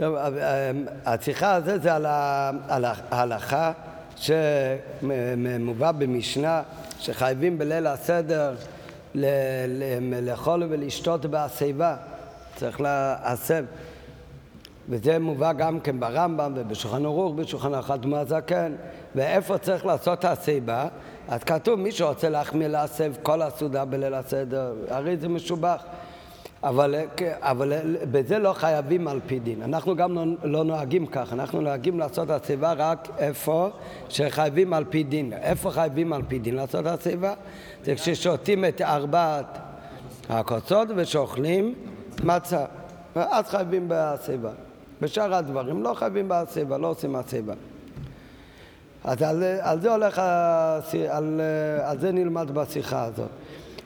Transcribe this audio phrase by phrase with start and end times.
[0.00, 0.16] טוב,
[1.06, 1.94] השיחה הזאת זה
[2.68, 3.72] על ההלכה
[4.16, 6.62] שמובא במשנה
[6.98, 8.54] שחייבים בליל הסדר
[10.22, 11.96] לאכול ולשתות בהשיבה,
[12.56, 13.64] צריך להסב.
[14.88, 18.72] וזה מובא גם כן ברמב"ם ובשולחן ערוך, בשולחן החתום הזקן.
[19.14, 20.86] ואיפה צריך לעשות הסיבה?
[21.28, 25.82] אז כתוב, מי שרוצה להחמיא להסב כל הסעודה בליל הסדר, הרי זה משובח.
[26.62, 26.94] אבל,
[27.40, 27.72] אבל
[28.10, 29.62] בזה לא חייבים על פי דין.
[29.62, 33.70] אנחנו גם לא, לא נוהגים כך, אנחנו נוהגים לעשות הסיבה רק איפה
[34.08, 35.32] שחייבים על פי דין.
[35.32, 37.34] איפה חייבים על פי דין לעשות הסיבה?
[37.84, 39.58] זה כששותים את ארבעת
[40.28, 41.74] הכוסות ושאוכלים
[42.24, 42.64] מצה,
[43.16, 44.50] ואז חייבים בסיבה.
[45.00, 47.54] בשאר הדברים לא חייבים בסיבה, לא עושים הסיבה.
[49.04, 50.18] אז על, על זה הולך,
[51.08, 51.40] על,
[51.82, 53.28] על זה נלמד בשיחה הזאת.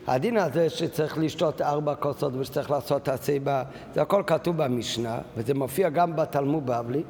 [0.06, 3.62] הדין הזה שצריך לשתות ארבע כוסות ושצריך לעשות הסיבה,
[3.94, 7.02] זה הכל כתוב במשנה, וזה מופיע גם בתלמוד בבלי,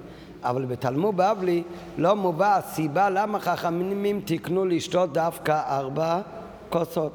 [0.43, 1.63] אבל בתלמוד בבלי
[1.99, 6.21] לא מובא הסיבה למה חכמים תיקנו לשתות דווקא ארבע
[6.69, 7.13] כוסות.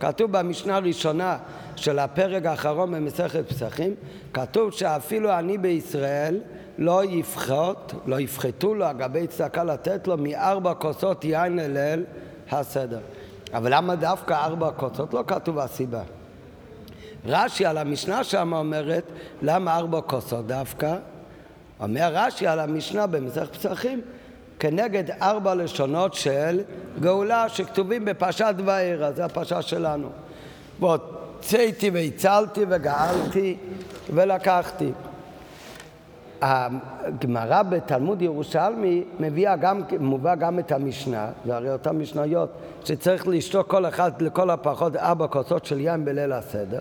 [0.00, 1.38] כתוב במשנה הראשונה
[1.76, 3.94] של הפרק האחרון במסכת פסחים,
[4.32, 6.40] כתוב שאפילו אני בישראל
[6.78, 12.04] לא יפחת, לא יפחתו לו אגבי צדקה לתת לו מארבע כוסות יין לליל
[12.50, 13.00] הסדר.
[13.54, 15.14] אבל למה דווקא ארבע כוסות?
[15.14, 16.02] לא כתוב הסיבה.
[17.26, 19.04] רש"י על המשנה שם אומרת,
[19.42, 20.96] למה ארבע כוסות דווקא?
[21.80, 24.00] אומר רש"י על המשנה במסכת פסחים,
[24.58, 26.60] כנגד ארבע לשונות של
[27.00, 30.08] גאולה שכתובים בפרשת וארא, זה הפרשה שלנו.
[30.80, 33.56] והוצאתי והצלתי וגאלתי
[34.14, 34.92] ולקחתי.
[36.46, 42.48] הגמרא בתלמוד ירושלמי מביאה גם, מובא גם את המשנה, זה הרי אותן משניות,
[42.84, 46.78] שצריך לשתות כל אחד לכל הפחות ארבע כוסות של יין בליל הסדר.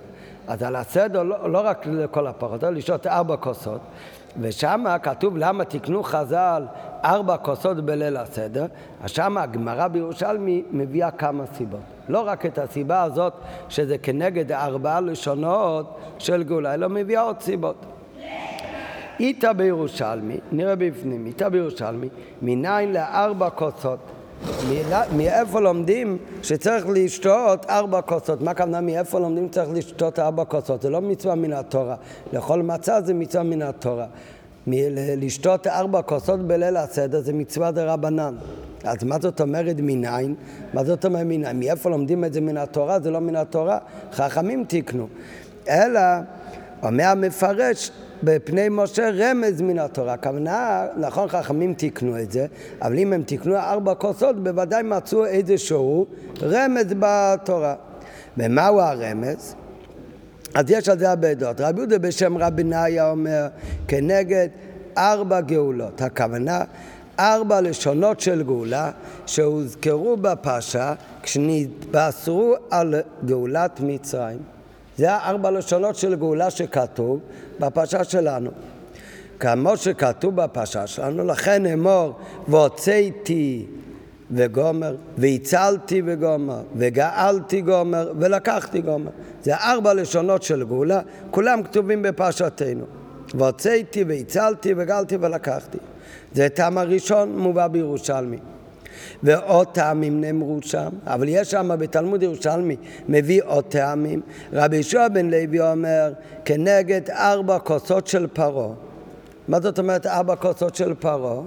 [0.47, 3.81] אז על הסדר לא, לא רק לכל הפחות, אלא לשתות ארבע כוסות.
[4.39, 6.63] ושם כתוב למה תקנו חז"ל
[7.05, 8.65] ארבע כוסות בליל הסדר,
[9.03, 11.79] אז שם הגמרא בירושלמי מביאה כמה סיבות.
[12.09, 13.33] לא רק את הסיבה הזאת
[13.69, 17.94] שזה כנגד ארבעה לשונות של גאולה, אלא מביאה עוד סיבות.
[19.19, 22.09] איתה בירושלמי, נראה בפנים, איתה בירושלמי,
[22.41, 23.99] מניין לארבע כוסות.
[25.17, 28.41] מאיפה לומדים שצריך לשתות ארבע כוסות?
[28.41, 30.81] מה הכוונה מאיפה לומדים שצריך לשתות ארבע כוסות?
[30.81, 31.95] זה לא מצווה מן התורה.
[32.33, 34.05] לאכול מצה זה מצווה מן התורה.
[35.17, 38.35] לשתות ארבע כוסות בליל הסדר זה מצווה דה רבנן.
[38.83, 40.35] אז מה זאת אומרת מניין?
[40.73, 41.59] מה זאת אומרת מניין?
[41.59, 42.99] מאיפה לומדים את זה מן התורה?
[42.99, 43.77] זה לא מן התורה.
[44.11, 45.07] חכמים תיקנו.
[45.69, 45.99] אלא,
[46.83, 47.91] אומר המפרש,
[48.23, 50.13] בפני משה רמז מן התורה.
[50.13, 52.45] הכוונה, נכון חכמים תיקנו את זה,
[52.81, 56.05] אבל אם הם תיקנו ארבע כוסות, בוודאי מצאו איזשהו
[56.41, 57.75] רמז בתורה.
[58.37, 59.55] ומהו הרמז?
[60.53, 61.61] אז יש על זה הרבה דעות.
[61.61, 63.47] רבי יהודה בשם רבי נאיה אומר,
[63.87, 64.47] כנגד
[64.97, 66.01] ארבע גאולות.
[66.01, 66.63] הכוונה,
[67.19, 68.91] ארבע לשונות של גאולה
[69.25, 70.93] שהוזכרו בפרשה
[71.23, 72.95] כשנתבשרו על
[73.25, 74.54] גאולת מצרים.
[74.97, 77.19] זה הארבע לשונות של גאולה שכתוב
[77.59, 78.51] בפרשה שלנו.
[79.39, 82.13] כמו שכתוב בפרשה שלנו, לכן אמור
[82.47, 83.65] והוצאתי
[84.31, 89.11] וגומר, והצלתי וגומר, וגאלתי גומר, ולקחתי גומר.
[89.43, 91.01] זה ארבע לשונות של גאולה,
[91.31, 92.85] כולם כתובים בפרשתנו.
[93.33, 95.77] והוצאתי והצלתי וגאלתי ולקחתי.
[96.33, 98.37] זה טעם הראשון מובא בירושלמי.
[99.23, 102.75] ועוד טעמים נאמרו שם, אבל יש שם בתלמוד ירושלמי,
[103.09, 104.21] מביא עוד טעמים.
[104.53, 106.13] רבי ישוע בן לוי אומר,
[106.45, 108.69] כנגד ארבע כוסות של פרעה.
[109.47, 111.41] מה זאת אומרת ארבע כוסות של פרעה?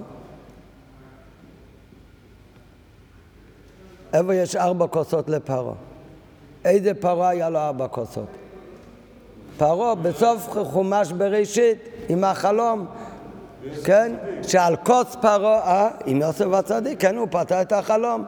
[4.13, 5.73] איפה יש ארבע כוסות לפרעה?
[6.65, 8.27] איזה פרעה היה לו ארבע כוסות?
[9.57, 11.77] פרעה בסוף חומש בראשית
[12.09, 12.85] עם החלום
[13.83, 14.11] כן?
[14.43, 18.23] שעל כוס פרעה, אה, עם יוסף הצדיק, כן, הוא פתר את החלום.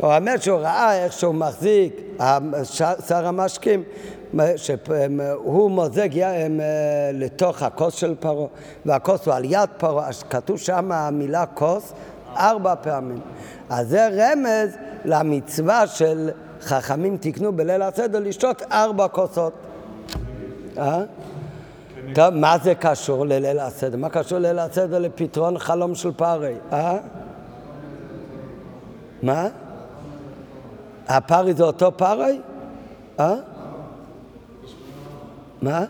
[0.00, 2.00] הוא אומר שהוא ראה איך שהוא מחזיק,
[3.08, 3.82] שר המשקים,
[4.56, 6.08] שהוא מוזג
[7.12, 8.46] לתוך הכוס של פרעה,
[8.86, 11.92] והכוס הוא על יד פרעה, כתוב שם המילה כוס
[12.36, 13.20] ארבע פעמים.
[13.70, 16.30] אז זה רמז למצווה של
[16.62, 19.52] חכמים תקנו בליל הסדר לשתות ארבע כוסות.
[20.78, 21.02] אה?
[22.14, 23.96] טוב, מה זה קשור לליל הסדר?
[23.96, 26.54] מה קשור לליל הסדר לפתרון חלום של פארי?
[26.72, 26.98] אה?
[29.22, 29.48] מה?
[31.08, 32.40] הפארי זה אותו פארי?
[33.20, 33.34] אה?
[35.62, 35.84] מה?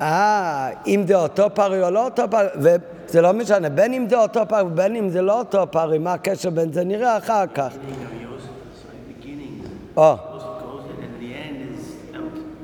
[0.00, 4.18] אה, אם זה אותו פארי או לא אותו פארי, וזה לא משנה, בין אם זה
[4.18, 6.84] אותו פארי ובין אם זה לא אותו פארי, מה הקשר בין זה?
[6.84, 7.68] נראה אחר כך.
[9.96, 10.35] או.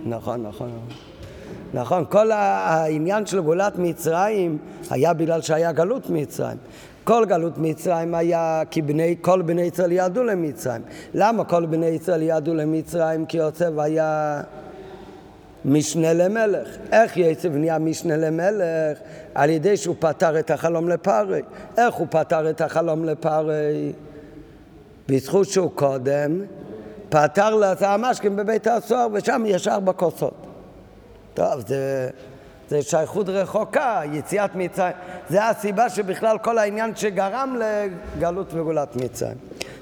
[0.07, 0.71] נכון, נכון.
[1.75, 4.59] נכון, כל העניין של גאולת מצרים
[4.91, 6.57] היה בגלל שהיה גלות מצרים.
[7.05, 10.83] כל גלות מצרים היה כי בני, כל בני ישראל יעדו למצרים.
[11.15, 13.27] למה כל בני ישראל יעדו למצרים?
[13.27, 14.41] כי יוסף היה
[15.65, 16.69] משנה למלך.
[16.93, 18.99] איך יוסף נהיה משנה למלך?
[19.35, 21.43] על ידי שהוא פתר את החלום לפרי.
[21.79, 23.93] איך הוא פתר את החלום לפרי?
[25.09, 26.41] בזכות שהוא קודם
[27.13, 30.35] פתר לעשה המשקים בבית הסוהר ושם יש ארבע כוסות.
[31.35, 32.09] טוב, זה,
[32.69, 34.93] זה שייכות רחוקה, יציאת מצרים.
[35.29, 37.57] זה הסיבה שבכלל כל העניין שגרם
[38.17, 39.37] לגלות וגאולת מצרים.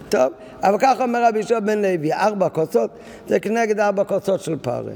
[0.09, 0.33] טוב,
[0.63, 2.91] אבל ככה אומר רבי יהושע בן לוי, ארבע כוסות
[3.29, 4.95] זה כנגד ארבע כוסות של פרי.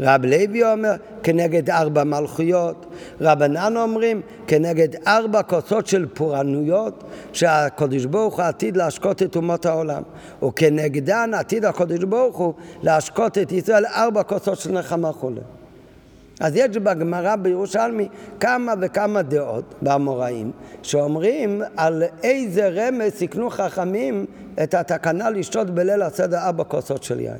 [0.00, 0.92] רב לוי אומר
[1.22, 2.86] כנגד ארבע מלכויות,
[3.20, 10.02] רבנן אומרים כנגד ארבע כוסות של פורענויות שהקדוש ברוך הוא עתיד להשקות את אומות העולם
[10.44, 15.40] וכנגדן עתיד הקדוש ברוך הוא להשקות את ישראל ארבע כוסות של נחמה חולה.
[16.40, 18.08] אז יש בגמרא בירושלמי
[18.40, 20.50] כמה וכמה דעות באמוראים
[20.82, 24.26] שאומרים על איזה רמז סיכנו חכמים
[24.62, 27.36] את התקנה לשתות בליל הסדר ארבע כוסות של יין.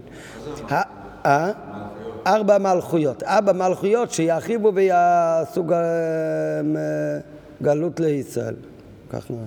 [1.27, 1.53] אה?
[2.27, 5.65] ארבע מלכויות, ארבע מלכויות שירחיבו ויעשו
[7.63, 8.55] גלות לישראל.
[9.11, 9.45] כך נראה.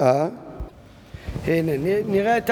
[0.00, 0.28] אה?
[1.46, 1.72] הנה,
[2.06, 2.50] נראה את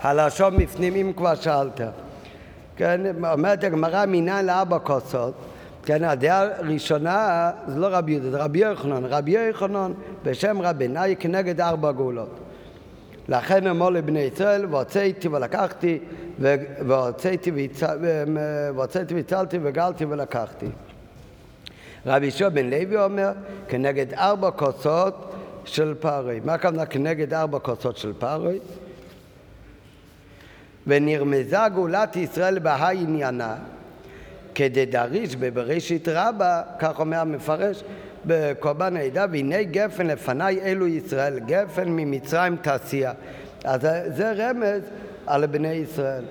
[0.00, 1.80] הלשון בפנים, אם כבר שאלת.
[2.76, 3.00] כן,
[3.32, 5.34] אומרת הגמרא מניין לארבע כוסות.
[5.84, 9.04] כן, הדעה הראשונה זה לא רבי יהודה, זה רבי יוחנן.
[9.04, 9.92] רבי יוחנן
[10.22, 12.38] בשם רבנאי כנגד ארבע גאולות.
[13.28, 15.98] לכן אמור לבני ישראל, והוצאתי ולקחתי,
[16.86, 17.68] והוצאתי
[19.14, 20.66] והצלתי וגלתי ולקחתי.
[22.06, 23.32] רבי ישוע בן לוי אומר,
[23.68, 25.34] כנגד ארבע כוסות
[25.64, 26.40] של פרוי.
[26.44, 28.58] מה הכוונה כנגד ארבע כוסות של פרוי?
[30.86, 33.54] ונרמזה גאולת ישראל בהאי עניינה,
[34.54, 37.82] כדדריש בבראשית רבה, כך אומר המפרש,
[38.26, 43.12] בקורבן העדה, והנה גפן לפניי אלו ישראל, גפן ממצרים תעשייה.
[43.64, 44.82] אז זה רמז
[45.26, 46.24] על בני ישראל.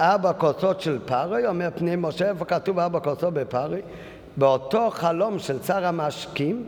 [0.00, 3.80] ארבע כוסות של פרי, אומר פני משה, איפה כתוב ארבע כוסות בפרי?
[4.36, 6.64] באותו חלום של שר המשקים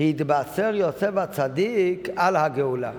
[0.00, 2.90] התבשר יוסף הצדיק על הגאולה.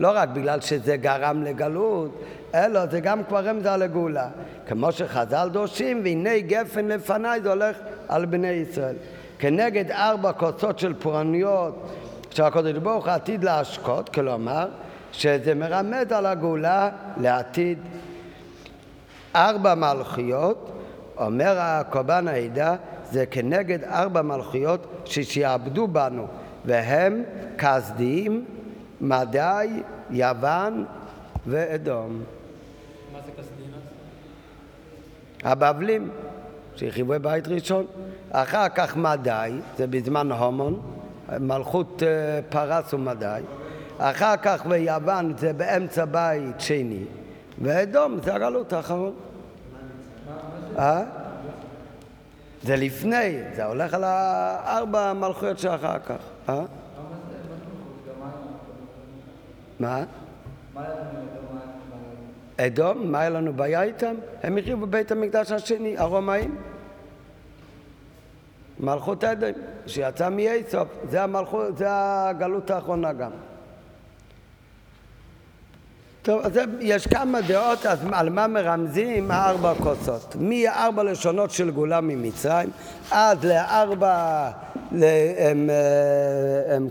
[0.00, 2.22] לא רק בגלל שזה גרם לגלות,
[2.54, 4.28] אלא זה גם כבר רמז על הגאולה.
[4.66, 7.76] כמו שחז"ל דורשים, והנה גפן לפניי זה הולך
[8.08, 8.96] על בני ישראל.
[9.38, 11.90] כנגד ארבע כוסות של פורענויות
[12.30, 14.68] שהקדוש ברוך הוא עתיד להשקות, כלומר,
[15.12, 17.78] שזה מרמז על הגאולה לעתיד.
[19.36, 20.70] ארבע מלכיות,
[21.16, 22.76] אומר הקורבן העדה,
[23.10, 26.26] זה כנגד ארבע מלכויות ששיעבדו בנו,
[26.64, 27.22] והם
[27.58, 28.44] כסדיים,
[29.00, 29.68] מדי,
[30.10, 30.84] יוון
[31.46, 32.22] ואדום.
[33.14, 33.32] מה זה?
[35.44, 36.10] הבבלים,
[36.76, 37.86] שהרחיבו בית ראשון.
[38.30, 40.80] אחר כך מדי, זה בזמן הומון,
[41.40, 43.40] מלכות אה, פרס ומדי.
[43.98, 47.04] אחר כך ביוון זה באמצע בית שני,
[47.62, 49.14] ואדום זה הגלות האחרון.
[50.78, 51.02] אה?
[52.62, 56.16] זה לפני, זה הולך על הארבע מלכויות שאחר כך.
[56.48, 56.62] אה?
[59.80, 60.04] מה?
[62.56, 64.14] אדום, מה היה לנו בעיה איתם?
[64.42, 66.56] הם החריבו בבית המקדש השני, הרומאים.
[68.80, 69.52] מלכות עדן,
[69.86, 73.30] שיצא מאיסוף, זה, המלכות, זה הגלות האחרונה גם.
[76.24, 80.36] טוב, אז יש כמה דעות אז על מה מרמזים הארבע כוסות.
[80.40, 82.70] מארבע לשונות של גאולה ממצרים
[83.10, 84.50] עד לארבע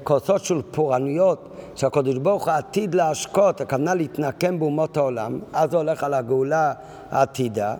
[0.04, 6.04] כוסות של פורענויות שהקדוש ברוך הוא עתיד להשקות, הכוונה להתנקם באומות העולם, אז זה הולך
[6.04, 6.74] על הגאולה
[7.12, 7.76] העתידה,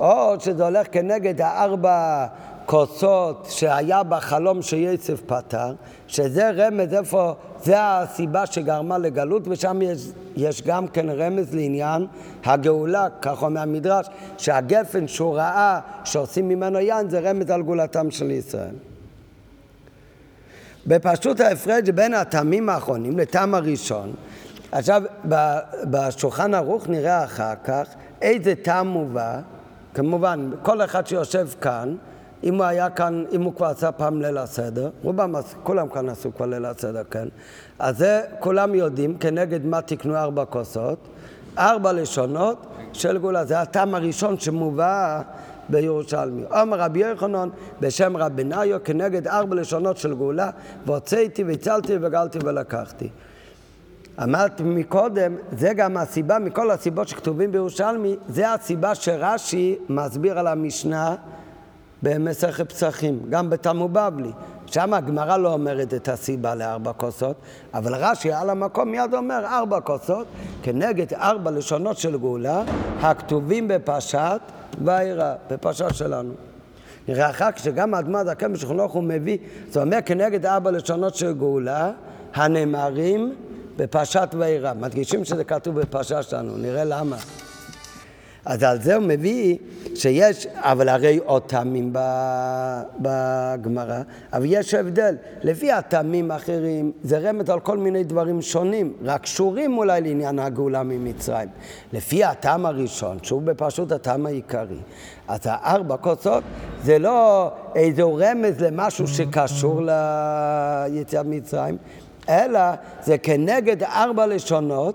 [0.00, 2.26] או שזה הולך כנגד הארבע
[2.66, 5.74] כוסות שהיה בחלום שיצף פתר,
[6.06, 12.06] שזה רמז איפה, זה הסיבה שגרמה לגלות, ושם יש, יש גם כן רמז לעניין
[12.44, 14.06] הגאולה, כך אומר המדרש,
[14.38, 18.74] שהגפן שהוא ראה שעושים ממנו יין זה רמז על גאולתם של ישראל.
[20.86, 24.12] בפשוט ההפרש בין הטעמים האחרונים לטעם הראשון,
[24.72, 25.02] עכשיו
[25.84, 27.88] בשולחן ערוך נראה אחר כך
[28.22, 29.40] איזה טעם מובא,
[29.94, 31.96] כמובן כל אחד שיושב כאן,
[32.44, 36.34] אם הוא היה כאן, אם הוא כבר עשה פעם ליל הסדר, רובם, כולם כאן עשו
[36.34, 37.28] כבר ליל הסדר, כן?
[37.78, 40.98] אז זה כולם יודעים כנגד מה תקנו ארבע כוסות,
[41.58, 45.20] ארבע לשונות של גאולה, זה הטעם הראשון שמובא
[45.68, 46.42] בירושלמי.
[46.60, 47.48] אומר רבי יוחנן
[47.80, 50.50] בשם רבי נאיו כנגד ארבע לשונות של גאולה,
[50.86, 53.08] והוצאתי והצלתי וגלתי ולקחתי.
[54.22, 61.14] אמרתי מקודם, זה גם הסיבה, מכל הסיבות שכתובים בירושלמי, זה הסיבה שרש"י מסביר על המשנה
[62.04, 64.30] במסכת פסחים, גם בתלמוד בבלי.
[64.66, 67.36] שם הגמרא לא אומרת את הסיבה לארבע כוסות,
[67.74, 70.26] אבל רש"י על המקום מיד אומר ארבע כוסות
[70.62, 72.62] כנגד ארבע לשונות של גאולה
[73.00, 74.40] הכתובים בפרשת
[74.84, 76.32] וירא, בפרשה שלנו.
[77.08, 81.32] נראה אחר כך שגם האדמה זקן בשכנוך הוא מביא, זאת אומרת כנגד ארבע לשונות של
[81.32, 81.90] גאולה,
[82.34, 83.34] הנאמרים
[83.76, 84.72] בפרשת וירא.
[84.80, 87.16] מדגישים שזה כתוב בפרשה שלנו, נראה למה.
[88.44, 89.56] אז על זה הוא מביא
[89.94, 91.92] שיש, אבל הרי עוד טעמים
[92.98, 95.16] בגמרא, אבל יש הבדל.
[95.42, 100.82] לפי הטעמים האחרים, זה רמז על כל מיני דברים שונים, רק קשורים אולי לעניין הגאולה
[100.82, 101.48] ממצרים.
[101.92, 104.78] לפי הטעם הראשון, שהוא בפשוט הטעם העיקרי,
[105.28, 106.42] אז הארבע כוסות
[106.82, 111.76] זה לא איזה רמז למשהו שקשור ליציאת מצרים,
[112.28, 112.60] אלא
[113.02, 114.94] זה כנגד ארבע לשונות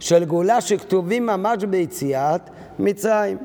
[0.00, 2.40] של גאולה שכתובים ממש ביציאת
[2.78, 3.38] מצרים.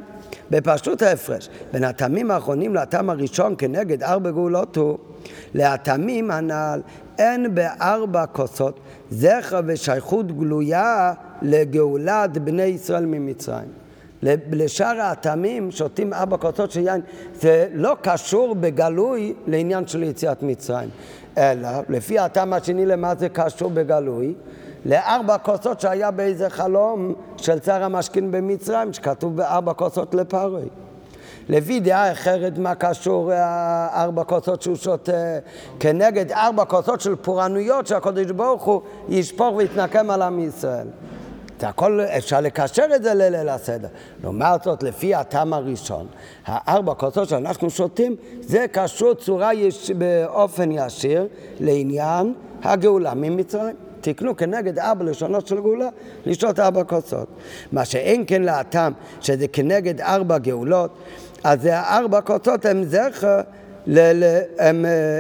[0.52, 4.98] בפשטות ההפרש בין הטעמים האחרונים לטעם הראשון כנגד ארבע גאולות הוא
[5.54, 6.82] להטעמים הנ"ל
[7.18, 8.80] אין בארבע כוסות
[9.12, 13.68] זכר ושייכות גלויה לגאולת בני ישראל ממצרים.
[14.52, 17.02] לשאר הטעמים שותים ארבע כוסות של יין,
[17.34, 20.90] זה לא קשור בגלוי לעניין של יציאת מצרים,
[21.38, 24.34] אלא לפי הטעם השני למה זה קשור בגלוי?
[24.86, 30.70] לארבע כוסות שהיה באיזה חלום של צר המשכין במצרים, שכתוב בארבע כוסות לפרוי.
[31.50, 33.32] לפי דעה אחרת, מה קשור
[33.94, 35.40] ארבע כוסות שהוא שותה
[35.80, 40.88] כנגד ארבע כוסות של פורענויות שהקדוש ברוך הוא ישפוך ויתנקם על עם ישראל.
[41.60, 43.88] זה הכל, אפשר לקשר את זה לליל הסדר.
[44.24, 46.08] לעומת זאת, לפי הטעם הראשון,
[46.46, 51.28] הארבע כוסות שאנחנו שותים, זה קשור צורה יש, באופן ישיר
[51.60, 52.34] לעניין
[52.64, 53.76] הגאולה ממצרים.
[54.02, 55.90] תקנו כנגד ארבע לשונות של גאולה,
[56.26, 57.28] לשתות ארבע כוסות.
[57.72, 60.92] מה שאין כן להטעם, שזה כנגד ארבע גאולות,
[61.44, 63.42] אז הארבע כוסות הם זכר,
[64.60, 65.20] הם, אה,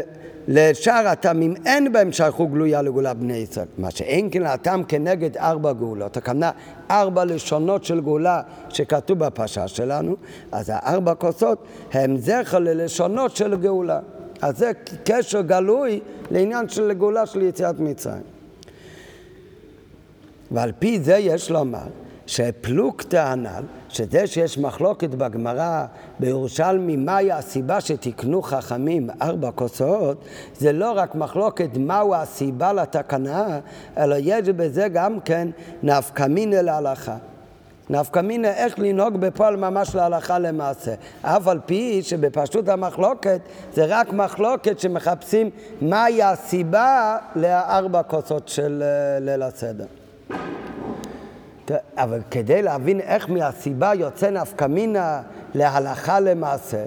[0.51, 3.65] לשאר הטעמים אין בהם שייכות גלויה לגאולה בני ישראל.
[3.77, 6.51] מה שאין כן להטעם כנגד ארבע גאולות, הכוונה
[6.91, 10.15] ארבע לשונות של גאולה שכתוב בפרשה שלנו,
[10.51, 13.99] אז הארבע כוסות הם זכר ללשונות של גאולה.
[14.41, 14.71] אז זה
[15.05, 15.99] קשר גלוי
[16.31, 18.38] לעניין של גאולה של יציאת מצרים.
[20.51, 21.87] ועל פי זה יש לומר
[22.29, 25.85] שפלוגתא הנ"ל, שזה שיש מחלוקת בגמרא
[26.19, 30.25] בירושלמי מהי הסיבה שתיקנו חכמים ארבע כוסות,
[30.57, 33.59] זה לא רק מחלוקת מהו הסיבה לתקנה,
[33.97, 35.47] אלא יש בזה גם כן
[35.83, 37.15] נפקא מינא להלכה.
[37.89, 40.93] נפקא מינא איך לנהוג בפועל ממש להלכה למעשה.
[41.21, 43.39] אף על פי שבפשטות המחלוקת
[43.73, 45.49] זה רק מחלוקת שמחפשים
[45.81, 49.98] מהי הסיבה לארבע כוסות של אה, ליל הסדר.
[51.97, 55.21] אבל כדי להבין איך מהסיבה יוצא נפקא מינה
[55.55, 56.85] להלכה למעשה,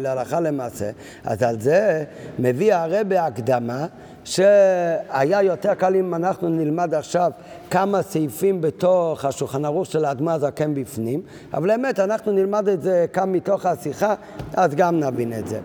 [0.00, 0.90] להלכה למעשה,
[1.24, 2.04] אז על זה
[2.38, 3.86] מביא הרי בהקדמה
[4.26, 7.30] שהיה יותר קל אם אנחנו נלמד עכשיו
[7.70, 11.22] כמה סעיפים בתוך השולחן ערוך של האדמה הזקן בפנים,
[11.54, 14.14] אבל באמת אנחנו נלמד את זה כאן מתוך השיחה,
[14.54, 15.60] אז גם נבין את זה.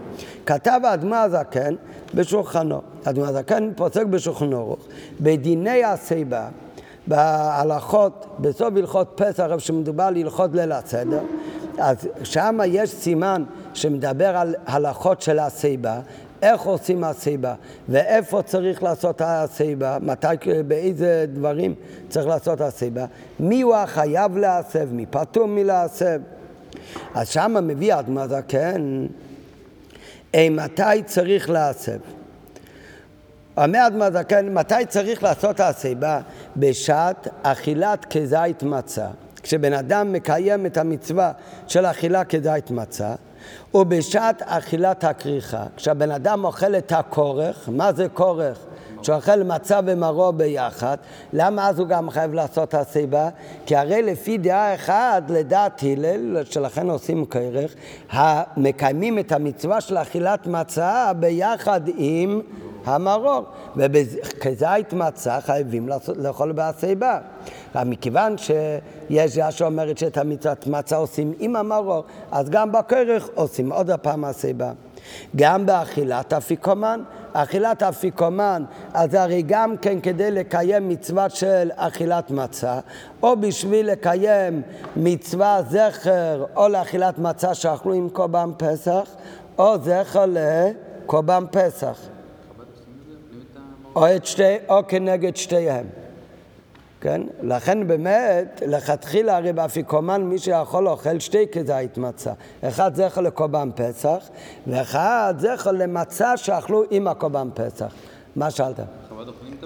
[0.46, 1.76] כתב האדמה הזקן
[2.16, 4.80] בשולחנו, האדמה הזקן פוסק בשולחנו ערוך,
[5.22, 6.48] בדיני השיבה
[7.08, 11.22] בהלכות, בסוף הלכות פסח, שמדובר על הלכות ליל הסדר,
[11.78, 16.00] אז שם יש סימן שמדבר על הלכות של הסיבה,
[16.42, 17.54] איך עושים הסיבה,
[17.90, 20.28] ואיפה צריך לעשות הסיבה, מתי,
[20.68, 21.76] באיזה דברים
[22.10, 23.06] צריך לעשות הסיבה,
[23.40, 26.22] מי הוא החייב להסב, מי פטור מלהסב.
[27.16, 29.08] אז שם מביא אדמה זקן,
[30.36, 32.00] מתי צריך להסב.
[33.58, 36.20] אומר אדמה זקן, מתי צריך לעשות הסיבה?
[36.58, 39.08] בשעת אכילת כזית מצה.
[39.44, 41.32] כשבן אדם מקיים את המצווה
[41.68, 43.14] של אכילה כזית מצה,
[43.74, 45.64] ובשעת אכילת הכריכה.
[45.76, 48.58] כשהבן אדם אוכל את הכורך, מה זה כורך?
[49.04, 50.98] שאוכל מצה ומרור ביחד,
[51.34, 53.30] למה אז הוא גם חייב לעשות הסיבה?
[53.66, 57.76] כי הרי לפי דעה אחת, לדעת הלל, שלכן עושים כרך,
[58.12, 62.42] המקיימים את המצווה של אכילת מצה ביחד עם
[62.86, 63.44] המרור,
[63.76, 67.20] וכזית מצה חייבים לאכול בהסיבה.
[67.76, 73.90] מכיוון שיש דעה שאומרת שאת המצוות מצה עושים עם המרור, אז גם בכרך עושים עוד
[73.90, 74.72] הפעם הסיבה.
[75.36, 77.02] גם באכילת אפיקומן,
[77.34, 78.64] אכילת אפיקומן,
[78.94, 82.80] אז הרי גם כן כדי לקיים מצווה של אכילת מצה,
[83.24, 84.62] או בשביל לקיים
[84.96, 89.10] מצווה זכר או לאכילת מצה שאכלו עם קורבן פסח,
[89.58, 92.00] או זכר לקורבן פסח.
[93.96, 96.01] או, שתי, או כנגד שתיהם.
[97.02, 97.22] כן?
[97.44, 102.34] לכן באמת, לכתחילה הרי באפיקומן מי שיכול לאכול שתי כזית מצה.
[102.62, 104.30] אחד זכר לקורבן פסח,
[104.68, 107.94] ואחד זכר למצה שאכלו עם הקורבן פסח.
[108.36, 108.80] מה שאלת?
[109.10, 109.58] חב"ד אוכלים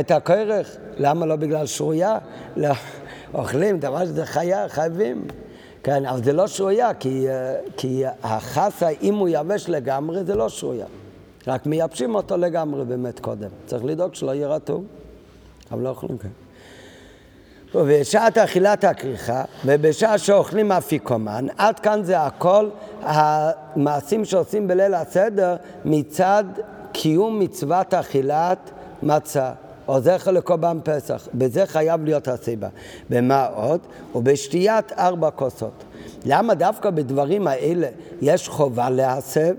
[0.00, 0.76] את הכרך.
[0.96, 2.18] למה לא בגלל שרויה?
[2.56, 2.74] לא,
[3.34, 5.24] אוכלים, דבר שזה חיה, חייבים.
[5.82, 7.26] כן, אבל זה לא שרויה, כי,
[7.76, 10.86] כי החסה, אם הוא יבש לגמרי, זה לא שרויה.
[11.46, 13.48] רק מייבשים אותו לגמרי באמת קודם.
[13.66, 14.84] צריך לדאוג שלא יהיה רטוב,
[15.72, 16.45] אבל לא אוכלים כאן.
[17.76, 22.68] ובשעת אכילת הכריכה, ובשעה שאוכלים אפיקומן, עד כאן זה הכל
[23.02, 26.44] המעשים שעושים בליל הסדר מצד
[26.92, 28.70] קיום מצוות אכילת
[29.02, 29.52] מצה.
[29.88, 32.68] או זכר לקורבן פסח, בזה חייב להיות הסיבה.
[33.10, 33.80] ומה עוד?
[34.14, 35.84] ובשתיית ארבע כוסות.
[36.24, 37.88] למה דווקא בדברים האלה
[38.22, 39.54] יש חובה להסב?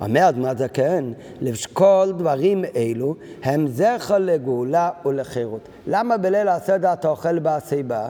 [0.00, 5.68] אומר אדמת זקן, לשקול דברים אלו הם זכר לגאולה ולחירות.
[5.86, 8.08] למה בליל הסדר אתה אוכל בהסיבה?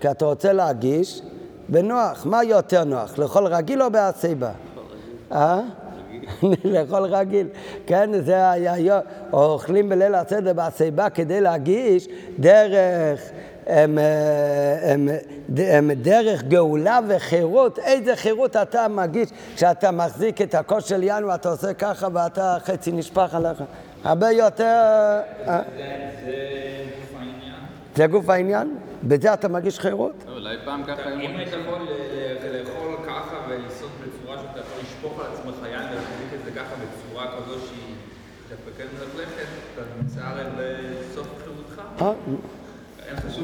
[0.00, 1.22] כי אתה רוצה להגיש
[1.68, 2.26] בנוח.
[2.26, 4.50] מה יותר נוח, לאכול רגיל או בהסיבה?
[5.32, 5.60] אה?
[6.64, 7.48] לאכול רגיל.
[7.86, 9.00] כן, זה היה,
[9.32, 13.20] או אוכלים בליל הסדר בהסיבה כדי להגיש דרך...
[13.66, 13.98] הם,
[14.82, 15.08] הם,
[15.58, 21.48] הם דרך גאולה וחירות, איזה חירות אתה מגיש כשאתה מחזיק את הכוס של ינואר, ואתה
[21.48, 23.62] עושה ככה ואתה חצי נשפך עליך.
[24.04, 25.20] הרבה יותר...
[25.46, 25.62] אה?
[26.24, 26.36] זה
[27.00, 27.54] גוף העניין.
[27.96, 28.76] זה גוף העניין?
[29.02, 30.24] בזה אתה מגיש חירות?
[30.28, 31.10] לא, אולי פעם ככה...
[31.10, 31.86] אם היית יכול
[32.52, 37.26] לאכול ככה ולעשות בצורה שאתה יכול לשפוך על עצמך יין ולהחזיק את זה ככה בצורה
[37.26, 37.94] כזו שהיא
[38.48, 41.82] דווקא כן מלכלכת, אתה נמצא הרי בסוף חירותך.
[42.02, 42.12] אה?
[43.06, 43.43] אין לך שום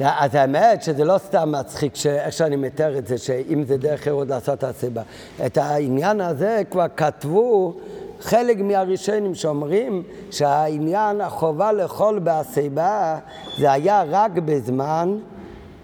[0.00, 4.28] אז האמת שזה לא סתם מצחיק איך שאני מתאר את זה, שאם זה דרך חירות
[4.28, 5.02] לעשות את הסיבה.
[5.46, 7.74] את העניין הזה כבר כתבו
[8.20, 13.18] חלק מהראשונים שאומרים שהעניין, החובה לאכול בהסיבה,
[13.58, 15.18] זה היה רק בזמן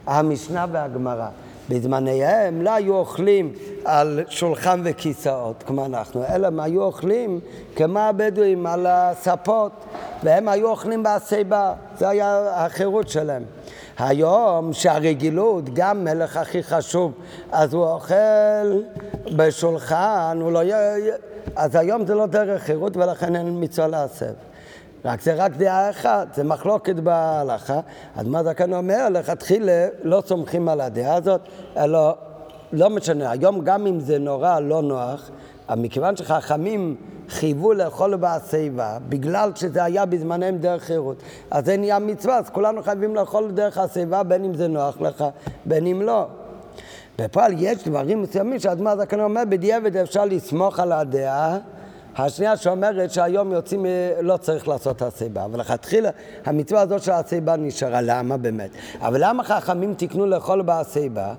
[0.07, 1.29] המשנה והגמרא.
[1.69, 3.53] בזמניהם לא היו אוכלים
[3.85, 7.41] על שולחן וכיסאות כמו אנחנו, אלא הם היו אוכלים
[7.77, 9.73] כמו הבדואים על הספות,
[10.23, 13.43] והם היו אוכלים בהסיבה, זה היה החירות שלהם.
[13.99, 17.13] היום שהרגילות, גם מלך הכי חשוב,
[17.53, 18.83] אז הוא אוכל
[19.37, 20.61] בשולחן, הוא לא...
[21.57, 24.33] אז היום זה לא דרך חירות ולכן אין מצווה להסב.
[25.05, 27.81] רק זה רק דעה אחת, זה מחלוקת בהלכה.
[28.17, 29.09] אז מה כאן אומר?
[29.11, 31.41] לכתחילה לא סומכים על הדעה הזאת,
[31.77, 32.17] אלא
[32.73, 33.31] לא משנה.
[33.31, 35.31] היום גם אם זה נורא לא נוח,
[35.77, 36.97] מכיוון שחכמים
[37.29, 41.17] חייבו לאכול בהשיבה, בגלל שזה היה בזמנם דרך חירות,
[41.51, 45.25] אז זה נהיה מצווה, אז כולנו חייבים לאכול דרך השיבה, בין אם זה נוח לך,
[45.65, 46.27] בין אם לא.
[47.19, 51.59] בפועל יש דברים מסוימים שאדמה זקן אומר, בדיעבד אפשר לסמוך על הדעה
[52.17, 53.87] השנייה שאומרת שהיום יוצאים,
[54.21, 56.11] לא צריך לעשות הסיבה, אבל לכתחילה
[56.45, 58.71] המצווה הזאת של הסיבה נשארה, למה באמת?
[59.01, 61.35] אבל למה חכמים תיקנו לאכול בהסיבה?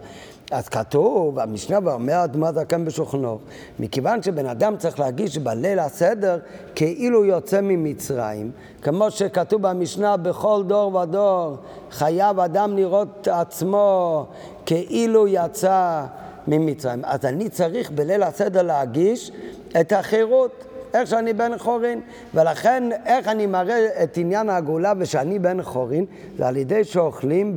[0.51, 3.39] אז כתוב, המשנה ואומר אדמה זקן בשוכנו,
[3.79, 6.39] מכיוון שבן אדם צריך להגיש בליל הסדר
[6.75, 11.57] כאילו יוצא ממצרים, כמו שכתוב במשנה, בכל דור ודור
[11.91, 14.25] חייב אדם לראות עצמו
[14.65, 16.03] כאילו יצא
[16.47, 17.01] ממצרים.
[17.05, 19.31] אז אני צריך בליל הסדר להגיש
[19.79, 20.65] את החירות.
[20.95, 22.01] איך שאני בן חורין,
[22.33, 26.05] ולכן איך אני מראה את עניין הגאולה ושאני בן חורין,
[26.37, 27.55] זה על ידי שאוכלים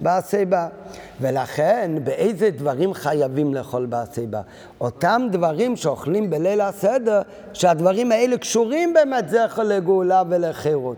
[0.00, 0.68] בהסיבה.
[1.20, 4.40] ולכן באיזה דברים חייבים לאכול בהסיבה?
[4.80, 10.96] אותם דברים שאוכלים בליל הסדר, שהדברים האלה קשורים באמת זכר לגאולה ולחירות.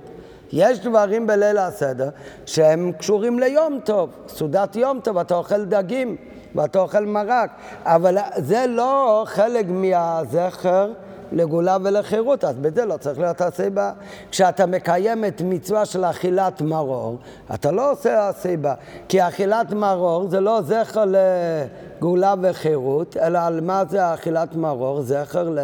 [0.53, 2.09] יש דברים בליל הסדר
[2.47, 6.17] שהם קשורים ליום טוב, סעודת יום טוב, אתה אוכל דגים
[6.55, 7.51] ואתה אוכל מרק,
[7.85, 10.93] אבל זה לא חלק מהזכר
[11.33, 13.93] לגאולה ולחירות, אז בזה לא צריך להיות הסיבה.
[14.31, 17.19] כשאתה מקיים את מצווה של אכילת מרור,
[17.55, 18.75] אתה לא עושה הסיבה,
[19.09, 21.05] כי אכילת מרור זה לא זכר
[21.99, 25.03] לגאולה וחירות, אלא על מה זה אכילת מרור?
[25.03, 25.59] זכר ל...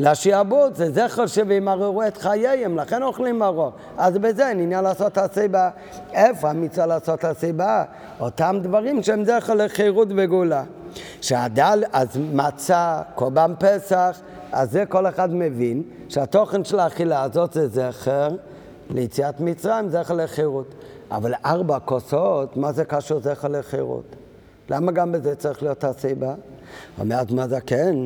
[0.00, 3.72] לשעבוד, זה זכר שימררו את חייהם, לכן אוכלים מרור.
[3.98, 5.70] אז בזה אין עניין לעשות הסיבה.
[6.12, 7.84] איפה המצווה לעשות הסיבה?
[8.20, 10.62] אותם דברים שהם זכר לחירות וגאולה.
[11.20, 14.20] שהדל, אז מצה, קורבן פסח,
[14.52, 18.28] אז זה כל אחד מבין שהתוכן של האכילה הזאת זה זכר
[18.90, 20.74] ליציאת מצרים, זכר לחירות.
[21.10, 24.16] אבל ארבע כוסות, מה זה קשור זכר לחירות?
[24.70, 26.34] למה גם בזה צריך להיות הסיבה?
[26.98, 27.96] אומרת מה זה כן?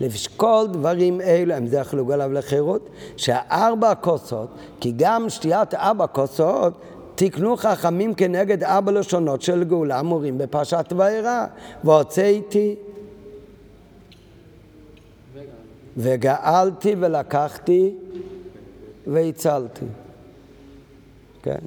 [0.00, 4.48] לשקול דברים אלו הם זכר לגאולה ולחירות, שארבע כוסות,
[4.80, 6.74] כי גם שתיית ארבע כוסות
[7.14, 11.46] תקנו חכמים כנגד ארבע לשונות של גאולה אמורים בפרשת וארא,
[11.84, 12.76] והוצאתי
[15.96, 17.94] וגאלתי ולקחתי
[19.06, 19.84] והצלתי.
[21.42, 21.58] כן?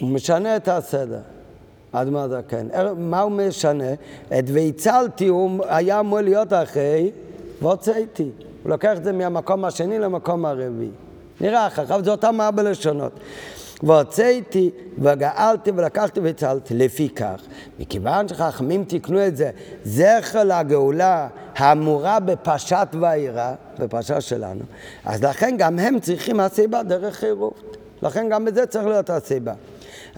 [0.00, 1.20] הוא משנה את הסדר.
[1.92, 2.66] אדמה הזקן.
[2.96, 3.92] מה הוא משנה?
[4.38, 7.10] את והצלתי הוא היה אמור להיות אחרי
[7.62, 8.30] והוצאתי.
[8.62, 10.90] הוא לוקח את זה מהמקום השני למקום הרביעי.
[11.40, 13.12] נראה אחר כך, זה אותם ארבע לשונות.
[13.82, 16.74] והוצאתי וגאלתי ולקחתי והצלתי.
[16.74, 17.42] לפיכך,
[17.78, 19.50] מכיוון שחכמים תיקנו את זה,
[19.84, 24.60] זכר לגאולה האמורה בפרשת ואירא, בפרשה שלנו,
[25.04, 27.76] אז לכן גם הם צריכים הסיבה דרך חירות.
[28.02, 29.52] לכן גם בזה צריך להיות הסיבה.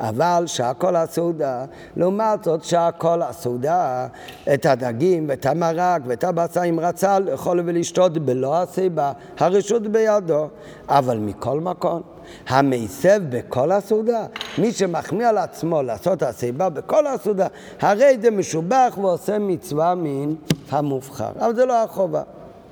[0.01, 1.65] אבל שהכל הסעודה,
[1.97, 4.07] לעומת זאת שהכל הסעודה,
[4.55, 10.49] את הדגים ואת המרק ואת הבשר אם רצה לאכול ולשתות בלא הסיבה, הרשות בידו.
[10.89, 12.03] אבל מכל מקום,
[12.49, 14.27] המסב בכל הסעודה,
[14.59, 17.47] מי שמחמיא על עצמו לעשות הסיבה בכל הסעודה,
[17.81, 20.35] הרי זה משובח ועושה מצווה מן
[20.71, 21.31] המובחר.
[21.41, 22.23] אבל זה לא החובה.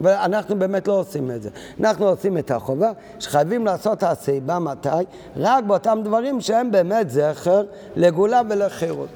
[0.01, 1.51] ואנחנו באמת לא עושים את זה.
[1.81, 4.89] אנחנו עושים את החובה שחייבים לעשות הסיבה מתי?
[5.37, 7.63] רק באותם דברים שהם באמת זכר
[7.97, 9.09] לגאולה ולחירות.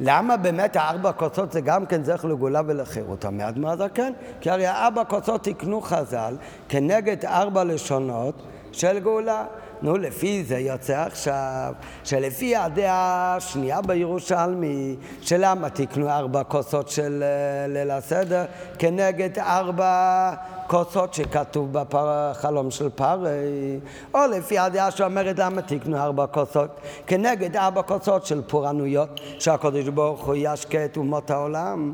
[0.00, 3.24] למה באמת הארבע כוסות זה גם כן זכר לגאולה ולחירות?
[3.24, 4.12] המעט מה כן?
[4.40, 6.36] כי הרי הארבע כוסות תקנו חז"ל
[6.68, 8.34] כנגד ארבע לשונות
[8.72, 9.44] של גאולה.
[9.82, 11.72] נו, לפי זה יוצא עכשיו,
[12.04, 18.44] שלפי הדעה השנייה בירושלמי, שלמה תקנו ארבע כוסות של אה, ליל הסדר?
[18.78, 20.32] כנגד ארבע
[20.66, 23.80] כוסות שכתוב בחלום של פרי,
[24.14, 26.80] או לפי הדעה שאומרת למה תקנו ארבע כוסות?
[27.06, 31.92] כנגד ארבע כוסות של פורענויות, שהקדוש ברוך הוא ישקה את אומות העולם.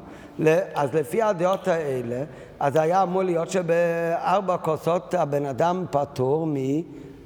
[0.74, 2.24] אז לפי הדעות האלה,
[2.60, 6.54] אז היה אמור להיות שבארבע כוסות הבן אדם פטור מ...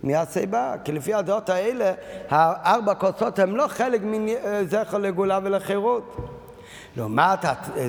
[0.03, 1.93] מהסיבה, כי לפי הדעות האלה,
[2.29, 6.17] הארבע כוסות הם לא חלק מזכר לגאולה ולחירות.
[6.97, 7.39] לעומת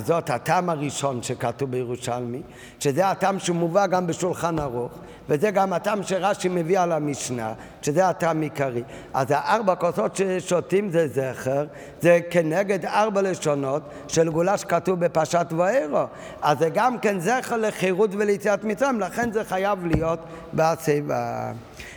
[0.05, 2.41] זאת הטעם הראשון שכתוב בירושלמי,
[2.79, 4.91] שזה הטעם שמובא גם בשולחן ערוך,
[5.29, 8.83] וזה גם הטעם שרש"י מביא על המשנה, שזה הטעם עיקרי.
[9.13, 11.65] אז הארבע כוסות ששותים זה זכר,
[12.01, 16.03] זה כנגד ארבע לשונות של גאולה שכתוב בפרשת ואירו.
[16.41, 20.19] אז זה גם כן זכר לחירות וליציאת מצרים, לכן זה חייב להיות
[20.53, 21.51] בסיבה.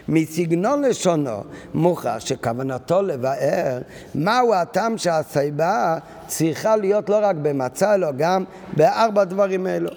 [0.08, 1.42] מסגנון לשונו
[1.74, 3.78] מוכרח שכוונתו לבאר
[4.14, 8.44] מהו הטעם שהסיבה צריכה להיות לא רק במצה אלא גם
[8.76, 9.90] בארבע דברים אלו.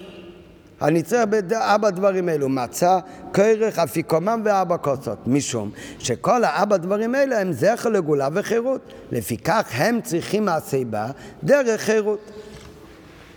[0.81, 2.99] אני צריך בארבע דברים אלו, מצה,
[3.33, 8.81] כרך, אפיקומם וארבע כוסות, משום שכל הארבע דברים האלה הם זכר לגאולה וחירות.
[9.11, 11.07] לפיכך הם צריכים הסיבה
[11.43, 12.31] דרך חירות.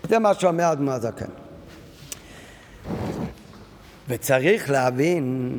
[0.08, 1.26] זה מה שאומר אדמו הזקן.
[4.08, 5.52] וצריך להבין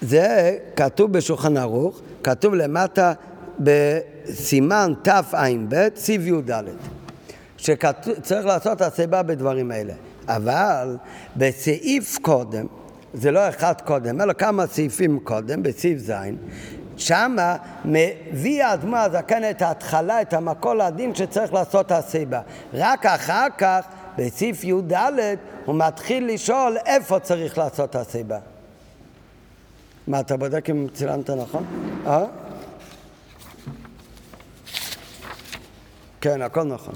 [0.00, 3.12] זה כתוב בשולחן ערוך, כתוב למטה
[3.60, 6.52] בסימן תע"ב, סיב י"ד,
[7.56, 9.92] שצריך לעשות הסיבה בדברים האלה.
[10.28, 10.96] אבל
[11.36, 12.66] בסעיף קודם,
[13.14, 16.12] זה לא אחד קודם, אלא כמה סעיפים קודם, בסעיף ז',
[16.96, 22.40] שמה מביא האדמו הזקן את ההתחלה, את המקור לדין שצריך לעשות הסיבה.
[22.74, 23.86] רק אחר כך,
[24.18, 24.92] בסעיף י"ד,
[25.64, 28.38] הוא מתחיל לשאול איפה צריך לעשות הסיבה.
[30.08, 31.64] מה, אתה בודק אם צילמת נכון?
[32.06, 32.24] אה?
[36.20, 36.94] כן, הכל נכון.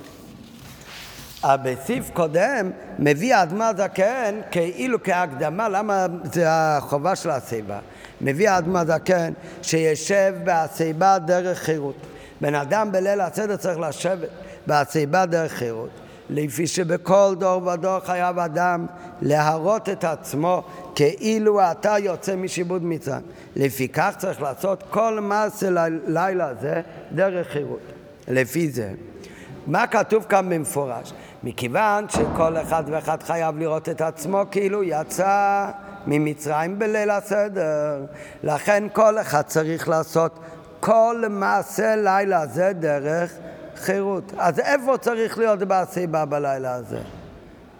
[1.44, 7.78] בסעיף קודם מביא האדמה זקן כאילו כהקדמה, למה זה החובה של הסיבה?
[8.20, 11.96] מביא האדמה זקן שישב בהסיבה דרך חירות.
[12.40, 14.28] בן אדם בליל הסדר צריך לשבת
[14.66, 15.90] בהסיבה דרך חירות.
[16.30, 18.86] לפי שבכל דור ודור חייב אדם
[19.22, 20.62] להראות את עצמו
[20.94, 23.22] כאילו אתה יוצא משיבוד מצרים.
[23.56, 25.68] לפיכך צריך לעשות כל מעשה
[26.06, 26.80] לילה הזה
[27.12, 27.80] דרך חירות.
[28.28, 28.90] לפי זה.
[29.66, 31.12] מה כתוב כאן במפורש?
[31.42, 35.66] מכיוון שכל אחד ואחד חייב לראות את עצמו כאילו יצא
[36.06, 38.04] ממצרים בליל הסדר.
[38.42, 40.38] לכן כל אחד צריך לעשות
[40.80, 43.32] כל מעשה לילה הזה דרך
[43.82, 44.32] חירות.
[44.38, 46.98] אז איפה צריך להיות בסיבה בלילה הזה?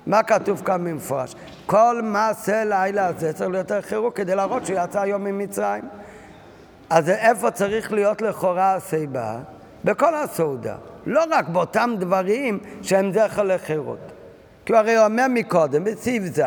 [0.06, 1.34] מה כתוב כאן במפורש?
[1.66, 5.84] כל מעשה לילה הזה צריך להיות חירות כדי להראות שהוא יצא היום ממצרים.
[6.90, 9.36] אז איפה צריך להיות לכאורה הסיבה?
[9.84, 10.74] בכל הסעודה.
[11.06, 14.11] לא רק באותם דברים שהם זכר לחירות.
[14.72, 16.42] כי הוא הרי אומר מקודם, בסעיף ז',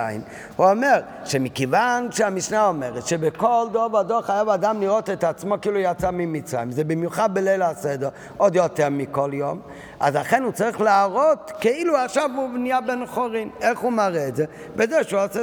[0.56, 6.12] הוא אומר שמכיוון שהמשנה אומרת שבכל דור ודור חייב אדם לראות את עצמו כאילו יצא
[6.12, 9.60] ממצרים, זה במיוחד בליל הסדר, עוד יותר מכל יום,
[10.00, 13.50] אז לכן הוא צריך להראות כאילו עכשיו הוא נהיה בן חורין.
[13.62, 14.46] איך הוא מראה את זה?
[14.76, 15.42] בזה שהוא עושה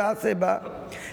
[0.00, 0.56] הסיבה.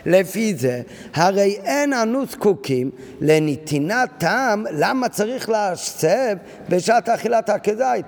[0.06, 0.82] לפי זה,
[1.14, 6.38] הרי אין אנו זקוקים לנתינת טעם למה צריך להסב
[6.70, 8.06] בשעת אכילת הכזית.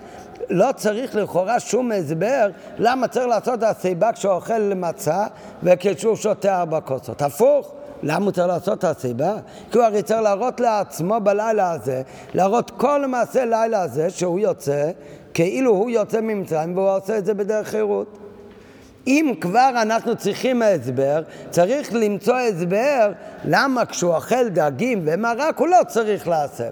[0.49, 5.25] לא צריך לכאורה שום הסבר למה צריך לעשות הסיבה כשהוא אוכל מצה
[5.63, 7.21] וכשהוא שותה ארבע כוסות.
[7.21, 7.73] הפוך,
[8.03, 9.33] למה הוא צריך לעשות את הסיבה?
[9.71, 12.01] כי הוא הרי צריך להראות לעצמו בלילה הזה,
[12.33, 14.91] להראות כל מעשה לילה הזה שהוא יוצא,
[15.33, 18.17] כאילו הוא יוצא ממצרים והוא עושה את זה בדרך חירות.
[19.07, 23.11] אם כבר אנחנו צריכים הסבר, צריך למצוא הסבר
[23.45, 26.71] למה כשהוא אוכל דגים ומרק הוא לא צריך להסב.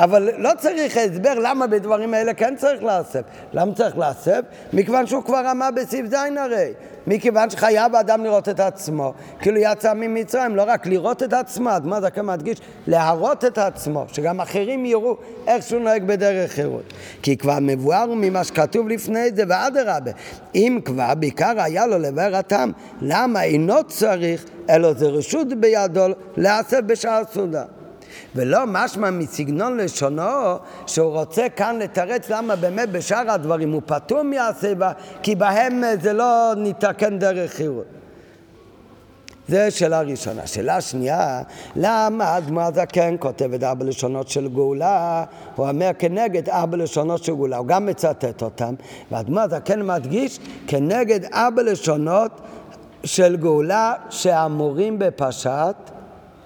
[0.00, 3.20] אבל לא צריך הסבר למה בדברים האלה כן צריך להסב.
[3.52, 4.42] למה צריך להסב?
[4.72, 6.72] מכיוון שהוא כבר אמר בסעיף ז' הרי.
[7.06, 9.12] מכיוון שחייב האדם לראות את עצמו.
[9.38, 12.58] כאילו יצא ממצרים, לא רק לראות את עצמו, אז מה זה כאן מדגיש?
[12.86, 16.92] להראות את עצמו, שגם אחרים יראו איך שהוא נוהג בדרך חירות.
[17.22, 20.10] כי כבר מבואר ממה שכתוב לפני זה, ואדרבה,
[20.54, 26.86] אם כבר בעיקר היה לו לבאר הטעם, למה אינו צריך, אלא זה רשות בידו להסב
[26.86, 27.64] בשעה סעודה.
[28.34, 34.92] ולא משמע מסגנון לשונו שהוא רוצה כאן לתרץ למה באמת בשאר הדברים הוא פטור מהסיבה
[35.22, 37.86] כי בהם זה לא ניתקן דרך חירות.
[39.50, 40.46] זה שאלה ראשונה.
[40.46, 41.42] שאלה שנייה,
[41.76, 45.24] למה אדמו הזקן כותב את ארבע לשונות של גאולה?
[45.56, 48.74] הוא אומר כנגד ארבע לשונות של גאולה, הוא גם מצטט אותם,
[49.10, 52.40] ואדמו הזקן מדגיש כנגד ארבע לשונות
[53.04, 55.90] של גאולה שאמורים בפשט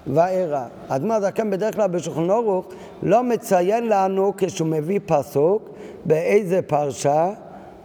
[0.07, 0.65] ואירע.
[0.87, 2.67] אדמה זקן בדרך כלל בשולחן אורוך
[3.03, 5.69] לא מציין לנו כשהוא מביא פסוק
[6.05, 7.29] באיזה פרשה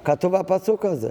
[0.05, 1.11] כתוב הפסוק הזה.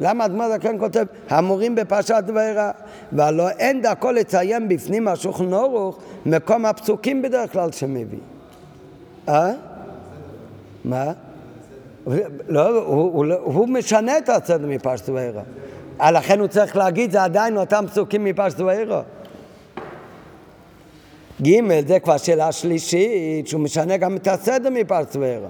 [0.00, 2.70] למה אדמה זקן כותב המורים בפרשת ואירע?
[3.12, 8.18] והלא אין דרכו לציין בפנים השולחן אורוך מקום הפסוקים בדרך כלל שמביא.
[9.28, 9.52] אה?
[10.84, 11.12] מה?
[12.48, 12.82] לא,
[13.42, 15.42] הוא משנה את הסדר מפרשת ואירע.
[16.00, 19.02] לכן הוא צריך להגיד, זה עדיין אותם פסוקים מפרשת ואירע.
[21.42, 25.48] ג' זה כבר שאלה שלישית, שהוא משנה גם את הסדר מפרסוורה.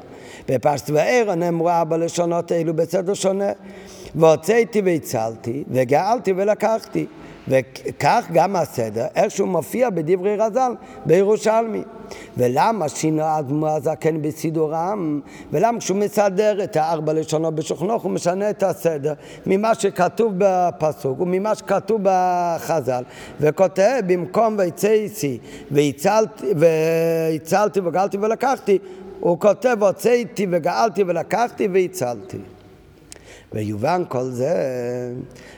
[0.49, 3.53] בפרסוורה נאמרו ארבע לשונות אלו בסדר שונה.
[4.15, 7.07] והוצאתי והצלתי, וגאלתי ולקחתי.
[7.53, 10.73] וכך גם הסדר, איך שהוא מופיע בדברי רז"ל
[11.07, 11.83] בירושלמי.
[12.37, 15.21] ולמה שינו האדמו הזקן בסידורם?
[15.53, 19.13] ולמה כשהוא מסדר את הארבע לשונות בשוכנוך הוא משנה את הסדר
[19.47, 23.03] ממה שכתוב בפסוק וממה שכתוב בחז"ל
[23.41, 25.39] וכותב במקום ויצאתי
[26.57, 28.79] והצלתי וגאלתי ולקחתי
[29.21, 32.39] הוא כותב הוצאתי וגאלתי ולקחתי והצלתי
[33.55, 34.55] ויובן כל זה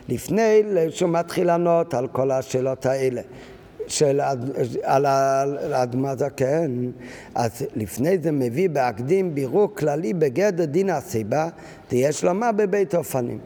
[0.08, 3.22] לפני שהוא מתחיל לענות על כל השאלות האלה.
[3.86, 4.20] של,
[4.82, 6.90] על האדמה זקן,
[7.34, 11.48] אז לפני זה מביא בהקדים בירור כללי בגדר דין הסיבה,
[11.92, 13.38] יש לומר בבית אופנים.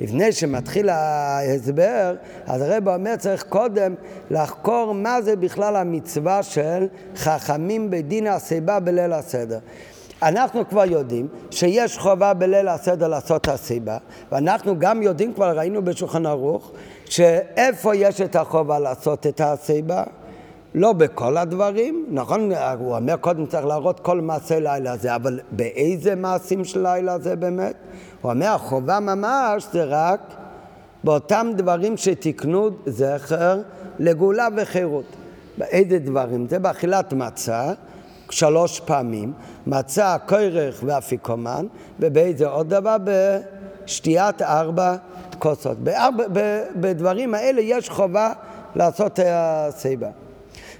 [0.00, 2.14] לפני שמתחיל ההסבר,
[2.46, 3.94] אז הרב אומר צריך קודם
[4.30, 9.58] לחקור מה זה בכלל המצווה של חכמים בדין הסיבה בליל הסדר.
[10.22, 13.96] אנחנו כבר יודעים שיש חובה בליל הסדר לעשות את הסיבה,
[14.32, 16.72] ואנחנו גם יודעים, כבר ראינו בשולחן ערוך,
[17.04, 20.04] שאיפה יש את החובה לעשות את הסיבה?
[20.74, 22.52] לא בכל הדברים, נכון?
[22.78, 27.36] הוא אומר קודם צריך להראות כל מעשה לילה הזה, אבל באיזה מעשים של לילה זה
[27.36, 27.74] באמת?
[28.22, 30.20] הוא אומר החובה ממש זה רק
[31.04, 33.60] באותם דברים שתיקנו זכר
[33.98, 35.04] לגאולה וחירות.
[35.58, 36.48] באיזה דברים?
[36.48, 37.72] זה באכילת מצה,
[38.30, 39.32] שלוש פעמים,
[39.66, 41.66] מצה, כרך ואפיקומן,
[42.00, 42.96] ובאיזה עוד דבר?
[43.84, 44.96] בשתיית ארבע
[45.38, 45.78] כוסות.
[45.78, 46.24] בארבע,
[46.76, 48.32] בדברים האלה יש חובה
[48.76, 50.08] לעשות הסיבה.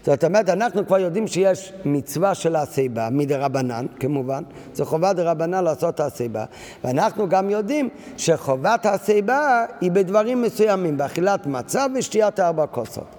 [0.05, 4.43] זאת אומרת, אנחנו כבר יודעים שיש מצווה של הסיבה, מדרבנן כמובן,
[4.75, 6.45] זו חובה דרבנן לעשות הסיבה,
[6.85, 13.17] ואנחנו גם יודעים שחובת הסיבה היא בדברים מסוימים, באכילת מצה ושתיית ארבע כוסות.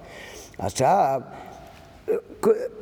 [0.58, 1.20] עכשיו,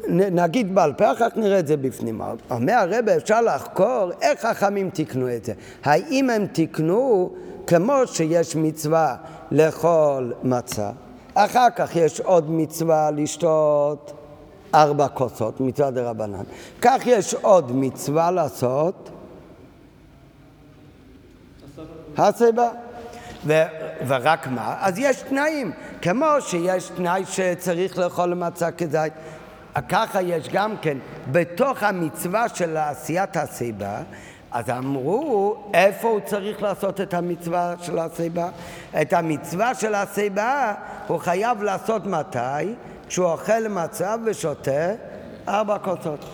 [0.08, 2.20] נגיד בעל פה, אחר כך נראה את זה בפנים.
[2.50, 5.52] אומר הרבה, אפשר לחקור איך חכמים תיקנו את זה.
[5.84, 7.30] האם הם תיקנו
[7.66, 9.16] כמו שיש מצווה
[9.50, 10.90] לאכול מצה,
[11.34, 14.12] אחר כך יש עוד מצווה לשתות
[14.74, 16.44] ארבע כוסות, מצווה דה רבנן.
[16.80, 19.10] כך יש עוד מצווה לעשות
[22.16, 22.68] הסיבה.
[23.46, 23.62] ו-
[24.06, 24.74] ורק מה?
[24.80, 25.72] אז יש תנאים.
[26.02, 29.12] כמו שיש תנאי שצריך לאכול מצה כזית,
[29.88, 30.98] ככה יש גם כן,
[31.32, 34.02] בתוך המצווה של עשיית הסיבה,
[34.52, 38.48] אז אמרו, איפה הוא צריך לעשות את המצווה של הסיבה?
[39.02, 40.74] את המצווה של הסיבה
[41.06, 42.74] הוא חייב לעשות מתי?
[43.08, 44.92] כשהוא אוכל מצה ושותה
[45.48, 46.24] ארבע כוסות.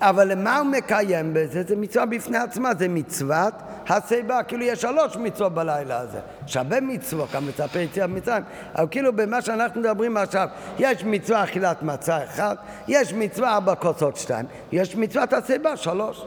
[0.00, 1.62] אבל למה הוא מקיים בזה?
[1.68, 3.54] זה מצווה בפני עצמה, זה מצוות
[3.88, 6.18] הסיבה, כאילו יש שלוש מצוות בלילה הזה.
[6.46, 8.42] שווה הרבה מצוות, כמצפה יציאת מצרים,
[8.74, 10.48] אבל כאילו במה שאנחנו מדברים עכשיו,
[10.78, 16.24] יש מצווה אכילת מצה אחת, יש מצווה ארבע כוסות שתיים, יש מצוות הסיבה שלוש.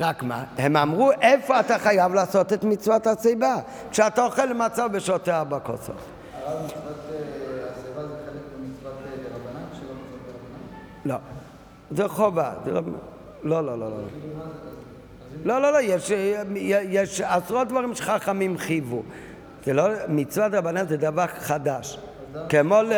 [0.00, 3.54] רק מה, הם אמרו איפה אתה חייב לעשות את מצוות הסיבה?
[3.90, 5.96] כשאתה אוכל מצה ושותה ארבע כוסות.
[11.04, 11.16] לא,
[11.90, 12.80] זה חובה, זה לא,
[13.42, 14.67] לא, לא, לא.
[15.44, 15.62] לא.
[15.62, 16.10] לא, לא, יש,
[16.88, 19.02] יש עשרות דברים שחכמים חייבו.
[19.64, 21.98] זה לא, מצוות רבנן זה דבר חדש.
[22.48, 22.92] כמו ל...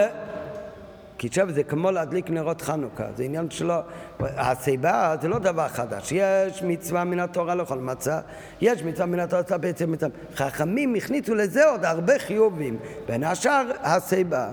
[1.20, 3.74] כי עכשיו זה כמו להדליק נרות חנוכה, זה עניין שלו,
[4.20, 8.20] הסיבה זה לא דבר חדש, יש מצווה מן התורה לאכול מצה,
[8.60, 10.10] יש מצווה מן התורה לצפה בעצם מצווה.
[10.34, 12.76] חכמים הכניסו לזה עוד הרבה חיובים,
[13.06, 14.48] בין השאר הסיבה.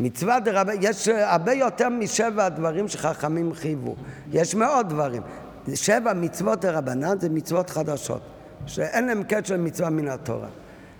[0.00, 3.96] מצווה דרבנן, יש הרבה יותר משבע דברים שחכמים חייבו,
[4.32, 5.22] יש מאות דברים.
[5.74, 8.20] שבע מצוות דרבנן זה מצוות חדשות,
[8.66, 10.48] שאין להם קשר למצווה מן התורה.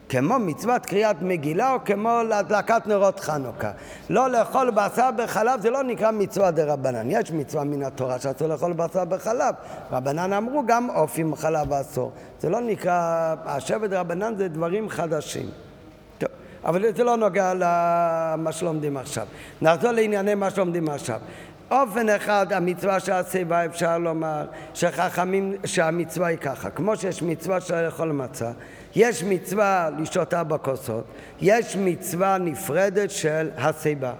[0.09, 3.71] כמו מצוות קריאת מגילה או כמו להדלקת נרות חנוכה.
[4.11, 7.11] לא לאכול בשר בחלב זה לא נקרא מצווה דה רבנן.
[7.11, 9.55] יש מצווה מן התורה שאסור לאכול בשר בחלב.
[9.93, 12.13] רבנן אמרו גם עוף עם חלב אסור.
[12.41, 15.51] זה לא נקרא, השבט רבנן זה דברים חדשים.
[16.19, 16.29] טוב,
[16.65, 19.27] אבל זה לא נוגע למה שלומדים עכשיו.
[19.63, 21.21] נחזור לענייני מה שלומדים עכשיו.
[21.71, 27.81] אופן אחד, המצווה של השיבה אפשר לומר שחכמים, שהמצווה היא ככה, כמו שיש מצווה של
[27.87, 28.51] לאכול מצה,
[28.97, 31.05] יש מצווה לשתות ארבע כוסות,
[31.41, 34.13] יש מצווה נפרדת של השיבה.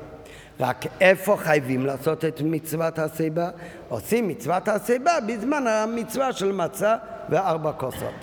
[0.61, 3.51] רק איפה חייבים לעשות את מצוות השיבה?
[3.89, 6.97] עושים מצוות השיבה בזמן המצווה של מצה
[7.29, 8.15] וארבע כוסות.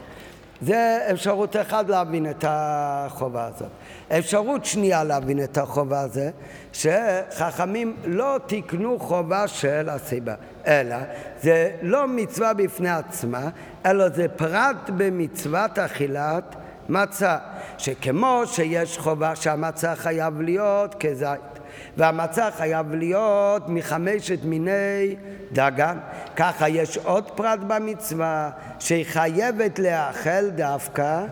[0.62, 3.70] זה אפשרות אחת להבין את החובה הזאת.
[4.18, 6.30] אפשרות שנייה להבין את החובה הזה,
[6.74, 10.34] שחכמים לא תיקנו חובה של הסיבה,
[10.68, 10.96] אלא
[11.42, 13.50] זה לא מצווה בפני עצמה,
[13.86, 16.56] אלא זה פרט במצוות אכילת
[16.90, 17.38] מצה,
[17.78, 21.53] שכמו שיש חובה שהמצה חייב להיות כזית.
[21.98, 25.16] והמצה חייב להיות מחמשת מיני
[25.52, 25.98] דגן.
[26.36, 31.26] ככה יש עוד פרט במצווה שהיא חייבת להאכל דווקא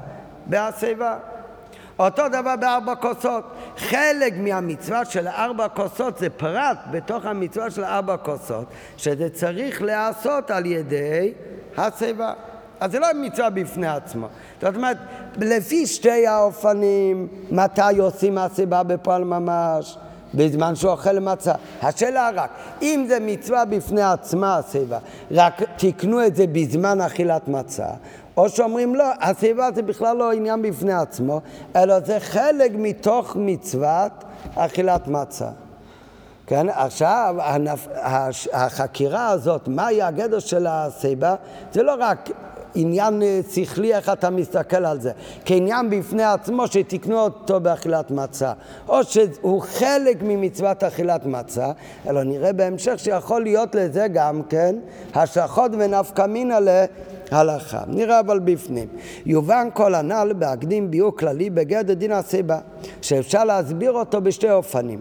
[0.46, 1.18] בהשיבה.
[2.00, 3.44] אותו דבר בארבע כוסות.
[3.78, 8.66] חלק מהמצווה של ארבע כוסות זה פרט בתוך המצווה של ארבע כוסות,
[8.98, 11.34] שזה צריך להיעשות על ידי
[11.78, 12.34] השיבה.
[12.80, 14.28] אז זה לא מצווה בפני עצמו.
[14.62, 14.98] זאת אומרת,
[15.38, 19.98] לפי שתי האופנים, מתי עושים הסיבה בפועל ממש?
[20.34, 21.54] בזמן שהוא אוכל מצה.
[21.82, 22.50] השאלה רק,
[22.82, 24.98] אם זה מצווה בפני עצמה הסיבה,
[25.32, 27.88] רק תקנו את זה בזמן אכילת מצה,
[28.38, 31.42] או שאומרים לא, הסיבה זה בכלל לא עניין בפני עצמו,
[31.76, 34.12] אלא זה חלק מתוך מצוות
[34.56, 35.50] אכילת מצה.
[36.48, 37.36] כן, עכשיו
[38.54, 41.36] החקירה הזאת, מהי הגדר של הסיבה,
[41.72, 42.30] זה לא רק
[42.76, 45.12] עניין אה, שכלי איך אתה מסתכל על זה,
[45.46, 48.54] כעניין בפני עצמו שתקנו אותו באכילת מצה,
[48.88, 51.72] או שהוא חלק ממצוות אכילת מצה,
[52.10, 54.76] אלא נראה בהמשך שיכול להיות לזה גם כן
[55.14, 56.60] השלכות ונפקא מינא
[57.32, 57.82] להלכה.
[57.88, 58.88] נראה אבל בפנים.
[59.26, 62.60] יובן כל הנ"ל בהקדים ביור כללי בגדר דין הסיבה,
[63.02, 65.00] שאפשר להסביר אותו בשתי אופנים.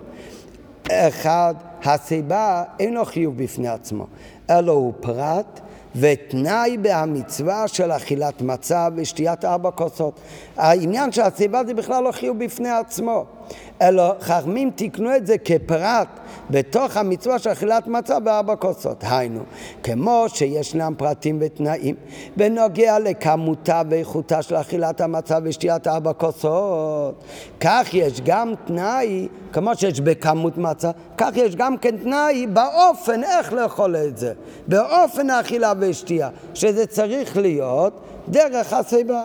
[0.90, 1.54] אחד,
[1.84, 4.06] הסיבה אינו חיוב בפני עצמו,
[4.50, 5.60] אלא הוא פרט
[5.96, 10.20] ותנאי בהמצווה של אכילת מצה ושתיית ארבע כוסות.
[10.56, 13.24] העניין של הסיבה זה בכלל לא חיוב בפני עצמו,
[13.82, 16.08] אלא חכמים תיקנו את זה כפרט
[16.50, 19.04] בתוך המצווה של אכילת מצה בארבע כוסות.
[19.10, 19.40] היינו,
[19.82, 21.94] כמו שישנם פרטים ותנאים
[22.36, 27.24] בנוגע לכמותה ואיכותה של אכילת המצה ושתיית ארבע כוסות,
[27.60, 33.52] כך יש גם תנאי, כמו שיש בכמות מצה, כך יש גם כן תנאי באופן איך
[33.52, 34.32] לאכול את זה,
[34.66, 39.22] באופן האכילה ושתייה, שזה צריך להיות דרך הסיבה.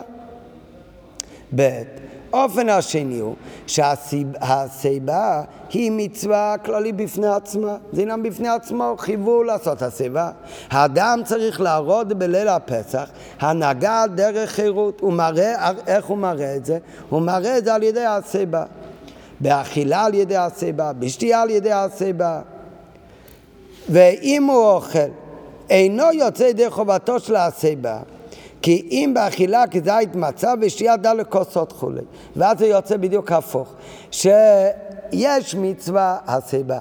[1.56, 2.05] ב'
[2.36, 3.34] האופן השני הוא
[3.66, 7.76] שהסיבה היא מצווה כללית בפני עצמה.
[7.92, 10.30] זה עניין בפני עצמו, חיוו לעשות הסיבה.
[10.70, 15.00] האדם צריך להראות בליל הפסח הנהגה דרך חירות.
[15.00, 16.78] הוא מראה, איך הוא מראה את זה?
[17.08, 18.64] הוא מראה את זה על ידי הסיבה.
[19.40, 22.40] באכילה על ידי הסיבה, בשתייה על ידי הסיבה.
[23.88, 24.98] ואם הוא אוכל
[25.70, 27.98] אינו יוצא ידי חובתו של הסיבה,
[28.66, 32.00] כי אם באכילה כזית מצה ושתייה דל כוסות כולי.
[32.36, 33.74] ואז זה יוצא בדיוק הפוך.
[34.10, 36.78] שיש מצווה הסיבה,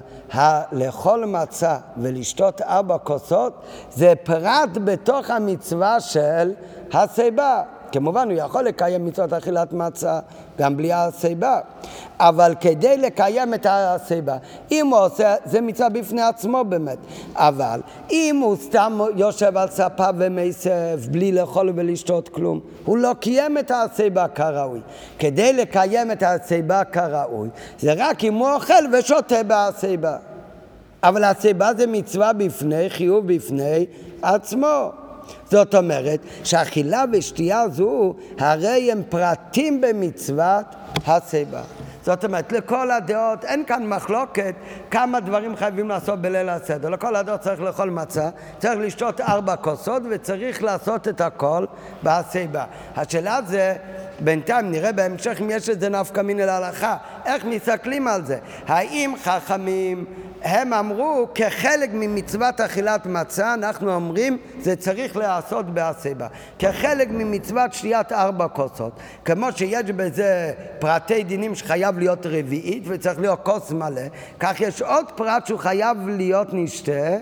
[0.72, 3.54] לאכול מצה ולשתות ארבע כוסות
[3.92, 6.54] זה פרט בתוך המצווה של
[6.94, 7.64] הסיבה.
[7.96, 10.20] כמובן, הוא יכול לקיים מצוות אכילת מצה
[10.60, 11.60] גם בלי הסיבה,
[12.20, 14.38] אבל כדי לקיים את הסיבה,
[14.72, 16.98] אם הוא עושה, זה מצווה בפני עצמו באמת,
[17.36, 17.82] אבל
[18.12, 23.72] אם הוא סתם יושב על ספה ומסף בלי לאכול ולשתות כלום, הוא לא קיים את
[23.76, 24.80] הסיבה כראוי.
[25.20, 30.18] כדי לקיים את הסיבה כראוי, זה רק אם הוא אוכל ושותה בסיבה.
[31.04, 33.86] אבל הסיבה זה מצווה בפני, חיוב בפני
[34.22, 35.05] עצמו.
[35.50, 40.66] זאת אומרת שאכילה ושתייה זו הרי הם פרטים במצוות
[41.08, 41.62] הסיבה.
[42.06, 44.56] זאת אומרת, לכל הדעות, אין כאן מחלוקת
[44.92, 46.90] כמה דברים חייבים לעשות בליל הסדר.
[46.90, 51.66] לכל הדעות צריך לאכול מצה, צריך לשתות ארבע כוסות וצריך לעשות את הכל
[52.04, 52.66] בהסיבה.
[52.96, 53.76] השאלה זה,
[54.20, 58.38] בינתיים נראה בהמשך אם יש איזה נפקא מיני להלכה, איך מסתכלים על זה.
[58.68, 60.06] האם חכמים
[60.46, 66.28] הם אמרו כחלק ממצוות אכילת מצה, אנחנו אומרים זה צריך להיעשות בהסיבה.
[66.60, 69.00] כחלק ממצוות שתיית ארבע כוסות.
[69.26, 74.02] כמו שיש בזה פרטי דינים שחייב להיות רביעית וצריך להיות כוס מלא,
[74.40, 77.18] כך יש עוד פרט שהוא חייב להיות נשתה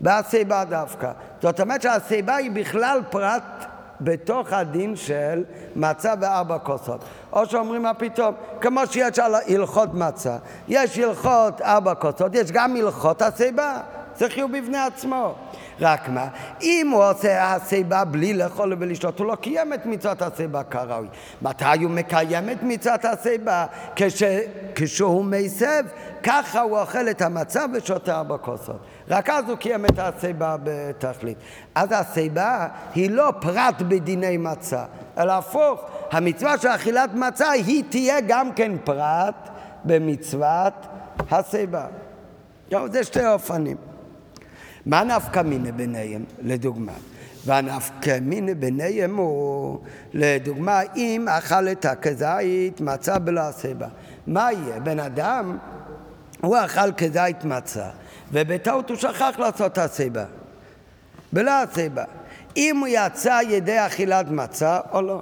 [0.00, 1.10] בהסיבה דווקא.
[1.42, 3.64] זאת אומרת שהסיבה היא בכלל פרט
[4.00, 5.44] בתוך הדין של
[5.76, 7.04] מצה וארבע כוסות.
[7.32, 10.36] או שאומרים מה פתאום, כמו שיש על הלכות מצה,
[10.68, 13.80] יש הלכות ארבע כוסות, יש גם הלכות הסיבה,
[14.16, 15.34] זה חיוב בפני עצמו.
[15.80, 16.28] רק מה,
[16.62, 21.06] אם הוא עושה הסיבה בלי לאכול ולשתות, הוא לא קיים את מצוות הסיבה כראוי.
[21.42, 23.66] מתי הוא מקיים את מצוות הסיבה?
[23.96, 24.22] כש,
[24.74, 25.84] כשהוא מסב,
[26.22, 28.80] ככה הוא אוכל את המצה ושותה ארבע כוסות.
[29.08, 31.38] רק אז הוא קיים את הסיבה בתכלית.
[31.74, 34.84] אז הסיבה היא לא פרט בדיני מצה,
[35.18, 39.48] אלא הפוך, המצווה של אכילת מצה היא תהיה גם כן פרט
[39.84, 40.74] במצוות
[41.30, 41.86] הסיבה.
[42.92, 43.76] זה שתי אופנים.
[44.86, 46.92] מה נפקא מיני ביניהם, לדוגמה?
[47.46, 49.78] והנפקא מיני ביניהם הוא,
[50.12, 53.86] לדוגמה, אם אכל את הכזית מצה בלא הסיבה.
[54.26, 54.80] מה יהיה?
[54.80, 55.58] בן אדם,
[56.40, 57.86] הוא אכל כזית מצה,
[58.32, 60.24] ובטעות הוא שכח לעשות את הסיבה.
[61.32, 62.04] בלא הסיבה.
[62.56, 65.20] אם הוא יצא ידי אכילת מצה או לא.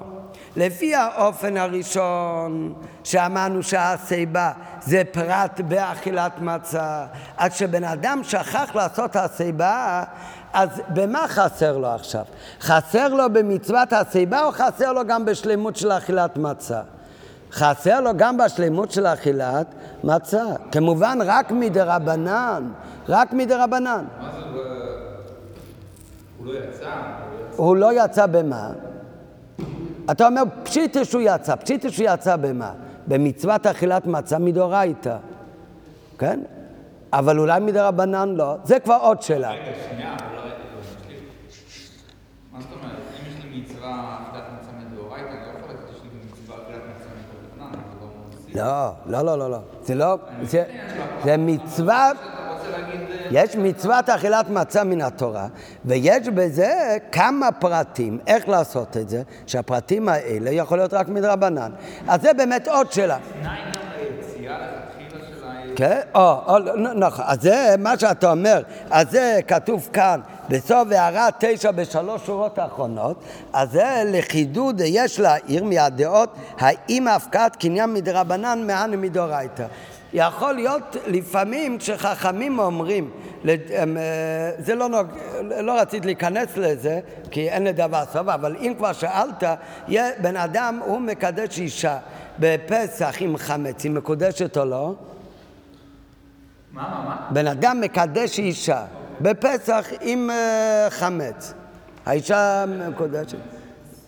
[0.57, 4.53] לפי האופן הראשון שאמרנו שהסיבה
[4.83, 7.07] זה פרט באכילת מצה,
[7.37, 10.05] אז כשבן אדם שכח לעשות הסיבה,
[10.53, 12.25] אז במה חסר לו עכשיו?
[12.61, 16.81] חסר לו במצוות הסיבה או חסר לו גם בשלמות של אכילת מצה?
[17.57, 19.67] חסר לו גם בשלמות של אכילת
[20.05, 20.45] מצה.
[20.73, 22.71] כמובן רק מדרבנן,
[23.09, 24.05] רק מדרבנן.
[24.21, 24.47] מה זה,
[26.39, 26.91] הוא לא יצא?
[27.57, 28.71] הוא לא יצא במה?
[30.11, 32.73] אתה אומר פשיטה שהוא יצא, פשיטה שהוא יצא במה?
[33.07, 35.17] במצוות אכילת מצה מדאורייתא,
[36.19, 36.41] כן?
[37.13, 39.51] אבל אולי מדרבנן לא, זה כבר עוד שאלה.
[39.51, 40.17] רגע, שנייה,
[42.53, 42.97] מה זאת אומרת?
[42.97, 46.83] אם יש לי מצווה אכילת מצה מדאורייתא, אני לא יכול לתת שיש לי מצווה אכילת
[46.97, 47.09] מצה
[47.59, 47.81] מדרבנן,
[48.45, 48.65] זה לא.
[49.07, 49.59] לא, לא, לא, לא, לא.
[49.83, 50.65] זה לא, זה,
[51.25, 52.11] זה מצווה,
[53.31, 55.47] יש מצוות אכילת מצה מן התורה,
[55.85, 56.73] ויש בזה
[57.13, 61.71] כמה פרטים, איך לעשות את זה, שהפרטים האלה יכול להיות רק מדרבנן.
[62.09, 63.17] אז זה באמת עוד שאלה.
[65.77, 66.01] כן?
[66.77, 67.25] נ- נכון.
[67.29, 70.21] אז זה מה שאתה אומר, אז זה כתוב כאן,
[70.51, 77.93] בסוף הערה תשע בשלוש שורות האחרונות, אז זה לחידוד יש להעיר מהדעות, האם הפקעת קניין
[77.93, 79.67] מדרבנן מאן מדאורייתא.
[80.13, 83.11] יכול להיות לפעמים כשחכמים אומרים,
[83.45, 84.03] הם, אה,
[84.59, 85.07] זה לא נוג...
[85.61, 89.45] לא רצית להיכנס לזה, כי אין לדבר סוף, אבל אם כבר שאלת,
[90.19, 91.99] בן אדם, הוא מקדש אישה
[92.39, 94.95] בפסח עם חמץ, היא מקודשת או לא?
[96.73, 97.17] מה, מה, מה?
[97.31, 98.85] בן אדם מקדש אישה
[99.21, 101.55] בפסח עם אה, חמץ.
[102.07, 103.39] האישה מקודשת.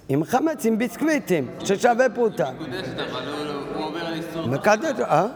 [0.09, 2.51] עם חמץ, עם ביסקוויטים, ששווה פרוטה.
[2.51, 4.47] מקודשת, אבל הוא- עובר על איסור.
[4.49, 5.27] מקדשת, אה?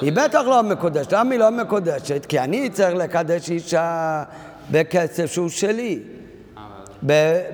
[0.00, 1.12] היא בטח לא מקודשת.
[1.12, 2.26] למה היא לא מקודשת?
[2.26, 4.22] כי אני צריך לקדש אישה
[4.70, 6.02] בכסף שהוא שלי.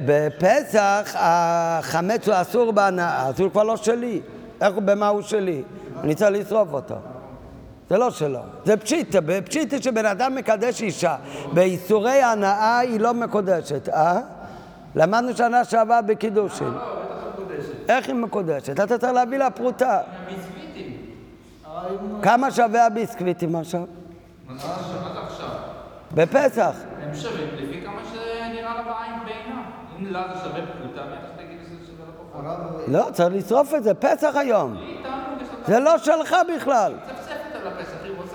[0.07, 4.21] בפסח החמץ הוא אסור בהנאה, אז הוא כבר לא שלי.
[4.61, 5.63] איך במה הוא שלי?
[6.03, 6.95] אני צריך לשרוף אותו.
[7.91, 11.17] זה לא שלו, זה פשיטה, בפשיטה שבן אדם מקדש אישה,
[11.53, 14.21] באיסורי הנאה היא לא מקודשת, אה?
[14.95, 16.73] למדנו שנה שעברה בקידושין.
[17.89, 18.71] איך היא מקודשת?
[18.71, 20.01] אתה צריך להביא לה פרוטה.
[22.23, 23.81] כמה שווה הביסקוויטים עכשיו?
[24.49, 24.69] מה זה
[25.27, 25.49] עכשיו?
[26.15, 26.75] בפסח.
[27.03, 29.63] הם שווים לפי כמה שנראה לה בעין בעינה.
[30.01, 32.89] אם לה זה שווה פרוטה, בטח תגיד שזה שווה לה פחות.
[32.89, 34.77] לא, צריך לשרוף את זה, פסח היום.
[35.67, 36.95] זה לא שלך בכלל.
[36.95, 38.26] מצפצפת על הפסח, היא רוצה ביסקוויט.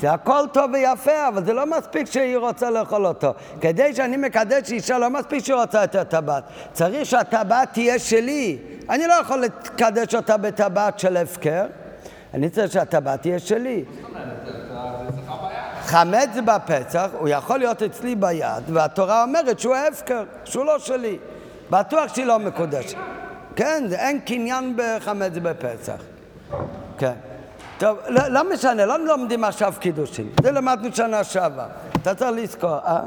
[0.00, 3.34] זה הכל טוב ויפה, אבל זה לא מספיק שהיא רוצה לאכול אותו.
[3.60, 6.44] כדי שאני מקדש אישה, לא מספיק שהיא רוצה את הטבעת.
[6.72, 8.58] צריך שהטבעת תהיה שלי.
[8.90, 11.66] אני לא יכול לקדש אותה בטבעת של הפקר,
[12.34, 13.84] אני צריך שהטבעת תהיה שלי.
[15.82, 21.18] חמץ בפסח, הוא יכול להיות אצלי ביד, והתורה אומרת שהוא הפקר, שהוא לא שלי.
[21.70, 22.98] בטוח שהיא לא מקודשת.
[23.56, 26.00] כן, אין קניין בחמץ בפסח.
[26.98, 27.27] כן.
[27.78, 30.28] טוב, לא, לא משנה, לא לומדים עכשיו קידושין.
[30.42, 31.66] זה למדנו שנה שעברה.
[32.02, 33.00] אתה צריך לזכור, אה?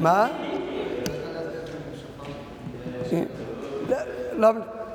[0.00, 0.28] מה?
[4.32, 4.50] לא,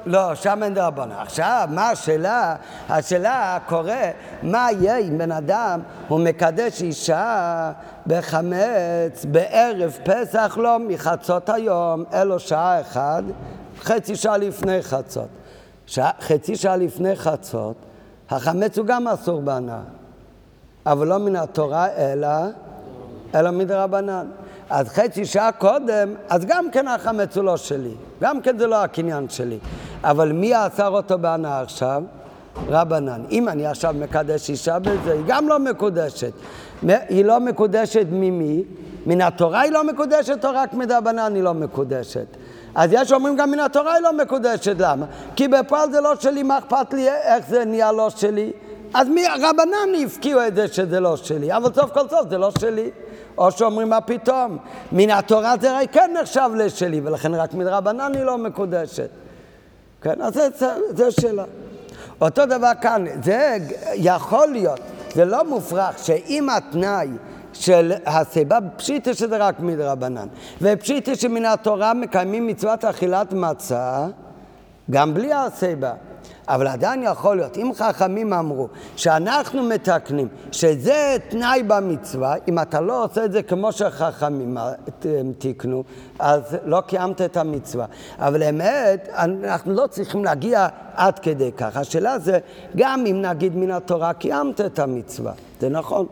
[0.05, 1.11] לא, שם אין דרבנן.
[1.11, 2.55] עכשיו, מה השאלה?
[2.89, 4.11] השאלה קורה,
[4.43, 7.71] מה יהיה אם בן אדם הוא מקדש אישה
[8.07, 13.23] בחמץ בערב פסח לא מחצות היום, אלא שעה אחת,
[13.79, 15.27] חצי שעה לפני חצות.
[15.87, 17.75] שעה, חצי שעה לפני חצות,
[18.30, 19.80] החמץ הוא גם אסור בהנאה,
[20.86, 22.28] אבל לא מן התורה אלא,
[23.36, 24.28] אלא מדרבנן.
[24.69, 28.84] אז חצי שעה קודם, אז גם כן החמץ הוא לא שלי, גם כן זה לא
[28.84, 29.57] הקניין שלי.
[30.03, 32.03] אבל מי אסר אותו בהנאה עכשיו?
[32.67, 33.21] רבנן.
[33.32, 36.32] אם אני עכשיו מקדש אישה בזה, היא גם לא מקודשת.
[36.89, 38.63] היא לא מקודשת ממי?
[39.05, 42.25] מן התורה היא לא מקודשת או רק מדרבנן היא לא מקודשת?
[42.78, 45.05] אז יש אומרים גם מן התורה היא לא מקודשת, למה?
[45.36, 48.51] כי בפועל זה לא שלי, מה אכפת לי איך זה נהיה לא שלי?
[48.93, 52.51] אז מי, רבנן הפקיעו את זה שזה לא שלי, אבל סוף כל סוף זה לא
[52.59, 52.91] שלי.
[53.38, 54.57] או שאומרים מה פתאום,
[54.91, 59.09] מן התורה זה הרי כן נחשב לשלי, ולכן רק מן רבנן היא לא מקודשת.
[60.01, 60.39] כן, אז
[60.89, 61.43] זה שאלה.
[62.21, 63.57] אותו דבר כאן, זה
[63.93, 64.80] יכול להיות,
[65.15, 67.07] זה לא מופרך שאם התנאי
[67.62, 70.28] של הסיבה, פשיטה שזה רק מדרבנן,
[70.62, 74.08] ופשיטה שמן התורה מקיימים מצוות אכילת מצה,
[74.91, 75.93] גם בלי הסיבה.
[76.49, 83.03] אבל עדיין יכול להיות, אם חכמים אמרו שאנחנו מתקנים שזה תנאי במצווה, אם אתה לא
[83.03, 84.57] עושה את זה כמו שחכמים
[85.37, 85.83] תיקנו,
[86.19, 87.85] אז לא קיימת את המצווה.
[88.19, 91.77] אבל אמת, אנחנו לא צריכים להגיע עד כדי כך.
[91.77, 92.39] השאלה זה,
[92.75, 96.05] גם אם נגיד מן התורה קיימת את המצווה, זה נכון.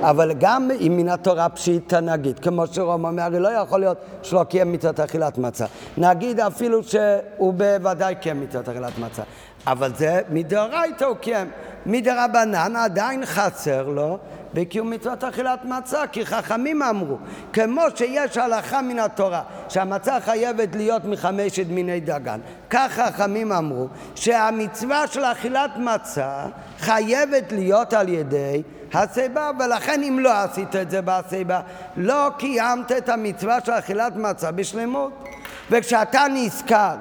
[0.00, 4.44] אבל גם אם מן התורה פשיטא נגיד, כמו שרום אומר, הרי לא יכול להיות שלא
[4.44, 5.64] קיים מצוות אכילת מצה.
[5.98, 9.22] נגיד אפילו שהוא בוודאי קיים מצוות אכילת מצה.
[9.66, 11.50] אבל זה מדאורייתא הוא קיים.
[11.86, 14.18] מדרבנן עדיין חסר לו
[14.54, 17.16] בקיום מצוות אכילת מצה, כי חכמים אמרו,
[17.52, 22.40] כמו שיש הלכה מן התורה, שהמצה חייבת להיות מחמשת מיני דגן,
[22.70, 26.46] כך חכמים אמרו, שהמצווה של אכילת מצה
[26.78, 28.62] חייבת להיות על ידי
[28.94, 31.60] הסיבה, ולכן אם לא עשית את זה בסיבה,
[31.96, 35.24] לא קיימת את המצווה של אכילת מצה בשלמות.
[35.70, 36.94] וכשאתה נזכר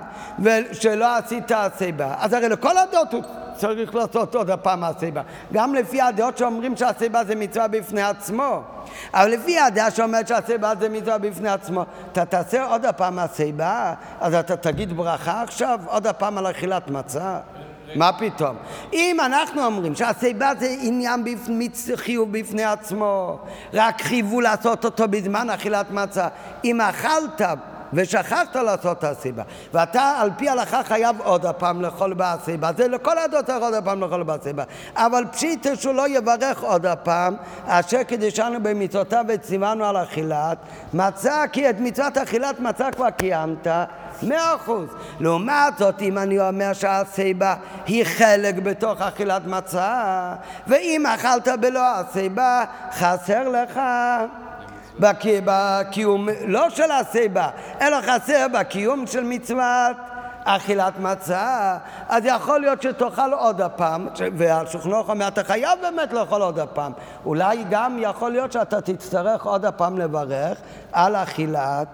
[0.72, 3.24] שלא עשית הסיבה, אז הרי לכל הדעות הוא
[3.56, 5.22] צריך לעשות עוד הפעם הסיבה.
[5.54, 8.62] גם לפי הדעות שאומרים שהסיבה זה מצווה בפני עצמו.
[9.14, 14.34] אבל לפי הדעה שאומרת שהסיבה זה מצווה בפני עצמו, אתה תעשה עוד הפעם הסיבה, אז
[14.34, 17.38] אתה תגיד ברכה עכשיו, עוד הפעם על אכילת מצה.
[17.96, 18.56] מה פתאום?
[18.94, 21.24] אם אנחנו אומרים שהסיבה זה עניין
[21.96, 23.40] חיוב בפני עצמו,
[23.74, 26.28] רק חייבו לעשות אותו בזמן אכילת מצה.
[26.64, 27.42] אם אכלת
[27.94, 29.44] ושכחת לעשות את הסיבה.
[29.74, 32.70] ואתה על פי הלכה חייב עוד הפעם לאכול בסיבה.
[32.78, 34.64] זה לכל הדעות עוד הפעם לאכול בסיבה.
[34.96, 37.36] אבל פשיטה שהוא לא יברך עוד הפעם,
[37.68, 40.58] אשר קידשנו במצוותיו וציוונו על אכילת
[40.94, 43.68] מצה, כי את מצוות אכילת מצה כבר קיימת.
[44.24, 44.90] מאה אחוז.
[45.20, 47.56] לעומת זאת, אם אני אומר שהסיבה
[47.86, 50.34] היא חלק בתוך אכילת מצה,
[50.68, 53.80] ואם אכלת בלא הסיבה, חסר לך
[55.00, 57.50] בקיום, לא של הסיבה,
[57.82, 59.98] אלא חסר בקיום של מצוות
[60.46, 61.78] אכילת מצה,
[62.10, 66.92] אז יכול להיות שתאכל עוד הפעם, והשולחנוך אומר, אתה חייב באמת לאכול עוד הפעם.
[67.26, 70.58] אולי גם יכול להיות שאתה תצטרך עוד הפעם לברך
[70.92, 71.88] על אכילת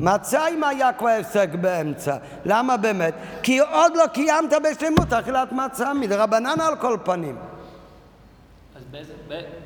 [0.00, 2.16] מצה אם היה כבר הפסק באמצע.
[2.44, 3.14] למה באמת?
[3.42, 7.36] כי עוד לא קיימת בשלמות אכילת מצה מדרבנן על כל פנים.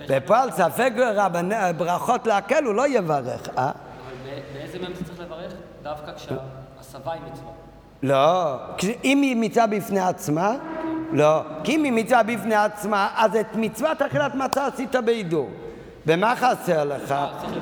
[0.08, 0.92] בפועל ספק
[1.76, 3.64] ברכות להקל הוא לא יברך, אה?
[3.64, 3.72] אבל
[4.52, 5.52] באיזה מהם אתה צריך לברך?
[5.82, 7.50] דווקא כשהסבה היא מצווה.
[8.02, 8.56] לא,
[9.04, 10.52] אם היא מצווה בפני עצמה,
[11.12, 11.42] לא.
[11.64, 15.50] כי אם היא מצווה בפני עצמה, אז את מצוות אכילת מצה עשית בהידור.
[16.06, 17.14] ומה חסר לך?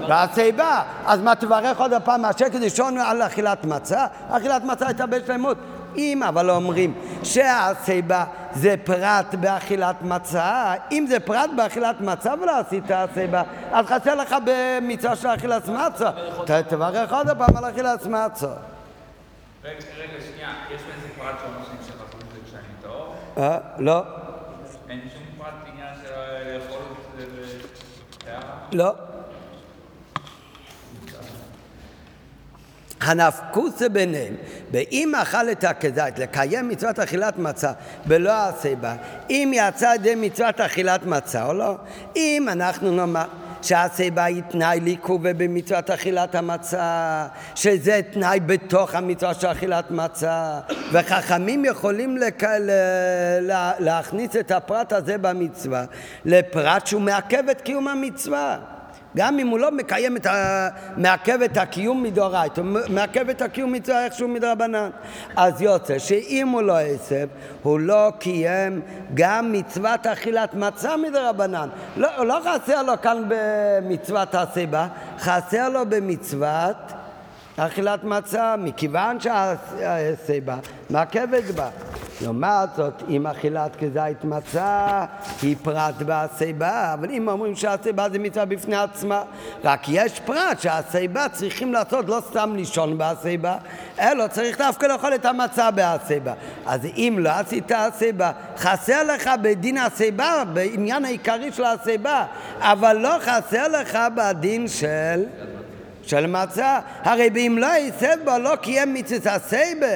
[0.09, 0.83] והסיבה.
[1.07, 4.07] אז מה תברך עוד הפעם מהשקט ראשון על אכילת מצה?
[4.29, 5.57] אכילת מצה הייתה בשלמות.
[5.97, 12.85] אם אבל אומרים שהסיבה זה פרט באכילת מצה, אם זה פרט באכילת מצה ולא עשית
[12.91, 13.43] הסיבה,
[13.73, 16.11] אז חסר לך במצווה של אכילת מצה.
[16.69, 18.53] תברך עוד פעם על אכילת מצה.
[19.65, 23.15] רגע, שנייה, יש איזה פרט שאומר צריך לעשות את זה כשאני טהור?
[23.39, 24.03] אה, לא.
[24.89, 26.13] אין שום פרט עניין של
[26.59, 26.83] לאכול
[27.15, 27.49] את זה
[28.73, 29.08] לא.
[33.01, 34.35] הנפקוסה ביניהם,
[34.73, 37.73] ואם אכל את הכזית לקיים מצוות אכילת מצה
[38.07, 38.95] בלא הסיבה,
[39.31, 41.77] אם יצא ידי מצוות אכילת מצה או לא,
[42.17, 43.25] אם אנחנו נאמר
[43.63, 50.61] שהסיבה היא תנאי לעיכובה במצוות אכילת המצה, שזה תנאי בתוך המצווה של אכילת מצה,
[50.93, 52.43] וחכמים יכולים לק...
[53.41, 53.73] לה...
[53.79, 55.85] להכניס את הפרט הזה במצווה
[56.25, 58.78] לפרט שהוא מעכב את קיום המצווה.
[59.19, 60.69] גם אם הוא לא מקיים את ה...
[60.97, 64.91] מעכב את הקיום מדאורייתא, הוא מעכב את הקיום מצווה איכשהו מדרבנן.
[65.37, 67.29] אז יוצא שאם הוא לא עשב,
[67.63, 68.81] הוא לא קיים
[69.15, 71.69] גם מצוות אכילת מצה מדרבנן.
[71.97, 74.89] לא, לא חסר לו כאן במצוות הסיבה,
[75.19, 76.77] חסר לו במצוות
[77.57, 80.57] אכילת מצה, מכיוון שהסיבה
[80.91, 81.69] מעכבת בה.
[82.23, 85.05] לעומת זאת, אם אכילת כזית מצה
[85.43, 89.23] היא פרט בהסיבה, אבל אם אומרים שהסיבה זה מצווה בפני עצמה,
[89.65, 93.57] רק יש פרט שהסיבה צריכים לעשות לא סתם לישון בהסיבה,
[94.01, 96.33] אלא צריך דווקא לאכול את המצה בהסיבה.
[96.67, 102.25] אז אם לא עשית הסיבה, חסר לך בדין הסיבה, בעניין העיקרי של הסיבה,
[102.61, 105.25] אבל לא חסר לך בדין של...
[106.03, 109.87] של מצה, הרי באם לא יסב בו לא קיים מצוות הסייבה,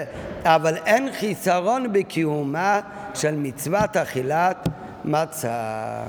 [0.45, 2.80] אבל אין חיסרון בקיומה
[3.14, 4.68] של מצוות אכילת
[5.05, 6.03] מצה.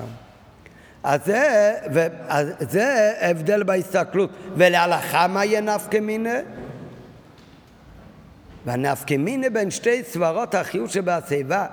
[1.04, 4.30] אז זה, ו, אז זה הבדל בהסתכלות.
[4.56, 6.40] ולהלכה מה יהיה נפקא מיניה?
[8.66, 11.66] והנפקא מיניה בין שתי סברות החיוב שבהשיבה,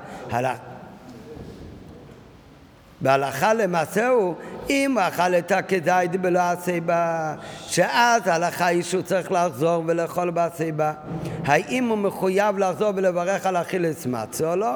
[3.01, 4.35] בהלכה למעשה הוא
[4.71, 7.35] אם אכל את הכדאית בלא הסיבה,
[7.67, 10.93] שאז ההלכה היא שהוא צריך לחזור ולאכול בסיבה.
[11.45, 14.75] האם הוא מחויב לחזור ולברך על אכילס מצה או לא?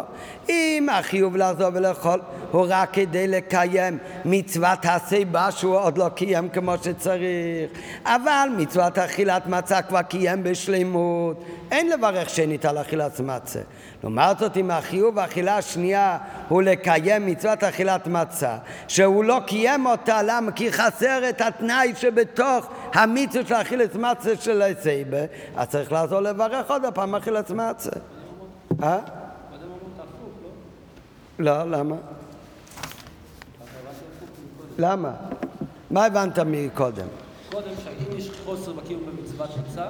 [0.48, 2.20] אם החיוב לחזור ולאכול
[2.50, 7.70] הוא רק כדי לקיים מצוות הסיבה שהוא עוד לא קיים כמו שצריך,
[8.04, 13.60] אבל מצוות אכילת מצה כבר קיים בשלימות, אין לברך שנית על אכילת מצה.
[14.04, 18.56] לעומת זאת, אם החיוב האכילה השנייה הוא לקיים מצוות אכילת מצה,
[18.88, 20.52] שהוא לא קיים אותה, למה?
[20.52, 25.18] כי חסר את התנאי שבתוך המצווה של אכילת מצה של הסייבה,
[25.56, 27.90] אז צריך לעזור לברך עוד פעם אכילת מצה.
[28.82, 28.98] אה?
[31.38, 31.96] לא, למה?
[34.78, 35.12] למה?
[35.90, 37.06] מה הבנת מקודם?
[37.52, 39.88] קודם שאם יש חוסר בקיום במצוות מצה,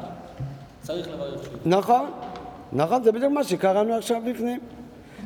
[0.83, 1.55] צריך לברך שוב.
[1.65, 2.11] נכון.
[2.75, 4.61] נכון, זה בדיוק מה שקראנו עכשיו בפנים.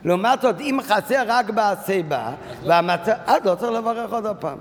[0.04, 2.30] לעומת זאת, אם חסר רק בהסיבה,
[2.64, 4.58] והמצב, אז לא צריך לברך עוד פעם.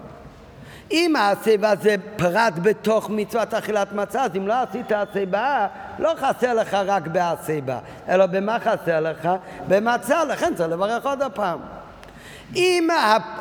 [0.91, 5.67] אם הסיבה זה פרט בתוך מצוות אכילת מצה, אז אם לא עשית הסיבה,
[5.99, 7.79] לא חסר לך רק בהסיבה,
[8.09, 9.29] אלא במה חסר לך?
[9.67, 11.59] במצה, לכן צריך לברך עוד פעם.
[12.55, 12.87] אם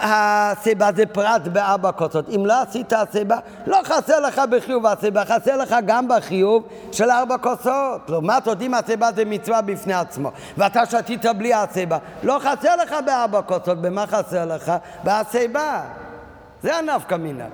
[0.00, 5.56] הסיבה זה פרט בארבע כוסות, אם לא עשית הסיבה, לא חסר לך בחיוב הסיבה, חסר
[5.56, 8.10] לך גם בחיוב של ארבע כוסות.
[8.10, 12.94] לעומת זאת, אם הסיבה זה מצווה בפני עצמו, ואתה שתית בלי הסיבה, לא חסר לך
[13.06, 14.72] בארבע כוסות, במה חסר לך?
[15.04, 15.82] בהסיבה.
[16.66, 17.44] זה הנפקא מינה.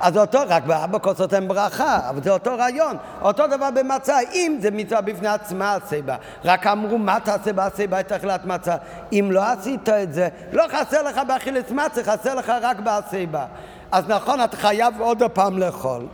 [0.00, 2.96] אז אותו, רק בארבע כוסות אין ברכה, אבל זה אותו רעיון.
[3.22, 8.12] אותו דבר במצה, אם זה מצווה בפני עצמה הסיבה, רק אמרו מה תעשה בהסיבה את
[8.12, 8.76] אכילת מצה.
[9.12, 13.46] אם לא עשית את זה, לא חסר לך באכילת מצה, חסר לך רק בהסיבה.
[13.92, 16.06] אז נכון, אתה חייב עוד פעם לאכול.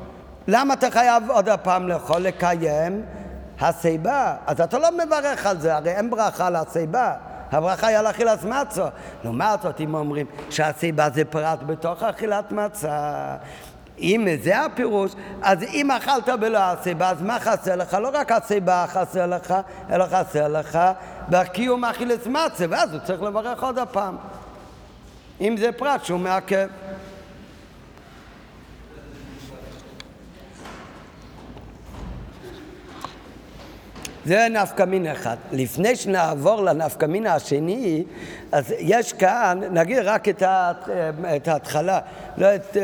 [0.49, 2.23] למה אתה חייב עוד פעם לאכול?
[2.23, 3.03] לקיים
[3.61, 4.35] הסיבה.
[4.47, 7.13] אז אתה לא מברך על זה, הרי אין ברכה על הסיבה.
[7.53, 8.89] הברכה היא על אכילת מצה.
[9.25, 13.37] לעומת זאת, אם אומרים שהסיבה זה פרט בתוך אכילת מצה,
[13.99, 17.95] אם זה הפירוש, אז אם אכלת בלא הסיבה, אז מה חסר לך?
[17.95, 19.55] לא רק הסיבה חסר לך,
[19.91, 20.79] אלא חסר לך
[21.29, 24.17] בקיום אכילת מצה, ואז הוא צריך לברך עוד הפעם.
[25.41, 26.69] אם זה פרט שהוא מעכב.
[34.25, 35.37] זה נפקא מין אחד.
[35.53, 38.05] לפני שנעבור לנפקא מין השני,
[38.53, 40.43] אז יש כאן, נגיד רק את,
[41.37, 41.99] את ההתחלה.
[42.39, 42.77] לא את,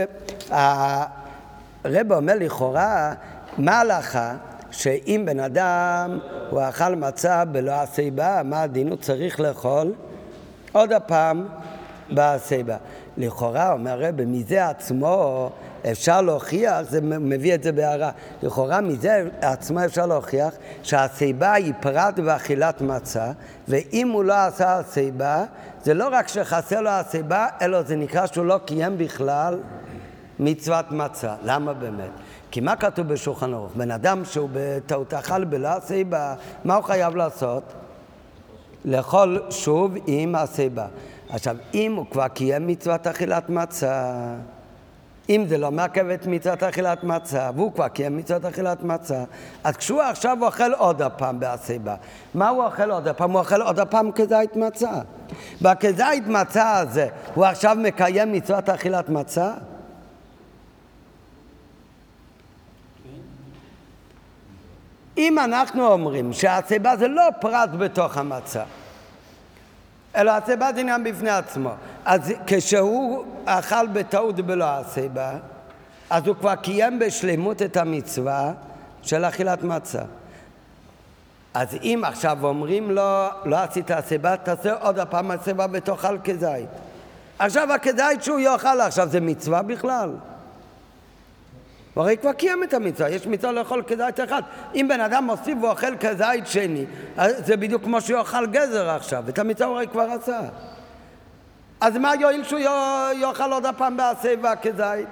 [0.51, 3.14] הרב אומר לכאורה,
[3.59, 4.34] מה ההלכה
[4.70, 6.18] שאם בן אדם
[6.51, 8.89] הוא אכל מצה בלא הסיבה, מה הדין?
[8.89, 9.93] הוא צריך לאכול
[10.72, 11.47] עוד הפעם
[12.11, 12.76] בסיבה.
[13.16, 15.51] לכאורה, אומר הרב, מזה עצמו
[15.93, 18.11] אפשר להוכיח, זה מביא את זה בהערה,
[18.43, 23.32] לכאורה מזה עצמו אפשר להוכיח שהסיבה היא פרט באכילת מצה,
[23.68, 25.45] ואם הוא לא עשה הסיבה,
[25.82, 29.59] זה לא רק שחסר לו הסיבה, אלא זה נקרא שהוא לא קיים בכלל
[30.39, 31.34] מצוות מצה.
[31.45, 32.11] למה באמת?
[32.51, 33.72] כי מה כתוב בשולחן ערוך?
[33.76, 36.34] בן אדם שהוא בטעות אכל בלא הסיבה,
[36.64, 37.72] מה הוא חייב לעשות?
[38.84, 40.87] לאכול שוב עם הסיבה.
[41.28, 44.14] עכשיו, אם הוא כבר קיים מצוות אכילת מצה,
[45.29, 49.24] אם זה לא מעכב את מצוות אכילת מצה, והוא כבר קיים מצוות אכילת מצה,
[49.64, 51.95] אז כשהוא עכשיו אוכל עוד הפעם בהסיבה,
[52.35, 53.31] מה הוא אוכל עוד הפעם?
[53.31, 54.93] הוא אוכל עוד הפעם כזית מצה.
[55.62, 59.53] בכזית מצה הזה, הוא עכשיו מקיים מצוות אכילת מצה?
[65.18, 68.62] אם אנחנו אומרים שהסיבה זה לא פרט בתוך המצה,
[70.17, 71.71] אלא הסיבה עניין בפני עצמו.
[72.05, 75.33] אז כשהוא אכל בטעות בלא הסיבה,
[76.11, 78.53] אז הוא כבר קיים בשלמות את המצווה
[79.03, 80.03] של אכילת מצה.
[81.55, 86.69] אז אם עכשיו אומרים לו, לא עשית הסיבה, תעשה עוד הפעם הסיבה ותאכל כזית.
[87.39, 90.11] עכשיו הכזית שהוא יאכל עכשיו זה מצווה בכלל?
[91.97, 94.42] הוא הרי כבר קיים את המצווה, יש מצווה לאכול כזית אחד.
[94.74, 96.84] אם בן אדם מוסיף ואוכל כזית שני,
[97.16, 100.40] זה בדיוק כמו שהוא יאכל גזר עכשיו, את המצווה הוא הרי כבר עשה.
[101.80, 102.61] אז מה יועיל שהוא
[103.20, 105.09] יאכל עוד הפעם בהסיבה כזית?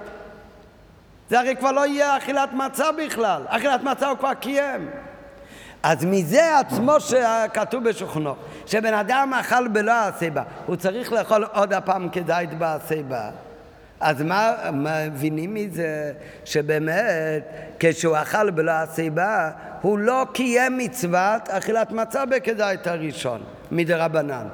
[1.29, 4.89] זה הרי כבר לא יהיה אכילת מצה בכלל, אכילת מצה הוא כבר קיים.
[5.83, 12.09] אז מזה עצמו שכתוב בשוכנו, שבן אדם אכל בלא הסיבה, הוא צריך לאכול עוד הפעם
[12.09, 13.29] כזית בהסיבה.
[13.99, 16.11] אז מה מבינים מזה?
[16.45, 17.43] שבאמת,
[17.79, 24.47] כשהוא אכל בלא הסיבה, הוא לא קיים מצוות אכילת מצה בכדאית הראשון, מדרבנן.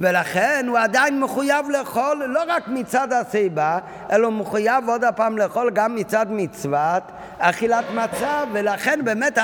[0.00, 3.78] ולכן הוא עדיין מחויב לאכול לא רק מצד הסיבה,
[4.12, 7.02] אלא הוא מחויב עוד הפעם לאכול גם מצד מצוות
[7.38, 9.38] אכילת מצה, ולכן באמת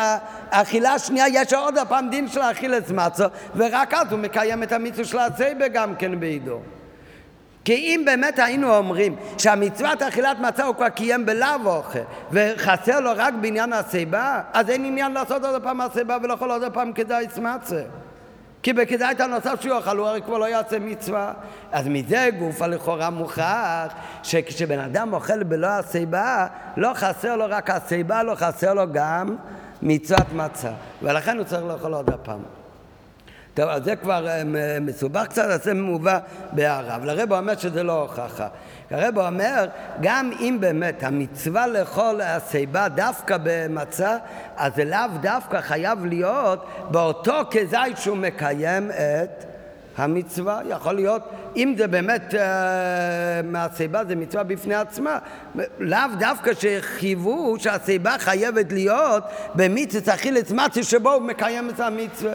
[0.50, 5.04] האכילה השנייה יש עוד הפעם דין של אכילת מצה, ורק אז הוא מקיים את המצווה
[5.04, 6.60] של הסיבה גם כן בעידו.
[7.64, 11.98] כי אם באמת היינו אומרים שהמצוות אכילת מצה הוא כבר קיים בלאו אוכל
[12.32, 16.92] וחסר לו רק בעניין הסיבה, אז אין עניין לעשות עוד פעם הסיבה ולאכול עוד פעם
[16.92, 17.82] כדאי מצה.
[18.62, 21.32] כי בכדאית הנוסף שהוא יאכל הוא הרי כבר לא יעשה מצווה.
[21.72, 23.92] אז מזה גופה לכאורה מוכח
[24.22, 26.46] שכשבן אדם אוכל בלא הסיבה,
[26.76, 29.36] לא חסר לו רק הסיבה, לא חסר לו גם
[29.82, 30.70] מצוות מצה.
[31.02, 32.61] ולכן הוא צריך לאכול עוד הפעם.
[33.54, 34.42] טוב, אז זה כבר אה,
[34.80, 36.18] מסובך קצת, אז זה מובא
[36.52, 36.96] בהערה.
[36.96, 38.48] אבל הרב אומר שזה לא הוכחה.
[38.90, 39.66] הרב אומר,
[40.00, 44.16] גם אם באמת המצווה לאכול הסיבה דווקא במצה,
[44.56, 49.44] אז זה לאו דווקא חייב להיות באותו כזית שהוא מקיים את
[49.96, 50.60] המצווה.
[50.68, 51.22] יכול להיות,
[51.56, 55.18] אם זה באמת אה, מהסיבה, זה מצווה בפני עצמה,
[55.78, 59.24] לאו דווקא שחייבו שהסיבה חייבת להיות
[59.54, 62.32] במצווה אכילת מצווה שבו הוא מקיים את המצווה.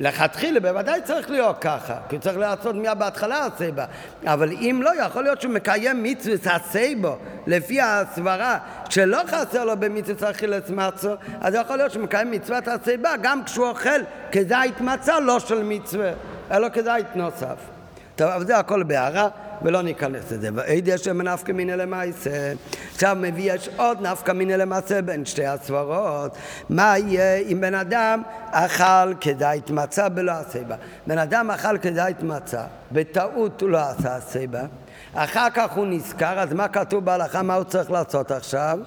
[0.00, 3.84] לכתחילה בוודאי צריך להיות ככה, כי צריך לעשות מיד בהתחלה הסייבה,
[4.26, 10.30] אבל אם לא, יכול להיות שהוא מקיים מצווה הסייבו לפי הסברה שלא חסר לו במצווה
[10.30, 14.00] אכילת מצו, אז יכול להיות שהוא מקיים מצוות הסייבה גם כשהוא אוכל
[14.32, 16.10] כזית מצה לא של מצווה,
[16.50, 17.56] אלא כזית נוסף.
[18.16, 19.28] טוב, אבל זה הכל בהערה.
[19.62, 20.48] ולא ניכנס לזה.
[20.54, 22.52] ועד יש שם נפקא מינא למעשה.
[22.92, 26.36] עכשיו מביא יש עוד נפקא מינא למעשה בין שתי הסברות.
[26.70, 30.76] מה יהיה אם בן אדם אכל כדאית מצה בלא הסיבה?
[31.06, 34.62] בן אדם אכל כדאית מצה, בטעות הוא לא עשה הסיבה.
[35.14, 38.78] אחר כך הוא נזכר, אז מה כתוב בהלכה, מה הוא צריך לעשות עכשיו?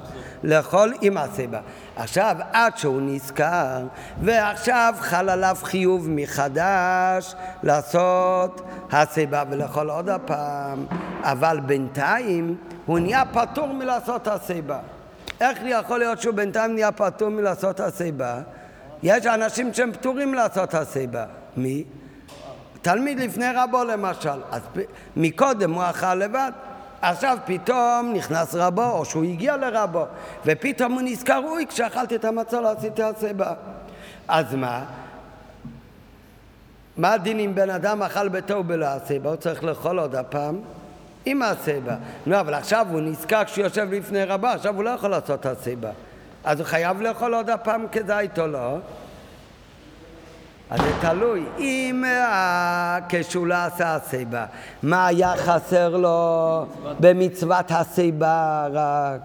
[0.43, 1.59] לאכול עם הסיבה.
[1.95, 3.83] עכשיו, עד שהוא נזכר,
[4.21, 8.61] ועכשיו חל עליו חיוב מחדש לעשות
[8.91, 10.85] הסיבה ולאכול עוד הפעם,
[11.21, 14.79] אבל בינתיים הוא נהיה פטור מלעשות הסיבה.
[15.41, 18.41] איך יכול להיות שהוא בינתיים נהיה פטור מלעשות הסיבה?
[19.03, 21.25] יש אנשים שהם פטורים לעשות הסיבה.
[21.57, 21.83] מי?
[22.83, 24.39] תלמיד לפני רבו למשל.
[24.51, 24.61] אז
[25.15, 26.51] מקודם הוא אכל לבד.
[27.01, 30.05] עכשיו פתאום נכנס רבו, או שהוא הגיע לרבו,
[30.45, 33.53] ופתאום הוא נזכר, אוי, כשאכלתי את המצה לא עשיתי הסיבה.
[34.27, 34.85] אז מה?
[36.97, 39.29] מה הדין אם בן אדם אכל ביתו בלא הסיבה?
[39.29, 40.59] הוא צריך לאכול עוד הפעם
[41.25, 41.95] עם הסיבה.
[42.25, 45.89] נו, אבל עכשיו הוא נזכר כשהוא יושב לפני רבו, עכשיו הוא לא יכול לעשות הסיבה.
[46.43, 48.77] אז הוא חייב לאכול עוד הפעם כדאית או לא?
[50.73, 51.45] אז זה תלוי.
[51.59, 54.45] אם אה, כשהוא לא עשה הסיבה,
[54.83, 56.65] מה היה חסר לו
[56.99, 59.21] במצוות הסיבה רק?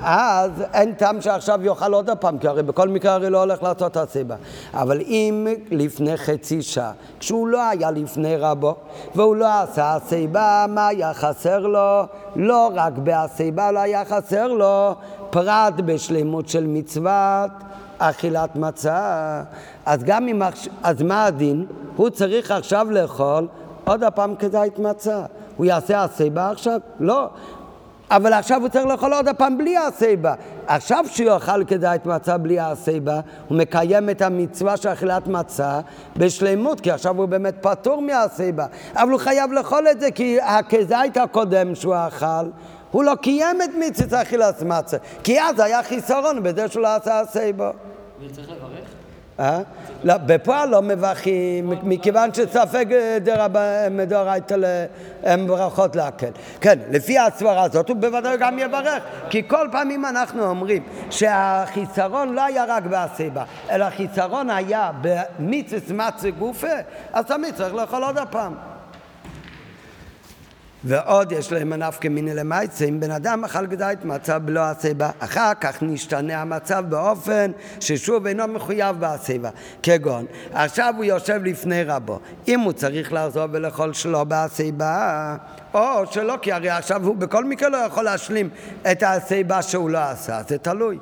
[0.00, 3.96] אז אין טעם שעכשיו יאכל עוד פעם, כי הרי בכל מקרה הרי לא הולך לעשות
[3.96, 4.34] הסיבה.
[4.74, 8.74] אבל אם לפני חצי שעה, כשהוא לא היה לפני רבו,
[9.14, 12.02] והוא לא עשה הסיבה, מה היה חסר לו?
[12.36, 14.94] לא רק בהסיבה, לא היה חסר לו
[15.30, 17.50] פרט בשלמות של מצוות
[17.98, 19.42] אכילת מצה.
[19.86, 20.42] אז גם אם,
[20.82, 21.66] אז מה הדין?
[21.96, 23.48] הוא צריך עכשיו לאכול
[23.84, 25.22] עוד הפעם כזית מצה.
[25.56, 26.80] הוא יעשה הסיבה עכשיו?
[27.00, 27.28] לא.
[28.10, 30.34] אבל עכשיו הוא צריך לאכול עוד הפעם בלי הסיבה.
[30.66, 35.80] עכשיו שהוא יאכל כדאית מצה בלי הסיבה, הוא מקיים את המצווה של אכילת מצה
[36.16, 38.66] בשלמות, כי עכשיו הוא באמת פטור מהסיבה.
[38.96, 42.46] אבל הוא חייב לאכול את זה, כי הכזית הקודם שהוא אכל,
[42.90, 47.20] הוא לא קיים את מצווה אכילת מצה, כי אז היה חיסרון בזה שהוא לא עשה
[47.20, 47.70] הסיבה.
[48.20, 48.88] וצריך לברך?
[49.40, 49.60] אה?
[50.04, 52.86] לא, בפועל לא מברכים, מכיוון שספק
[53.90, 54.84] מדאורייתא
[55.22, 56.30] הם ברכות להקל.
[56.60, 62.34] כן, לפי הסברה הזאת הוא בוודאי גם יברך, כי כל פעם אם אנחנו אומרים שהחיסרון
[62.34, 66.76] לא היה רק בהסיבה, אלא החיסרון היה במיצס מצה גופה,
[67.12, 68.54] אז תמיד צריך לאכול עוד הפעם.
[70.88, 75.52] ועוד יש להם נפקא מיני למעשה, אם בן אדם אכל גזית מצב בלא הסיבה, אחר
[75.60, 79.50] כך נשתנה המצב באופן ששוב אינו מחויב בהסיבה.
[79.82, 85.36] כגון, עכשיו הוא יושב לפני רבו, אם הוא צריך לחזור ולאכול שלא בהסיבה,
[85.74, 88.50] או שלא, כי הרי עכשיו הוא בכל מקרה לא יכול להשלים
[88.90, 90.98] את הסיבה שהוא לא עשה, זה תלוי.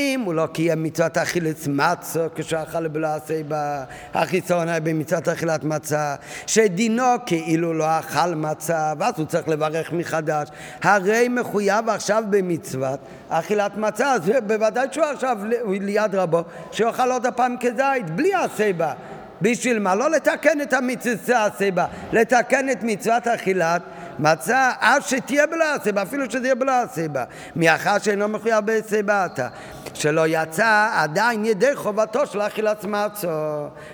[0.00, 3.84] אם הוא לא קיים מצוות אכילת מצה כשהוא אכל בלא הסיבה,
[4.14, 6.14] החיסון היה במצוות אכילת מצה,
[6.46, 10.48] שדינו כאילו לא אכל מצה, ואז הוא צריך לברך מחדש.
[10.82, 16.42] הרי מחויב עכשיו במצוות אכילת מצה, אז בוודאי שהוא עכשיו ליד רבו,
[16.72, 18.92] שיאכל עוד הפעם כזית, בלי הסיבה.
[19.42, 19.94] בשביל מה?
[19.94, 23.82] לא לתקן את המצוות הסיבה, לתקן את מצוות אכילת
[24.20, 27.24] מצה אף שתהיה בלא הסיבה, אפילו שזה יהיה בלא הסיבה.
[27.56, 29.48] מאחר שאינו מחויב בסיבתה.
[29.94, 33.28] שלא יצא עדיין ידי חובתו של אכילת מצו.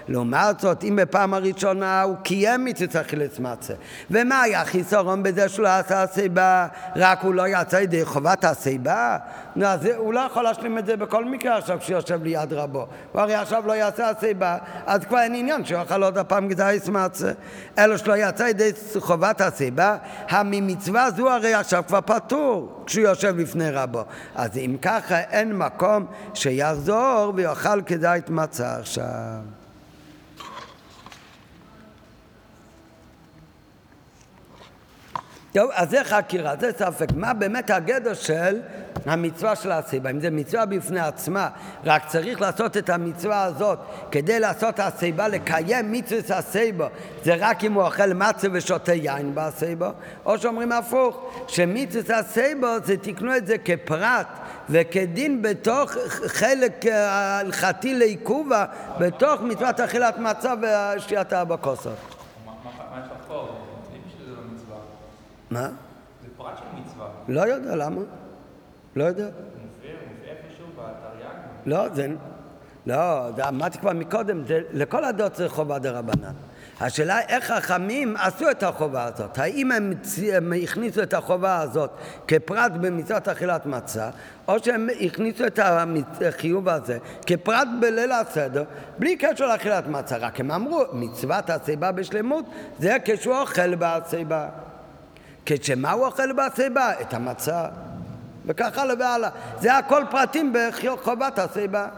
[0.08, 3.74] לעומת זאת, אם בפעם הראשונה הוא קיים מצוות אכילת מצה,
[4.10, 6.66] ומה היה חיסרון בזה שלא עשה הסיבה,
[6.96, 9.16] רק הוא לא יצא ידי חובת הסיבה?
[9.56, 12.86] נו, אז הוא לא יכול להשלים את זה בכל מקרה עכשיו כשיושב ליד רבו.
[13.12, 16.88] הוא הרי עכשיו לא יצא הסיבה, אז כבר אין עניין שהוא יאכל עוד הפעם גזייס
[16.88, 17.32] מצה.
[17.78, 19.96] אלא שלא יצא ידי חובת הסיבה,
[20.28, 24.04] הממצווה זו הרי עכשיו כבר פטור כשהוא יושב לפני רבו.
[24.34, 29.04] אז אם ככה אין מקום שיחזור ויאכל כזית מצה עכשיו.
[35.52, 37.06] טוב, אז זה חקירה, זה ספק.
[37.14, 38.60] מה באמת הגדר של
[39.06, 40.10] המצווה של הסיבה?
[40.10, 41.48] אם זה מצווה בפני עצמה,
[41.84, 43.78] רק צריך לעשות את המצווה הזאת
[44.10, 46.88] כדי לעשות הסיבה, לקיים מצווה הסיבה,
[47.24, 49.90] זה רק אם הוא אוכל מצה ושותה יין בסיבה,
[50.26, 54.26] או שאומרים הפוך, שמצווה הסיבה זה תקנו את זה כפרט
[54.70, 55.92] וכדין בתוך
[56.26, 58.64] חלק הלכתי לעיכובה,
[59.00, 60.54] בתוך מצוות אכילת מצה
[60.96, 62.16] ושתיית הבקוסות.
[65.50, 65.68] מה?
[66.22, 67.06] זה פרט של מצווה.
[67.28, 68.00] לא יודע, למה?
[68.96, 69.24] לא יודע.
[69.24, 71.26] מופיע, מופיע איפשהו בתרי"ג?
[71.66, 72.08] לא, זה...
[72.86, 76.32] לא, זה אמרתי כבר מקודם, זה, לכל הדעות זה חובה דה רבנן.
[76.80, 79.38] השאלה איך חכמים עשו את החובה הזאת.
[79.38, 79.92] האם הם,
[80.32, 81.90] הם הכניסו את החובה הזאת
[82.28, 84.10] כפרט במצוות אכילת מצה,
[84.48, 85.60] או שהם הכניסו את
[86.28, 88.64] החיוב הזה כפרט בליל הסדר,
[88.98, 90.16] בלי קשר לאכילת מצה.
[90.16, 92.44] רק הם אמרו, מצוות הסיבה בשלמות
[92.78, 94.48] זה כשהוא אוכל בהסיבה.
[95.46, 96.92] כשמה הוא אוכל בסיבה?
[97.00, 97.66] את המצה.
[98.46, 99.30] וכך הלאה והלאה.
[99.60, 101.88] זה הכל פרטים בחובת הסיבה.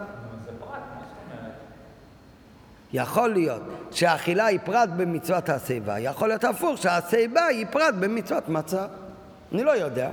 [2.92, 8.86] יכול להיות שהאכילה היא פרט במצוות הסיבה, יכול להיות הפוך שהסיבה היא פרט במצוות מצה.
[9.52, 10.10] אני לא יודע.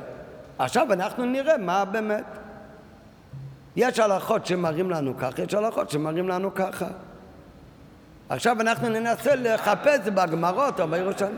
[0.58, 2.24] עכשיו אנחנו נראה מה באמת.
[3.76, 6.88] יש הלכות שמראים לנו ככה, יש הלכות שמראים לנו ככה.
[8.30, 11.38] עכשיו אנחנו ננסה לחפש בגמרות או בירושלים.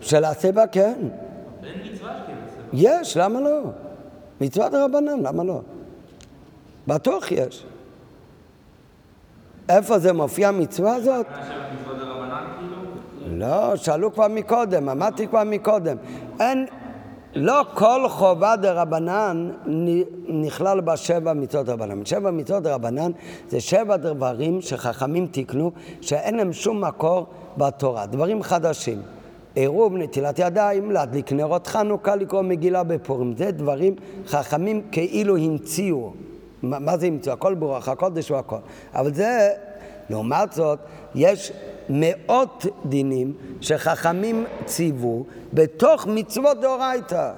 [0.00, 1.08] של הסיבה כן.
[2.72, 3.60] יש, למה לא?
[4.40, 5.60] מצוות הרבנן, למה לא?
[6.86, 7.66] בטוח יש.
[9.68, 11.26] איפה זה מופיע המצווה הזאת?
[13.26, 15.96] לא, שאלו כבר מקודם, אמרתי כבר מקודם.
[16.40, 16.66] אין,
[17.34, 19.50] לא כל חובה דה רבנן
[20.28, 22.04] נכלל בשבע מצוות רבנן.
[22.04, 23.12] שבע מצוות רבנן
[23.48, 29.02] זה שבע דברים שחכמים תיקנו, שאין להם שום מקור בתורה, דברים חדשים.
[29.56, 33.34] עירוב, נטילת ידיים, להדליק נרות חנוכה, לקרוא מגילה בפורים.
[33.36, 33.94] זה דברים
[34.26, 36.12] חכמים כאילו המציאו.
[36.62, 37.34] מה, מה זה המציאו?
[37.34, 38.56] הכל ברוח הקודש הוא הכל.
[38.94, 39.50] אבל זה,
[40.10, 40.78] לעומת זאת,
[41.14, 41.52] יש
[41.88, 47.32] מאות דינים שחכמים ציוו בתוך מצוות דאורייתא.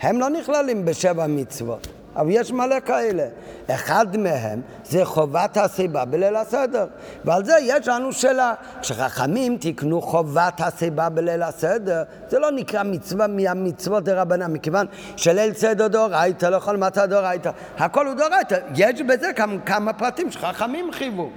[0.00, 1.86] הם לא נכללים בשבע מצוות.
[2.16, 3.24] אבל יש מלא כאלה.
[3.70, 6.86] אחד מהם זה חובת הסיבה בליל הסדר.
[7.24, 8.54] ועל זה יש לנו שאלה.
[8.82, 14.86] כשחכמים תיקנו חובת הסיבה בליל הסדר, זה לא נקרא מצווה מהמצוות דרבנן, מכיוון
[15.16, 18.58] שליל סדר דאורייתא, לא יכול מצה דאורייתא, הכל הוא דאורייתא.
[18.74, 21.30] יש בזה כמה, כמה פרטים שחכמים חייבו.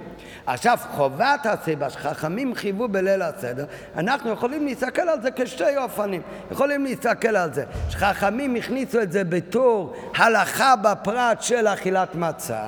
[0.46, 3.64] עכשיו, חובת הסיבה שחכמים חייבו בליל הסדר,
[3.96, 6.22] אנחנו יכולים להסתכל על זה כשתי אופנים.
[6.50, 12.62] יכולים להסתכל על זה שחכמים הכניסו את זה בתור הלכה בפרט של אכילת מצה,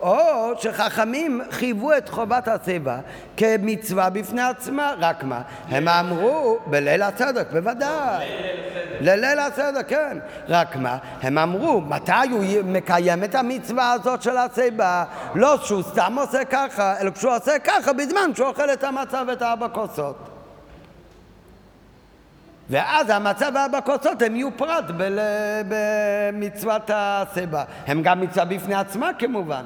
[0.00, 2.98] או שחכמים חייבו את חובת הסיבה
[3.36, 5.42] כמצווה בפני עצמה, רק מה?
[5.68, 8.26] הם אמרו בליל הצדק, בוודאי.
[9.00, 10.18] לליל הסדר, כן.
[10.48, 10.98] רק מה?
[11.22, 15.04] הם אמרו, מתי הוא מקיים את המצווה הזאת של הסיבה?
[15.34, 19.42] לא שהוא סתם עושה ככה, אלא כשהוא עושה ככה בזמן שהוא אוכל את המצה ואת
[19.42, 20.31] הארבע כוסות.
[22.70, 24.84] ואז המצב והבקוצות הם יהיו פרט
[25.68, 27.64] במצוות הסיבה.
[27.86, 29.64] הם גם מצווה בפני עצמה כמובן.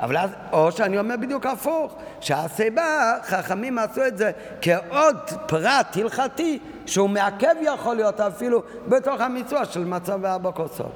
[0.00, 4.30] אבל אז, או שאני אומר בדיוק הפוך, שהסיבה, חכמים עשו את זה
[4.62, 5.16] כעוד
[5.46, 10.92] פרט הלכתי, שהוא מעכב יכול להיות אפילו בתוך המצווה של מצב כוסות.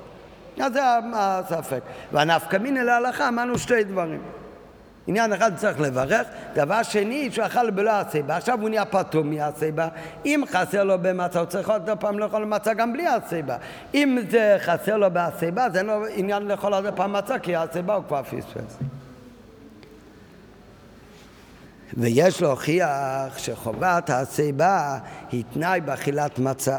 [0.61, 0.81] אז זה
[1.13, 1.81] הספק.
[2.13, 4.21] והנפקא מיני להלכה אמרנו שתי דברים.
[5.11, 9.89] עניין אחד צריך לברך, דבר שני שהוא אכל בלא הסיבה, עכשיו הוא נהיה פטור מהסיבה,
[10.25, 13.57] אם חסר לו במצה הוא צריך עוד פעם לאכול מצה גם בלי הסיבה,
[13.95, 18.05] אם זה חסר לו בהסיבה זה לא עניין לאכול עוד פעם מצה כי הסיבה הוא
[18.09, 18.79] כבר פספס.
[21.97, 24.99] ויש להוכיח שחובת הסיבה
[25.33, 26.77] היא תנאי באכילת מצה.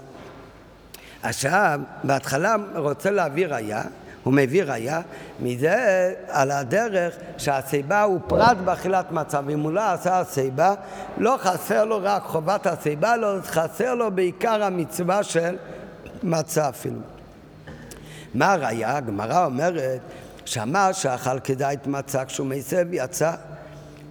[1.24, 3.82] עכשיו, בהתחלה רוצה להביא ראייה
[4.24, 5.01] הוא מביא ראיה
[5.39, 10.74] מזה על הדרך שהסיבה הוא פרט באכילת מצה ואם הוא לא עשה הסיבה
[11.17, 15.55] לא חסר לו רק חובת הסיבה, לא חסר לו בעיקר המצווה של
[16.24, 16.99] מצה אפילו.
[18.34, 18.97] מה הראיה?
[18.97, 19.99] הגמרא אומרת
[20.45, 23.32] שאמר שאכל כדאית מצה כשהוא מסב יצא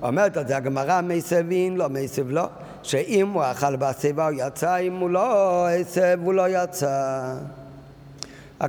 [0.03, 2.49] אומרת את זה הגמרא מסבין לא מסב לא
[2.83, 7.35] שאם הוא אכל בסיבה הוא יצא אם הוא לא הסב הוא לא יצא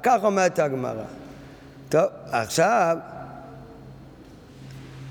[0.03, 1.20] כך אומרת הגמרא
[1.91, 2.97] טוב, עכשיו,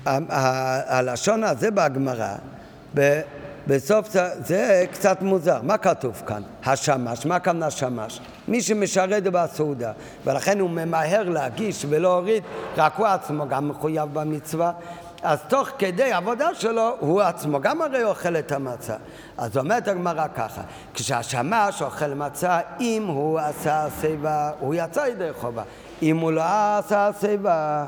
[0.05, 2.35] הלשון הזה בהגמרא,
[3.67, 4.09] בסוף
[4.45, 5.61] זה קצת מוזר.
[5.61, 6.41] מה כתוב כאן?
[6.65, 7.25] השמש.
[7.25, 8.19] מה כאן השמש?
[8.47, 9.91] מי שמשרת בסעודה,
[10.25, 12.43] ולכן הוא ממהר להגיש ולהוריד,
[12.77, 14.71] רק הוא עצמו גם מחויב במצווה.
[15.23, 18.95] אז תוך כדי עבודה שלו, הוא עצמו גם הרי אוכל את המצה.
[19.37, 20.61] אז אומרת הגמרא ככה,
[20.93, 25.63] כשהשמש אוכל מצה, אם הוא עשה שיבה, הוא יצא ידי חובה.
[26.01, 26.43] אם הוא לא
[26.77, 27.85] עשה שיבה,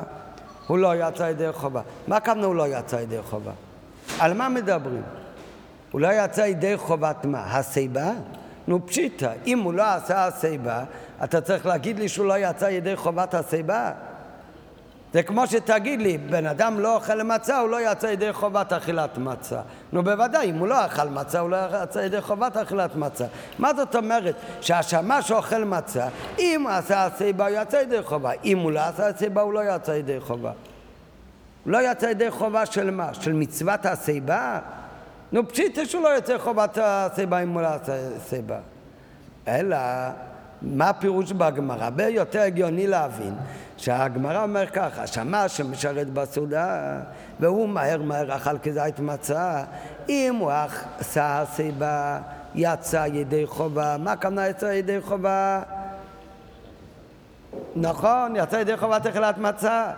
[0.68, 1.82] הוא לא יצא ידי חובה.
[2.08, 3.52] מה הכוונה הוא לא יצא ידי חובה?
[4.20, 5.02] על מה מדברים?
[5.92, 7.58] הוא לא יצא ידי חובת מה?
[7.58, 8.12] השיבה?
[8.68, 10.84] נו פשיטא, אם הוא לא עשה השיבה,
[11.24, 13.92] אתה צריך להגיד לי שהוא לא יצא ידי חובת השיבה?
[15.14, 19.18] זה כמו שתגיד לי, בן אדם לא אוכל מצה, הוא לא יצא ידי חובת אכילת
[19.18, 19.62] מצה.
[19.92, 23.26] נו בוודאי, אם הוא לא אכל מצה, הוא לא יצא ידי חובת אכילת מצה.
[23.60, 24.36] מה זאת אומרת?
[24.62, 26.08] שהשמש אוכל מצה,
[26.40, 28.32] אם הוא עשה הסיבה, הוא יצא ידי חובה.
[28.44, 30.52] אם הוא לא עשה הסיבה, הוא לא יצא ידי חובה.
[31.66, 33.14] לא יצא ידי חובה של מה?
[33.14, 34.60] של מצוות הסיבה?
[35.32, 38.58] נו פשיטה שהוא לא יוצא חובת הסיבה אם הוא לא עשה הסיבה.
[39.48, 39.78] אלא,
[40.62, 41.84] מה הפירוש בגמרא?
[41.84, 43.34] הרבה יותר הגיוני להבין
[43.84, 47.00] שהגמרא אומר ככה, שמע שמשרת בסעודה
[47.40, 49.64] והוא מהר מהר אכל כזית מצה,
[50.10, 50.52] אם הוא
[51.00, 52.20] עשה סיבה
[52.56, 55.62] יצא ידי חובה, מה הכוונה יצא ידי חובה?
[57.76, 59.92] נכון, יצא ידי חובה תחילת מצה.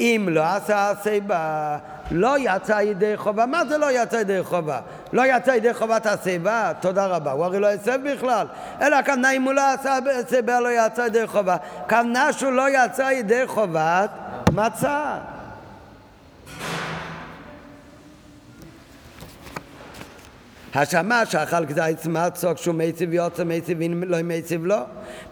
[0.00, 1.78] אם לא עשה סיבה,
[2.10, 3.46] לא יצא ידי חובה.
[3.46, 4.80] מה זה לא יצא ידי חובה?
[5.12, 6.72] לא יצא ידי חובת הסיבה?
[6.80, 7.32] תודה רבה.
[7.32, 8.46] הוא הרי לא הסב בכלל.
[8.80, 9.98] אלא הכוונה אם הוא לא עשה
[10.28, 11.56] סיבה לא יצא ידי חובה.
[11.88, 14.10] כוונה שהוא לא יצא ידי חובת
[14.52, 15.18] מצה.
[20.74, 24.78] השמש שאכל כזית מצו כשהוא מציב יוצא מציב אם לא מציב לא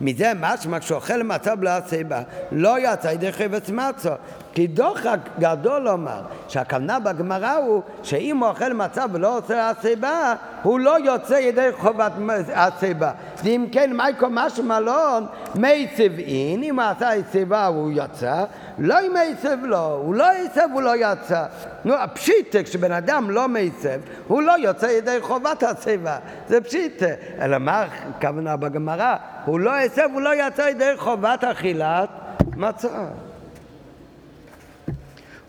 [0.01, 4.11] מזה משמע כשהוא אוכל מצה בלי הסיבה לא יצא ידי חפץ מצו
[4.55, 10.81] כי דוחק גדול לומר שהכוונה בגמרא הוא שאם הוא אוכל מצה ולא עושה הסיבה הוא
[10.81, 12.13] לא יוצא ידי חובת
[12.55, 13.13] הסיבה
[13.45, 15.19] ואם כן מייקו משמע לא
[15.55, 18.45] מציב אין אם הוא עשה הסיבה הוא יצא
[18.81, 21.45] לא אם מעצב לא, הוא לא עצב, הוא לא יצא.
[21.85, 26.19] נו, הפשיטה, כשבן אדם לא מעצב, הוא לא יוצא ידי חובת הציבה.
[26.49, 27.07] זה פשיטה.
[27.41, 29.17] אלא מה הכוונה בגמרא?
[29.45, 32.09] הוא לא עצב, הוא לא יצא ידי חובת אכילת
[32.57, 32.89] מצה.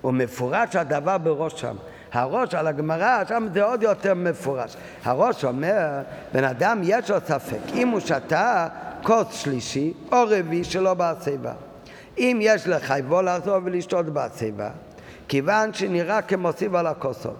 [0.03, 1.75] ומפורש הדבר בראשם.
[2.13, 4.75] הראש על הגמרא, שם זה עוד יותר מפורש.
[5.03, 5.87] הראש אומר,
[6.33, 8.67] בן אדם יש לו ספק, אם הוא שתה
[9.03, 11.53] כוס שלישי או רביעי שלא בהסיבה.
[12.17, 14.69] אם יש לחייבו לחזור ולשתות בסיבה,
[15.27, 17.35] כיוון שנראה כמוסיף על הכוסות.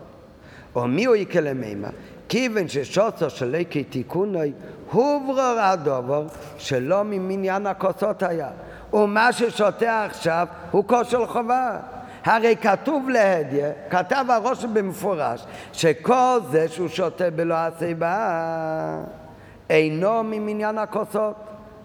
[0.76, 1.88] או מי הוא יקל למימה?
[2.30, 4.52] כיוון ששוסו של ליקי תיקוני
[4.92, 8.50] הוברר הדובר שלא ממניין הכוסות היה.
[8.94, 11.80] ומה ששותה עכשיו הוא כוס של חובה.
[12.26, 19.04] הרי כתוב להדיה, כתב הראש במפורש, שכל זה שהוא שותה בלא הסיבה
[19.70, 21.36] אינו ממניין הכוסות.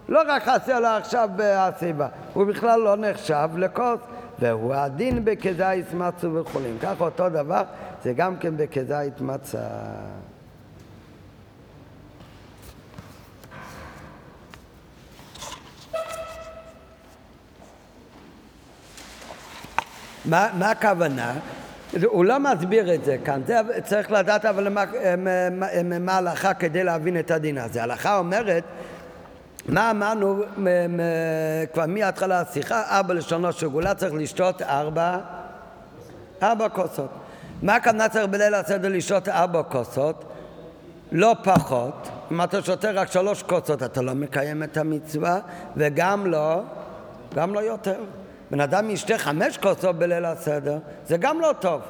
[0.09, 3.99] לא רק חסר לו עכשיו בהסיבה, הוא בכלל לא נחשב לכוס,
[4.39, 6.77] והוא הדין בכזית מצו וחולים.
[6.81, 7.63] כך אותו דבר,
[8.03, 9.67] זה גם כן בכזית מצה.
[20.27, 21.33] מה, מה הכוונה?
[22.03, 24.83] הוא לא מסביר את זה כאן, זה צריך לדעת אבל מה,
[25.99, 27.79] מה ההלכה כדי להבין את הדין הזה.
[27.81, 28.63] ההלכה אומרת
[29.69, 30.43] מה אמרנו
[31.73, 32.81] כבר מהתחלה השיחה?
[32.97, 35.17] ארבע לשונות של גאולה צריך לשתות ארבע
[36.43, 37.09] ארבע כוסות.
[37.61, 40.23] מה הכוונה צריך בליל הסדר לשתות ארבע כוסות?
[41.11, 42.09] לא פחות.
[42.31, 45.39] אם אתה שותה רק שלוש כוסות, אתה לא מקיים את המצווה,
[45.77, 46.61] וגם לא,
[47.35, 47.99] גם לא יותר.
[48.51, 51.81] בן אדם ישתה חמש כוסות בליל הסדר, זה גם לא טוב.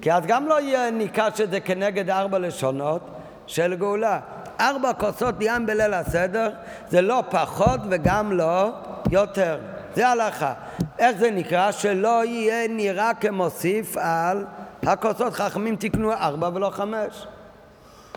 [0.00, 3.00] כי אז גם לא יהיה ניכר שזה כנגד ארבע לשונות
[3.46, 4.20] של גאולה.
[4.60, 6.50] ארבע כוסות יין בליל הסדר
[6.88, 8.70] זה לא פחות וגם לא
[9.10, 9.58] יותר.
[9.94, 10.54] זה הלכה.
[10.98, 11.72] איך זה נקרא?
[11.72, 14.44] שלא יהיה נראה כמוסיף על
[14.86, 15.32] הכוסות.
[15.32, 17.26] חכמים תקנו ארבע ולא חמש.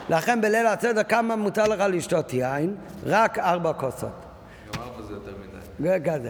[0.09, 2.75] לכן בליל הסדר כמה מותר לך לשתות יין?
[3.05, 4.09] רק ארבע כוסות.
[4.73, 5.44] גם ארבע זה יותר.
[6.05, 6.30] כזה.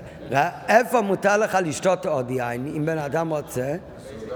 [0.68, 3.76] איפה מותר לך לשתות עוד יין, אם בן אדם רוצה?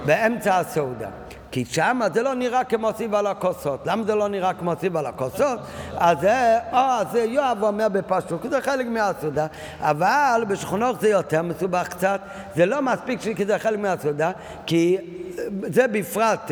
[0.05, 1.09] באמצע הסעודה.
[1.51, 3.79] כי שם זה לא נראה כמו סיב על הכוסות.
[3.85, 5.59] למה זה לא נראה כמו סיב על הכוסות?
[5.97, 7.87] אז זה, או, אז יואב אומר
[8.41, 9.47] כי זה חלק מהסעודה,
[9.79, 12.21] אבל בשכונות זה יותר מסובך קצת,
[12.55, 14.31] זה לא מספיק כי זה חלק מהסעודה,
[14.65, 14.97] כי
[15.61, 16.51] זה בפרט,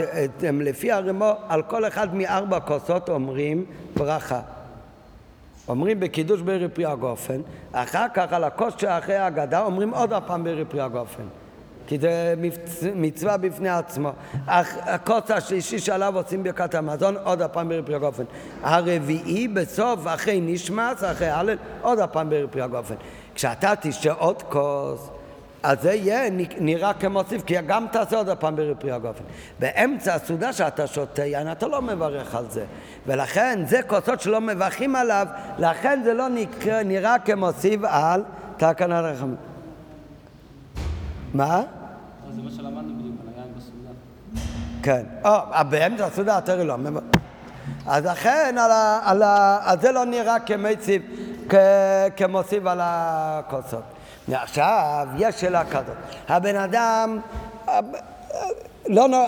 [0.52, 4.40] לפי הרמו, על כל אחד מארבע כוסות אומרים ברכה.
[5.68, 7.42] אומרים בקידוש בערב פרי הגופן,
[7.72, 11.24] אחר כך על הכוס שאחרי ההגדה אומרים עוד הפעם בערב פרי הגופן.
[11.88, 12.34] כי זה
[12.96, 14.12] מצווה בפני עצמו.
[14.48, 18.24] הכוס השלישי שעליו עושים ברכת המזון, עוד הפעם בערב פרי הגופן.
[18.64, 22.96] הרביעי בסוף, אחרי נשמץ, אחרי הלל, עוד הפעם בערב פרי הגופן.
[23.36, 25.10] כשאתה תשתה עוד כוס,
[25.64, 26.30] אז זה יהיה
[26.60, 29.24] נראה כמוסיף, כי גם תעשה עוד הפעם בערב פרי הגופן.
[29.60, 32.66] באמצע הסעודה שאתה שותה יין, אתה לא מברך על זה.
[33.08, 35.28] ולכן, זה כוסות שלא מברכים עליו,
[35.60, 38.24] לכן זה לא נקרא, נראה כמוסיף על
[38.58, 39.36] תקנת רחמים.
[41.34, 41.62] מה?
[42.32, 43.90] זה מה שלמדנו בדיוק על היין בסעודה.
[44.84, 45.04] כן.
[45.26, 47.04] או, באמצע הסעודה אתה לא מברך.
[47.86, 51.02] אז לכן, על ה, על ה, אז זה לא נראה כמציב,
[52.18, 53.97] כמוסיף על הכוסות.
[54.32, 55.96] עכשיו, יש שאלה כזאת.
[56.28, 57.20] הבן אדם,
[58.88, 59.26] לא, לא,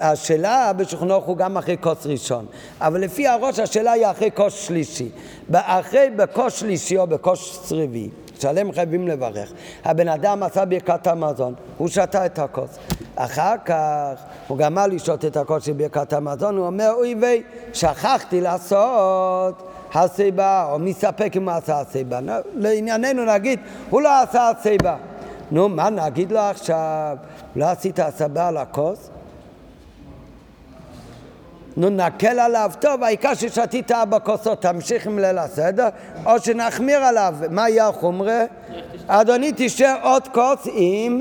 [0.00, 2.46] השאלה בשולחנוך הוא גם אחרי כוס ראשון,
[2.80, 5.08] אבל לפי הראש השאלה היא אחרי כוס שלישי.
[5.52, 8.08] אחרי בכוס שלישי או בכוס צריבי,
[8.40, 9.52] שעליהם חייבים לברך.
[9.84, 12.78] הבן אדם עשה ברכת המזון, הוא שתה את הכוס.
[13.16, 14.12] אחר כך
[14.48, 20.68] הוא גמר לשתות את הכוס של ברכת המזון, הוא אומר, אוי ויי, שכחתי לעשות הסיבה,
[20.70, 22.18] או מספק אם הוא עשה הסיבה.
[22.54, 24.96] לענייננו נגיד, הוא לא עשה הסיבה.
[25.50, 27.16] נו, מה נגיד לו עכשיו?
[27.56, 29.10] לא עשית הסבה על הכוס?
[31.76, 35.88] נו, נקל עליו, טוב, העיקר ששתית ארבע כוסות, תמשיך עם ליל הסדר,
[36.26, 37.34] או שנחמיר עליו.
[37.50, 38.44] מה יהיה החומרה?
[39.06, 41.20] אדוני, תשתה עוד כוס עם,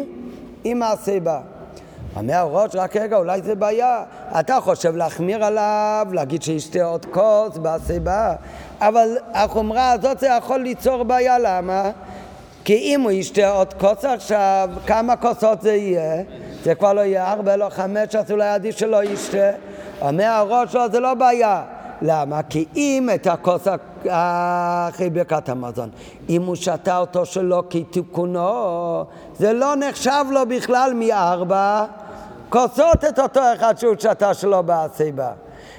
[0.63, 1.39] עם הסיבה.
[2.15, 4.03] אומר הראש, רק רגע, אולי זה בעיה.
[4.39, 8.33] אתה חושב להחמיר עליו, להגיד שישתה עוד כוס בסיבה,
[8.81, 11.91] אבל החומרה הזאת זה יכול ליצור בעיה, למה?
[12.63, 16.23] כי אם הוא ישתה עוד כוס עכשיו, כמה כוסות זה יהיה?
[16.63, 19.51] זה כבר לא יהיה ארבע, לא חמש, אז אולי עדיף שלא ישתה.
[20.01, 21.63] אומר הראש, לא, זה לא בעיה.
[22.01, 22.43] למה?
[22.43, 23.67] כי אם את הכוס
[24.07, 25.89] אחרי ברכת המזון,
[26.29, 29.03] אם הוא שתה אותו שלא כתיקונו,
[29.33, 31.85] זה לא נחשב לו בכלל מארבע
[32.51, 35.31] כוסות את אותו אחד שהוא שתה שלא בהסיבה.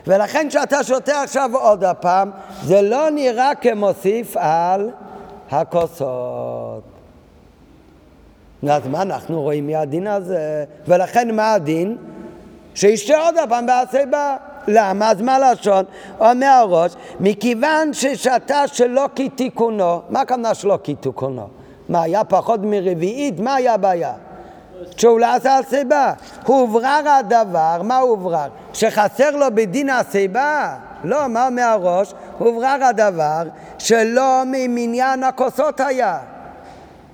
[0.06, 2.30] ולכן כשאתה שותה עכשיו עוד הפעם,
[2.62, 4.90] זה לא נראה כמוסיף על
[5.50, 6.82] הכוסות.
[8.70, 10.64] אז מה אנחנו רואים מהדין הזה?
[10.88, 11.96] ולכן מה הדין?
[12.74, 14.36] שישתה עוד הפעם בהסיבה.
[14.68, 15.10] למה?
[15.10, 15.84] אז מה לשון?
[16.20, 21.48] אומר הראש, מכיוון ששתה שלא כתיקונו, מה הכוונה שלא כתיקונו?
[21.88, 23.40] מה, היה פחות מרביעית?
[23.40, 24.12] מה היה הבעיה?
[24.96, 26.12] שהוא לא עשה הסיבה.
[26.46, 28.48] הוברר הדבר, מה הוברר?
[28.72, 30.74] שחסר לו בדין הסיבה?
[31.04, 32.14] לא, מה אומר הראש?
[32.38, 33.42] הוברר הדבר
[33.78, 36.18] שלא ממניין הכוסות היה.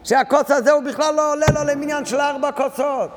[0.04, 3.10] שהכוס הזה הוא בכלל לא עולה לו למניין של ארבע כוסות.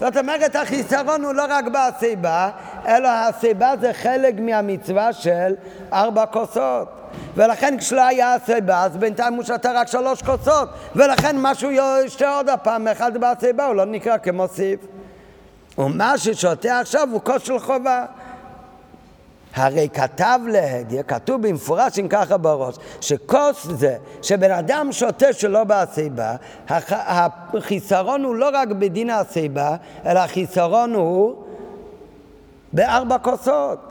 [0.00, 2.50] זאת אומרת, החיסרון הוא לא רק בסיבה,
[2.86, 5.54] אלא הסיבה זה חלק מהמצווה של
[5.92, 6.88] ארבע כוסות.
[7.36, 11.72] ולכן כשלא היה הסיבה, אז בינתיים הוא שתה רק שלוש כוסות, ולכן מה שהוא
[12.04, 14.80] ישתה עוד הפעם, אחד בסיבה, הוא לא נקרא כמוסיף.
[15.78, 18.04] ומה ששותה עכשיו הוא כוס של חובה.
[19.54, 26.36] הרי כתב להדיה, כתוב במפורש אם ככה בראש, שכוס זה שבן אדם שותה שלא בהסיבה,
[26.68, 31.34] החיסרון הוא לא רק בדין הסיבה, אלא החיסרון הוא
[32.72, 33.90] בארבע כוסות.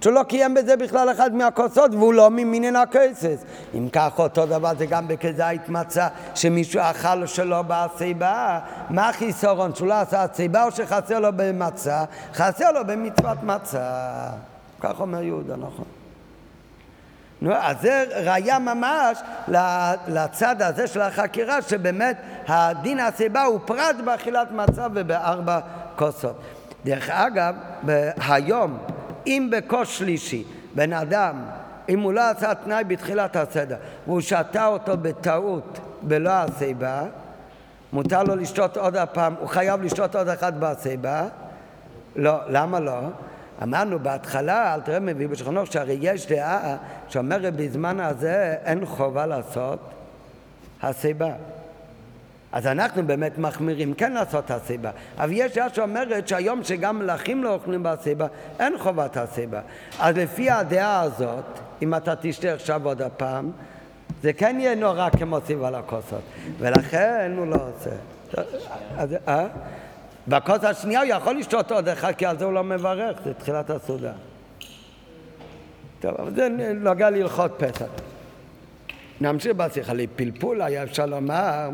[0.00, 3.44] שהוא לא קיים בזה בכלל אחד מהכוסות והוא לא ממינן הכסס.
[3.74, 8.60] אם כך אותו דבר זה גם בכזית מצה שמישהו אכל שלא בהסיבה.
[8.90, 9.74] מה החיסרון?
[9.74, 12.04] שהוא לא עשה הסיבה או שחסר לו במצה?
[12.34, 14.28] חסר לו במצוות מצה.
[14.80, 15.84] כך אומר יהודה, נכון.
[17.40, 19.18] נו, אז זה ראיה ממש
[20.08, 22.16] לצד הזה של החקירה, שבאמת
[22.48, 25.60] הדין הסיבה הוא פרט באכילת מצה ובארבע
[25.96, 26.40] כוסות.
[26.84, 27.54] דרך אגב,
[28.28, 28.78] היום,
[29.26, 30.44] אם בכוס שלישי
[30.74, 31.44] בן אדם,
[31.88, 33.76] אם הוא לא עשה תנאי בתחילת הסדר
[34.06, 37.02] והוא שתה אותו בטעות בלא הסיבה,
[37.92, 41.24] מותר לו לשתות עוד הפעם, הוא חייב לשתות עוד אחת בסיבה?
[42.16, 43.00] לא, למה לא?
[43.62, 46.76] אמרנו בהתחלה, אל תראה מביא בשכונו, שהרי יש דעה
[47.08, 49.78] שאומרת בזמן הזה אין חובה לעשות
[50.82, 51.32] הסיבה.
[52.52, 54.90] אז אנחנו באמת מחמירים כן לעשות הסיבה.
[55.18, 58.26] אבל יש דעה שאומרת שהיום שגם מלכים לא אוכלים בסיבה,
[58.60, 59.60] אין חובת הסיבה.
[59.98, 61.44] אז לפי הדעה הזאת,
[61.82, 63.50] אם אתה תשתה עכשיו עוד הפעם,
[64.22, 66.22] זה כן יהיה נורא כמו סיב על הכוסות.
[66.58, 67.90] ולכן הוא לא עושה.
[68.96, 69.46] אז, אה?
[70.28, 73.70] בכוס השנייה הוא יכול לשתות עוד אחד, כי על זה הוא לא מברך, זה תחילת
[73.70, 74.12] הסעודה.
[76.00, 77.86] טוב, אבל זה נוגע להלכות פסח.
[79.20, 79.92] נמשיך בשיחה.
[79.92, 81.68] לפלפול היה אפשר לומר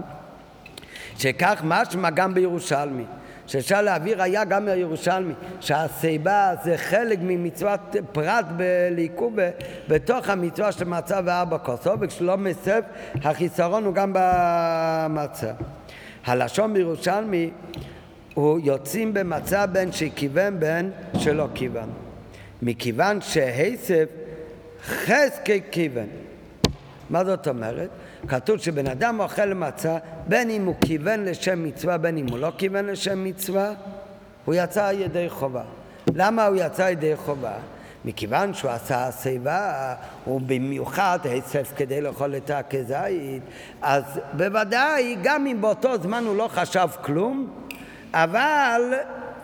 [1.18, 3.05] שכך משמע גם בירושלמי.
[3.47, 7.81] שאפשר להעביר היה גם מהירושלמי, שהשיבה זה חלק ממצוות
[8.12, 9.32] פרט בליכוד
[9.89, 12.81] בתוך המצווה של מצה וארבע כוסו, וכשלא מסף
[13.22, 15.52] החיסרון הוא גם במצה.
[16.26, 17.51] הלשון בירושלמי
[18.35, 21.89] הוא יוצאים במצה בין שכיוון בין שלא כיוון.
[22.62, 24.09] מכיוון שהסף
[24.86, 26.06] חזקי כיוון.
[27.11, 27.89] מה זאת אומרת?
[28.28, 29.97] כתוב שבן אדם אוכל מצה,
[30.28, 33.73] בין אם הוא כיוון לשם מצווה, בין אם הוא לא כיוון לשם מצווה,
[34.44, 35.62] הוא יצא ידי חובה.
[36.15, 37.52] למה הוא יצא ידי חובה?
[38.05, 39.94] מכיוון שהוא עשה שיבה,
[40.24, 43.43] הוא במיוחד היסף כדי לאכול את הכזית,
[43.82, 47.64] אז בוודאי, גם אם באותו זמן הוא לא חשב כלום,
[48.15, 48.95] אבל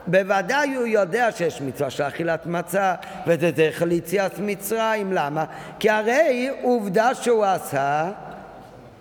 [0.06, 2.94] בוודאי הוא יודע שיש מצווה של אכילת מצה,
[3.26, 5.12] וזה דרך ליציאת מצרים.
[5.12, 5.44] למה?
[5.78, 8.10] כי הרי עובדה שהוא עשה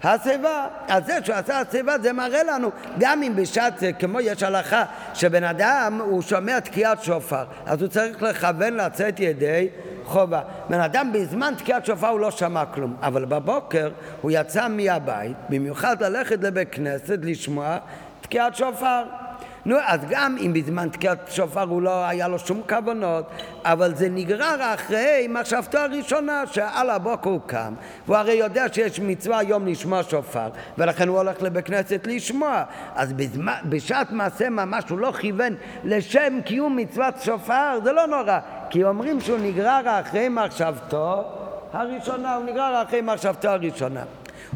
[0.03, 0.67] השיבה.
[0.87, 2.69] אז זה שהוא עשה השיבה זה מראה לנו,
[2.99, 4.83] גם אם בשעת זה, כמו יש הלכה,
[5.13, 9.67] שבן אדם הוא שומע תקיעת שופר, אז הוא צריך לכוון לצאת ידי
[10.03, 10.41] חובה.
[10.69, 13.89] בן אדם בזמן תקיעת שופר הוא לא שמע כלום, אבל בבוקר
[14.21, 17.77] הוא יצא מהבית, במיוחד ללכת לבית כנסת לשמוע
[18.21, 19.03] תקיעת שופר.
[19.65, 23.25] נו, אז גם אם בזמן תקיעת שופר הוא לא היה לו שום כוונות,
[23.65, 27.73] אבל זה נגרר אחרי מחשבתו הראשונה, שעל הבוקר הוא קם,
[28.05, 32.63] והוא הרי יודע שיש מצווה היום לשמוע שופר, ולכן הוא הולך לבית כנסת לשמוע.
[32.95, 38.39] אז בזמן, בשעת מעשה ממש הוא לא כיוון לשם קיום מצוות שופר, זה לא נורא,
[38.69, 41.23] כי אומרים שהוא נגרר אחרי מחשבתו
[41.73, 44.01] הראשונה, הוא נגרר אחרי מחשבתו הראשונה.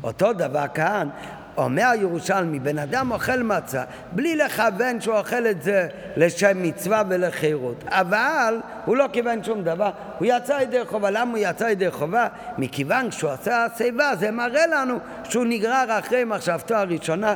[0.03, 1.09] אותו דבר כאן,
[1.57, 7.83] אומר הירושלמי, בן אדם אוכל מצה בלי לכוון שהוא אוכל את זה לשם מצווה ולחירות,
[7.87, 11.09] אבל הוא לא כיוון שום דבר, הוא יצא ידי חובה.
[11.09, 12.27] למה הוא יצא ידי חובה?
[12.57, 17.33] מכיוון שהוא עשה שיבה, זה מראה לנו שהוא נגרר אחרי מחשבתו הראשונה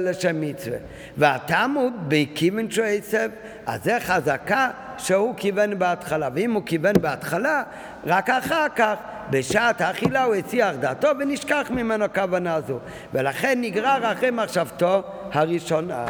[0.00, 0.78] לשם מצווה.
[1.16, 3.30] והטעם הוא בכיוון שהוא עשב,
[3.66, 7.62] אז זה חזקה שהוא כיוון בהתחלה, ואם הוא כיוון בהתחלה,
[8.06, 8.94] רק אחר כך
[9.30, 12.78] בשעת האכילה הוא הציח דעתו ונשכח ממנו כוונה זו
[13.14, 15.02] ולכן נגרר אחרי מחשבתו
[15.32, 16.06] הראשונה.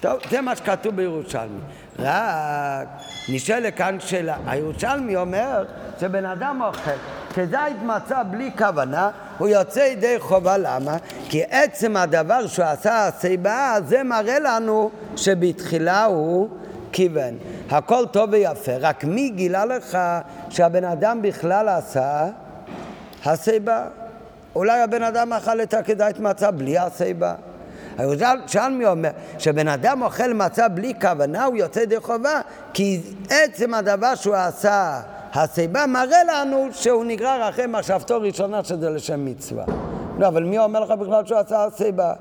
[0.00, 1.60] טוב, זה מה שכתוב בירושלמי.
[1.98, 2.88] רק
[3.28, 5.64] נשאלת כאן שאלה, הירושלמי אומר
[6.00, 6.90] שבן אדם אוכל
[7.34, 10.96] כזית מצה בלי כוונה, הוא יוצא ידי חובה, למה?
[11.28, 16.48] כי עצם הדבר שהוא עשה הסיבה, זה מראה לנו שבתחילה הוא
[16.92, 17.38] כיוון.
[17.70, 19.98] הכל טוב ויפה, רק מי גילה לך
[20.50, 22.26] שהבן אדם בכלל עשה
[23.26, 23.84] הסיבה.
[24.54, 27.34] אולי הבן אדם אכל את הכדאית מצה בלי הסיבה.
[27.98, 32.40] הירושלמי אומר שבן אדם אוכל מצה בלי כוונה הוא יוצא ידי חובה
[32.72, 33.00] כי
[33.30, 35.00] עצם הדבר שהוא עשה
[35.34, 39.64] הסיבה מראה לנו שהוא נגרר אחרי מחשבתו ראשונה שזה לשם מצווה.
[40.18, 42.12] לא, אבל מי אומר לך בכלל שהוא עשה הסיבה?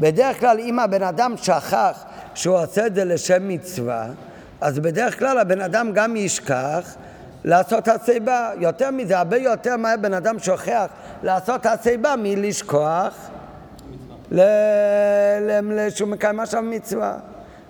[0.00, 2.04] בדרך כלל אם הבן אדם שכח
[2.34, 4.06] שהוא עושה את זה לשם מצווה
[4.60, 6.94] אז בדרך כלל הבן אדם גם ישכח
[7.44, 8.50] לעשות הסיבה.
[8.58, 10.86] יותר מזה, הרבה יותר מהר בן אדם שוכח
[11.22, 13.30] לעשות הסיבה מלשכוח
[15.90, 17.16] שהוא מקיים עכשיו מצווה.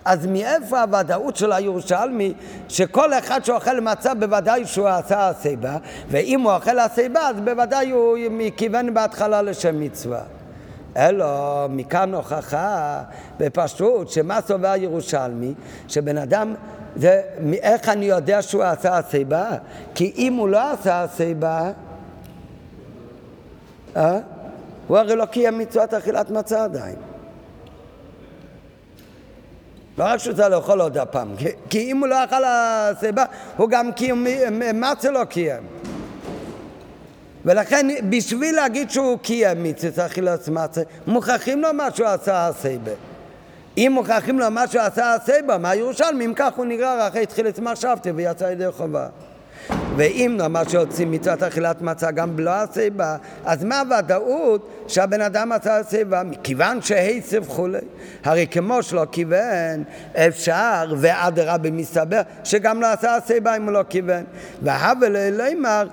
[0.05, 2.33] אז מאיפה הוודאות של הירושלמי
[2.69, 5.77] שכל אחד שאוכל מצה בוודאי שהוא עשה הסיבה
[6.09, 10.21] ואם הוא אוכל הסיבה אז בוודאי הוא מכיוון בהתחלה לשם מצווה
[10.97, 11.25] אלא
[11.69, 13.01] מכאן הוכחה
[13.39, 15.53] בפשוט שמה סובר ירושלמי
[15.87, 16.53] שבן אדם
[16.95, 17.21] זה,
[17.61, 19.49] איך אני יודע שהוא עשה הסיבה?
[19.95, 21.71] כי אם הוא לא עשה הסיבה,
[23.95, 24.19] אה?
[24.87, 26.95] הוא הרי לא קיים מצוות אכילת מצה עדיין.
[29.97, 33.25] לא רק שהוא צריך לאכול עוד הפעם, כי, כי אם הוא לא אכל הסיבה,
[33.57, 34.25] הוא גם קיים,
[34.73, 35.63] מצה לא קיים.
[37.45, 42.91] ולכן בשביל להגיד שהוא קיים מצווה אכילת מצה, מוכרחים לו מה שהוא עשה הסייבה.
[43.77, 47.59] אם מוכרחים לו מה שהוא עשה הסייבה, מה ירושלמי, אם כך הוא נגרר אחרי תחילת
[47.59, 49.07] מחשבתי ויצא ידי חובה.
[49.97, 55.77] ואם נאמר שהוציא מצוות אכילת מצה גם בלא הסיבה, אז מה הוודאות שהבן אדם עשה
[55.77, 56.23] הסיבה?
[56.23, 57.79] מכיוון שהיסף וכולי.
[58.23, 59.83] הרי כמו שלא כיוון,
[60.15, 64.23] אפשר, ואדרבה מסתבר, שגם לא עשה הסיבה אם הוא לא כיוון.
[64.61, 65.87] והבל אלימר,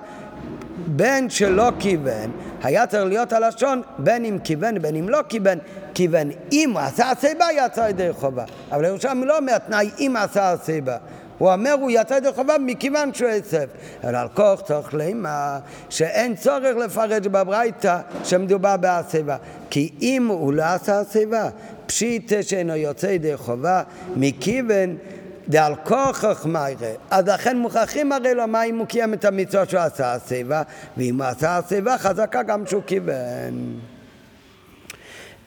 [0.87, 2.31] בין שלא כיוון,
[2.63, 5.57] היה צריך להיות הלשון בין אם כיוון בין אם לא כיוון,
[5.93, 8.43] כיוון אם עשה הסיבה יצא ידי חובה.
[8.71, 10.97] אבל ירושלים לא אומר תנאי אם עשה הסיבה.
[11.37, 13.57] הוא אומר, הוא יצא ידי חובה מכיוון שהוא עצב.
[14.03, 15.59] אלא על כוח צריך לימה
[15.89, 19.37] שאין צורך לפרש בברייתא שמדובר בהסיבה.
[19.69, 21.49] כי אם הוא לא עשה הסיבה,
[21.85, 23.83] פשיט שאינו יוצא ידי חובה,
[24.15, 24.97] מכיוון
[25.47, 26.91] דעל כוכך מיירה.
[27.11, 30.61] אז לכן מוכרחים הרי לומר אם הוא קיים את המצווה שהוא עשה הסיבה,
[30.97, 33.79] ואם הוא עשה הסיבה חזקה גם שהוא כיוון.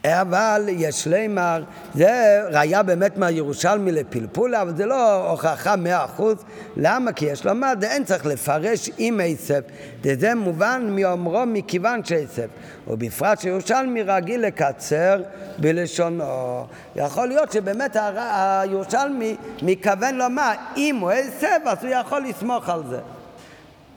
[0.05, 1.63] אבל יש לימר,
[1.95, 6.35] זה ראיה באמת מהירושלמי לפלפול, אבל זה לא הוכחה מאה אחוז.
[6.77, 7.11] למה?
[7.11, 9.61] כי יש לומר, אין צריך לפרש עם עשב.
[10.01, 12.47] וזה מובן מאומרו מכיוון שעשב.
[12.87, 15.21] ובפרט שירושלמי רגיל לקצר
[15.57, 16.65] בלשונו.
[16.95, 22.99] יכול להיות שבאמת הירושלמי מכוון לומר, אם הוא עשב, אז הוא יכול לסמוך על זה.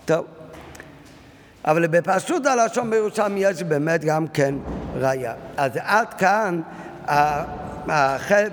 [0.05, 0.25] טוב.
[1.65, 4.55] אבל בפשוט הלשון בירושלמי יש באמת גם כן
[4.97, 5.35] ראייה.
[5.57, 6.61] אז עד כאן,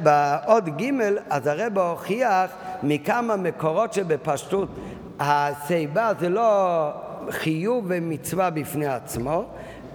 [0.04, 0.92] בעוד ג'
[1.30, 2.52] אז הרב הוכיח
[2.84, 4.70] מכמה מקורות שבפשטות
[5.20, 6.92] הסיבה זה לא
[7.30, 9.46] חיוב ומצווה בפני עצמו,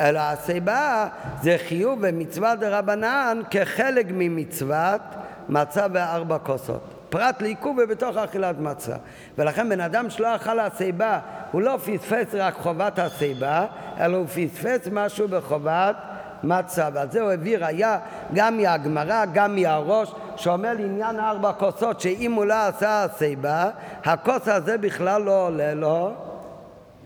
[0.01, 1.09] אלא הסיבה
[1.43, 5.01] זה חיוב ומצווה דה רבנן כחלק ממצוות
[5.49, 6.81] מצה וארבע כוסות.
[7.11, 8.97] פרט לעיכוב ובתוך אכילת מצה.
[9.39, 11.19] ולכן בן אדם שלא אכל הסיבה,
[11.53, 13.67] הוא לא פספס רק חובת הסיבה,
[14.01, 15.97] אלא הוא פספס משהו בחובת
[16.45, 16.89] מצה.
[16.95, 17.99] ועל זה הוא הביא ראיה
[18.35, 23.71] גם מהגמרא, גם מהראש, שאומר לעניין ארבע כוסות, שאם הוא לא עשה הסיבה,
[24.05, 26.11] הכוס הזה בכלל לא עולה לו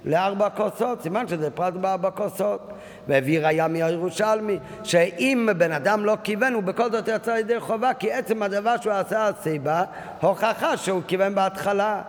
[0.05, 2.73] לארבע כוסות, סימן שזה פרט בארבע כוסות.
[3.09, 8.13] והביא ראיה מהירושלמי, שאם בן אדם לא כיוון, הוא בכל זאת יצא ידי חובה, כי
[8.13, 9.85] עצם הדבר שהוא עשה הסיבה,
[10.21, 12.03] הוכחה שהוא כיוון בהתחלה.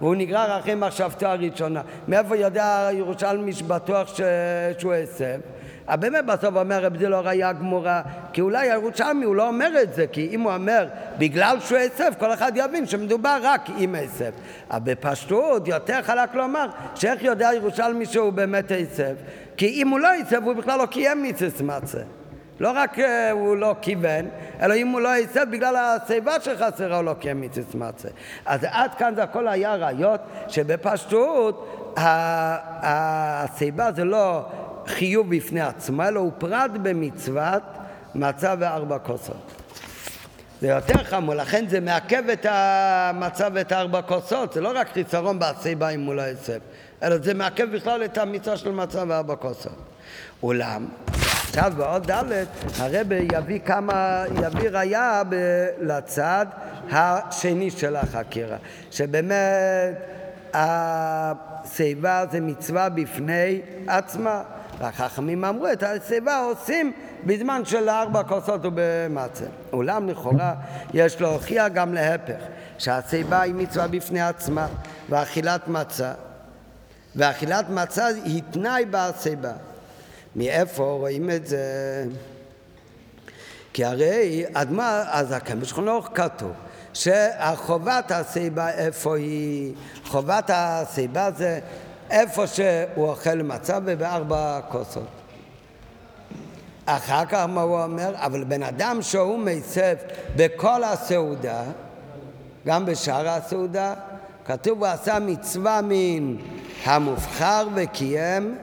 [0.00, 1.80] והוא נגרר אחרי מחשבתו הראשונה.
[2.08, 4.20] מאיפה יודע הירושלמי שבטוח ש...
[4.78, 5.40] שהוא הסב?
[5.88, 8.02] באמת בסוף אומר רב לא ראייה גמורה,
[8.32, 10.86] כי אולי הירושלמי הוא לא אומר את זה, כי אם הוא אומר
[11.18, 14.30] בגלל שהוא הסב, כל אחד יבין שמדובר רק עם הסב.
[14.70, 19.14] אבל בפשטות יותר חלק לומר שאיך יודע הירושלמי שהוא באמת הסב?
[19.56, 22.00] כי אם הוא לא הסב הוא בכלל לא קיים מיצס מצה.
[22.60, 23.02] לא רק uh,
[23.32, 24.28] הוא לא כיוון,
[24.62, 28.08] אלא אם הוא לא הסב בגלל השיבה שחסרה הוא לא קיים מיצס מצה.
[28.46, 31.84] אז עד כאן זה הכל היה ראיות שבפשטות
[32.82, 34.44] השיבה זה לא
[34.86, 37.62] חיוב בפני עצמו, אלא הוא פרט במצוות
[38.14, 39.52] מצה וארבע כוסות.
[40.60, 45.38] זה יותר חמור, לכן זה מעכב את המצה ואת הארבע כוסות, זה לא רק חיסרון
[45.38, 46.58] בהסיבה אם לא יסב,
[47.02, 49.78] אלא זה מעכב בכלל את המצווה של מצה וארבע כוסות.
[50.42, 50.86] אולם,
[51.48, 52.44] עכשיו בעוד ד'
[52.78, 56.46] הרב יביא כמה, יביא ראיה ב- לצד
[56.90, 58.56] השני של החקירה,
[58.90, 59.94] שבאמת
[60.54, 64.42] השיבה זה מצווה בפני עצמה.
[64.78, 66.92] והחכמים אמרו את השיבה עושים
[67.24, 69.44] בזמן של ארבע כוסות ובמצה.
[69.72, 70.54] אולם לכאורה
[70.94, 72.44] יש להוכיח גם להפך,
[72.78, 74.66] שהשיבה היא מצווה בפני עצמה,
[75.08, 76.12] ואכילת מצה,
[77.16, 79.52] ואכילת מצה היא תנאי בשיבה.
[80.36, 82.04] מאיפה רואים את זה?
[83.72, 86.52] כי הרי אדמה, אז הקמש חנוך כתוב
[86.94, 89.74] שהחובת הסיבה איפה היא?
[90.04, 91.60] חובת הסיבה זה
[92.14, 95.06] איפה שהוא אוכל מצה ובארבע כוסות.
[96.86, 98.14] אחר כך מה הוא אומר?
[98.16, 99.96] אבל בן אדם שהוא מסב
[100.36, 101.62] בכל הסעודה,
[102.66, 103.94] גם בשאר הסעודה,
[104.46, 106.36] כתוב הוא עשה מצווה מן
[106.84, 108.58] המובחר וקיים,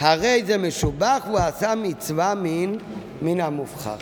[0.00, 2.76] הרי זה משובח והוא עשה מצווה מן,
[3.22, 3.96] מן המובחר.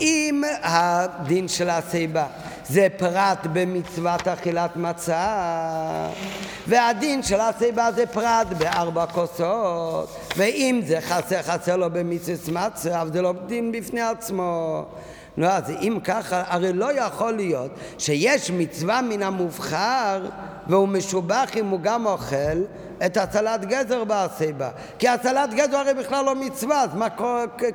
[0.00, 2.26] אם הדין של הסיבה
[2.72, 6.08] זה פרט במצוות אכילת מצה,
[6.68, 13.12] והדין של הסיבה זה פרט בארבע כוסות, ואם זה חסר, חסר לו במצוות מצה, אבל
[13.12, 14.84] זה לא דין בפני עצמו.
[15.36, 20.26] נו, אז אם ככה, הרי לא יכול להיות שיש מצווה מן המובחר
[20.66, 22.62] והוא משובח אם הוא גם אוכל
[23.06, 24.68] את הצלת גזר בהסיבה.
[24.98, 27.06] כי הצלת גזר הרי בכלל לא מצווה, אז מה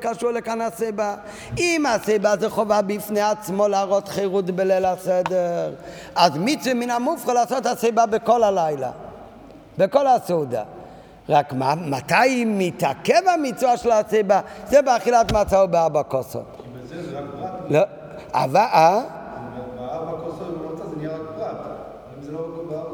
[0.01, 1.15] קשור לכאן הסיבה?
[1.57, 5.73] אם הסיבה זה חובה בפני עצמו להראות חירות בליל הסדר,
[6.15, 8.91] אז מצווה מן המובחר לעשות הסיבה בכל הלילה.
[9.77, 10.63] בכל הסעודה.
[11.29, 14.41] רק מה, מתי מתעכב המצווה של הסיבה?
[14.67, 16.45] זה באכילת מצה או בארבע כוסות.
[16.57, 17.51] כי בזה זה רק פרט.
[17.69, 17.81] לא,
[18.33, 19.01] אבל, אה?
[19.75, 21.57] בארבע כוסות ובמצה זה נהיה רק פרט.
[22.17, 22.39] אם זה לא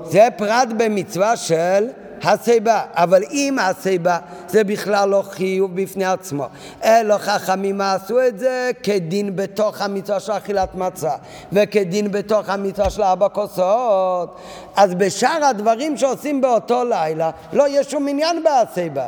[0.04, 1.88] זה פרט במצווה של
[2.24, 4.18] הסיבה, אבל אם הסיבה
[4.48, 6.48] זה בכלל לא חיוב בפני עצמו,
[6.84, 11.12] אלו חכמים עשו את זה כדין בתוך המצווה של אכילת מצה
[11.52, 14.38] וכדין בתוך המצווה של ארבע כוסות,
[14.76, 19.08] אז בשאר הדברים שעושים באותו לילה לא יש שום עניין בהסיבה.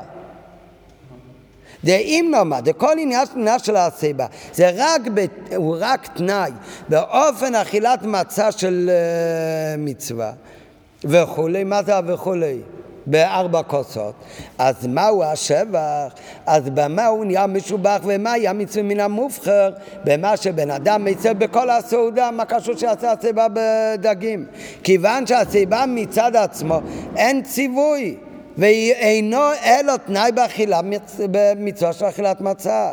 [1.84, 5.26] דאם נאמר, דכל עניין של הסיבה, זה רק, ב,
[5.56, 6.52] הוא רק תנאי
[6.90, 10.32] באופן אכילת מצה של uh, מצווה
[11.04, 12.62] וכולי, מה זה וכולי?
[13.08, 14.14] בארבע כוסות.
[14.58, 16.14] אז מהו השבח?
[16.46, 19.70] אז במה הוא נהיה משובח ומה היה מצווה מן המובחר?
[20.04, 24.46] במה שבן אדם מצא בכל הסעודה, מה קשור שיעשה הסיבה בדגים?
[24.84, 26.80] כיוון שהסיבה מצד עצמו
[27.16, 28.16] אין ציווי
[28.58, 30.80] ואינו אלו תנאי באכילה
[31.32, 32.92] במצווה של אכילת מצה.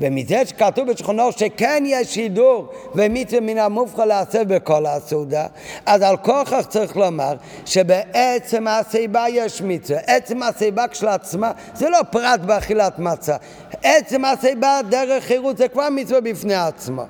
[0.00, 5.46] ומזה שכתוב בשכונו שכן יש שידור ומצווה מן המובחר לעשה בכל הסעודה,
[5.86, 7.34] אז על כוכך צריך לומר
[7.66, 10.00] שבעצם הסיבה יש מצווה.
[10.06, 13.36] עצם הסיבה כשלעצמה זה לא פרט באכילת מצה.
[13.82, 17.04] עצם הסיבה דרך חירות זה כבר מצווה בפני עצמו.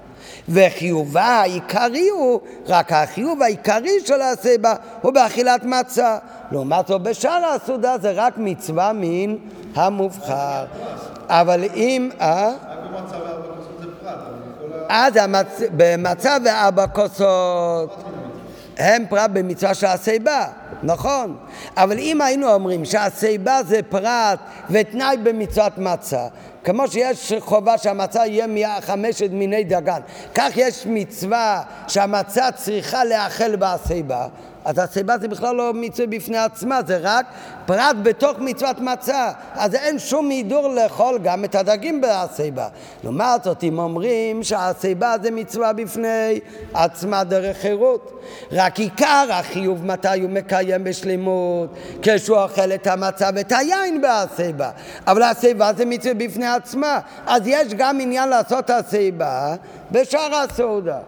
[0.48, 6.18] וחיובה העיקרי הוא, רק החיוב העיקרי של הסיבה הוא באכילת מצה.
[6.52, 9.36] לעומת זאת בשאר הסעודה זה רק מצווה מן
[9.76, 10.64] המובחר.
[11.28, 12.10] אבל אם...
[12.20, 12.52] אה?
[14.88, 15.60] אז המצ...
[15.76, 18.04] במצה וארבע כוסות
[18.78, 20.46] הם פרט במצווה של הסיבה,
[20.82, 21.36] נכון.
[21.76, 24.38] אבל אם היינו אומרים שהסיבה זה פרט
[24.70, 26.26] ותנאי במצוות מצה,
[26.64, 30.00] כמו שיש חובה שהמצה יהיה מחמשת מיני דגן,
[30.34, 34.26] כך יש מצווה שהמצה צריכה לאכל בהסיבה,
[34.66, 37.26] אז הסיבה זה בכלל לא מצווה בפני עצמה, זה רק
[37.66, 39.30] פרט בתוך מצוות מצה.
[39.54, 42.68] אז אין שום הידור לאכול גם את הדגים בהסיבה.
[43.04, 46.40] לעומת זאת, אם אומרים שהסיבה זה מצווה בפני
[46.74, 48.22] עצמה דרך חירות.
[48.52, 51.70] רק עיקר החיוב מתי הוא מקיים בשלמות,
[52.02, 54.70] כשהוא אוכל את המצה ואת היין בהסיבה.
[55.06, 56.98] אבל הסיבה זה מצווה בפני עצמה.
[57.26, 59.54] אז יש גם עניין לעשות הסיבה
[59.92, 60.98] בשאר הסעודה.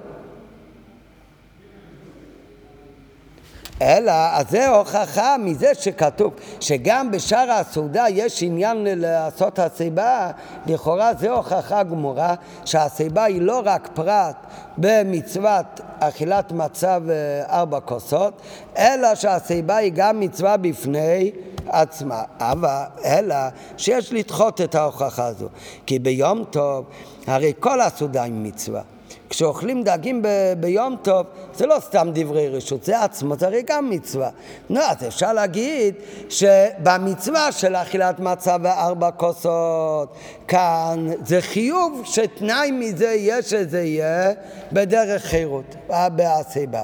[3.82, 10.30] אלא, אז זה הוכחה מזה שכתוב שגם בשאר הסעודה יש עניין לעשות הסיבה,
[10.66, 12.34] לכאורה זה הוכחה גמורה
[12.64, 14.36] שהסיבה היא לא רק פרט
[14.78, 18.42] במצוות אכילת מצה וארבע כוסות,
[18.78, 21.30] אלא שהסיבה היא גם מצווה בפני
[21.66, 22.22] עצמה.
[22.40, 23.36] אבל, אלא
[23.76, 25.48] שיש לדחות את ההוכחה הזו,
[25.86, 26.84] כי ביום טוב
[27.26, 28.97] הרי כל הסעודה היא מצווה.
[29.30, 33.90] כשאוכלים דגים ב- ביום טוב, זה לא סתם דברי רשות, זה עצמו, זה הרי גם
[33.90, 34.30] מצווה.
[34.70, 35.94] נו, אז אפשר להגיד
[36.28, 40.16] שבמצווה של אכילת מצה וארבע כוסות,
[40.48, 44.32] כאן זה חיוב שתנאי מזה יהיה שזה יהיה
[44.72, 46.82] בדרך חירות, בהסיבה.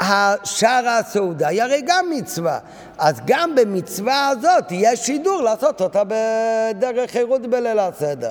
[0.00, 2.58] השאר הסעודה היא הרי גם מצווה.
[2.98, 8.30] אז גם במצווה הזאת יש שידור לעשות אותה בדרך חירות בליל הסדר.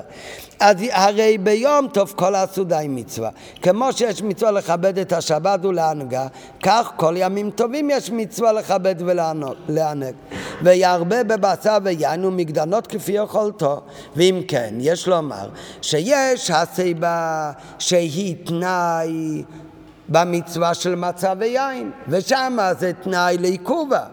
[0.60, 3.30] אז הרי ביום טוב כל הסעודה היא מצווה.
[3.62, 6.26] כמו שיש מצווה לכבד את השבת ולהנהגה,
[6.62, 10.14] כך כל ימים טובים יש מצווה לכבד ולענג.
[10.62, 13.80] וירבה בבשר ויין ומגדנות כפי יכולתו.
[14.16, 15.48] ואם כן, יש לומר
[15.82, 19.42] שיש הסיבה שהיא תנאי
[20.12, 24.04] במצווה של מצה ויין, ושם זה תנאי לעיכובה.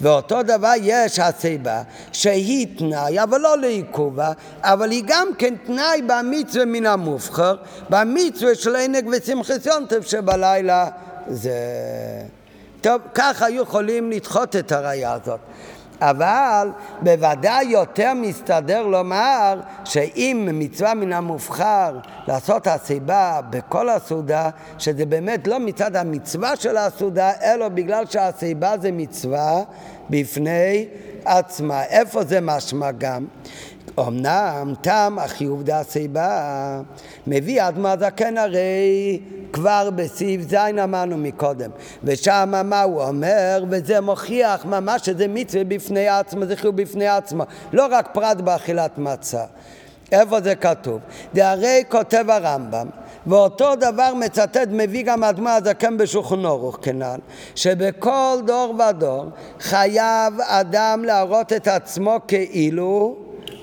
[0.00, 6.64] ואותו דבר יש הסיבה שהיא תנאי, אבל לא לעיכובה, אבל היא גם כן תנאי במצווה
[6.64, 7.56] מן המובחר,
[7.90, 10.88] במצווה של ענג ושמחת יונטב שבלילה
[11.28, 11.52] זה...
[12.80, 15.40] טוב, ככה היו יכולים לדחות את הראייה הזאת.
[16.00, 16.68] אבל
[17.02, 21.98] בוודאי יותר מסתדר לומר שאם מצווה מן המובחר
[22.28, 28.92] לעשות הסיבה בכל הסעודה, שזה באמת לא מצד המצווה של הסעודה, אלא בגלל שהסיבה זה
[28.92, 29.62] מצווה
[30.10, 30.86] בפני
[31.24, 31.84] עצמה.
[31.84, 33.26] איפה זה משמע גם?
[33.98, 36.80] אמנם תם החיוב דהסיבה
[37.26, 39.20] מביא אדמו הזקן הרי
[39.54, 41.70] כבר בסעיף ז' אמרנו מקודם
[42.04, 47.44] ושם מה הוא אומר וזה מוכיח ממש שזה מצווה בפני עצמו זה חיוב בפני עצמו
[47.72, 49.44] לא רק פרט באכילת מצה
[50.12, 51.00] איפה זה כתוב?
[51.34, 52.86] והרי כותב הרמב"ם
[53.26, 57.18] ואותו דבר מצטט מביא גם אדמו הזקן בשולחן אורוך כנ"ל
[57.54, 59.24] שבכל דור ודור
[59.60, 63.16] חייב אדם להראות את עצמו כאילו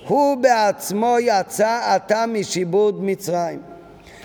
[0.08, 3.71] הוא בעצמו יצא עתה משיבוד מצרים.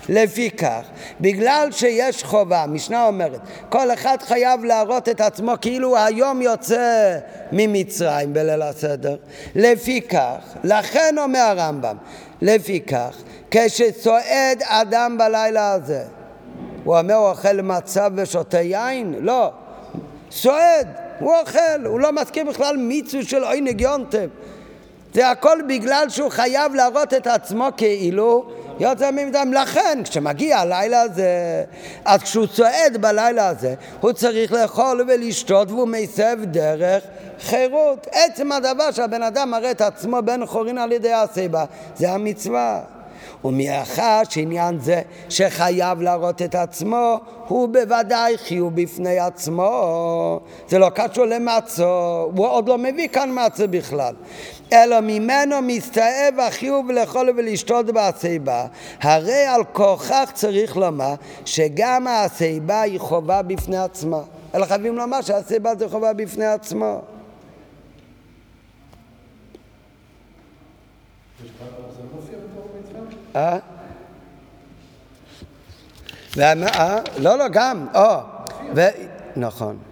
[0.09, 0.83] לפיכך,
[1.21, 7.19] בגלל שיש חובה, המשנה אומרת, כל אחד חייב להראות את עצמו כאילו היום יוצא
[7.53, 9.17] ממצרים בליל הסדר.
[9.55, 11.97] לפיכך, לכן אומר הרמב"ם,
[12.43, 13.17] לפיכך,
[13.51, 16.05] כשצועד אדם בלילה הזה,
[16.85, 19.15] הוא אומר, הוא אוכל מצב ושותה יין?
[19.21, 19.51] לא.
[20.31, 20.89] צועד,
[21.19, 24.29] הוא אוכל, הוא לא מזכיר בכלל מיצו של עונג יונטב.
[25.15, 28.51] זה הכל בגלל שהוא חייב להראות את עצמו כאילו
[28.81, 29.53] יוצא מדם.
[29.53, 31.65] לכן, כשמגיע הלילה הזה,
[32.05, 37.05] אז כשהוא צועד בלילה הזה, הוא צריך לאכול ולשתות והוא מסב דרך
[37.41, 38.07] חירות.
[38.13, 41.65] עצם הדבר שהבן אדם מראה את עצמו בן חורין על ידי הסיבה,
[41.97, 42.81] זה המצווה.
[43.45, 50.41] ומאחר שעניין זה שחייב להראות את עצמו, הוא בוודאי חיוב בפני עצמו.
[50.69, 54.15] זה לא קשור למצו, הוא עוד לא מביא כאן מצו בכלל.
[54.73, 58.67] אלא ממנו מסתאב החיוב לאכול ולשתות בהסיבה.
[59.01, 61.15] הרי על כוכך צריך לומר
[61.45, 64.21] שגם הסיבה היא חובה בפני עצמה.
[64.55, 67.03] אלא חייבים לומר שהסיבה זה חובה בפני עצמו.
[73.37, 73.59] אה?
[76.39, 76.99] אה?
[77.19, 78.17] לא, לא, גם, או,
[79.37, 79.86] נכון.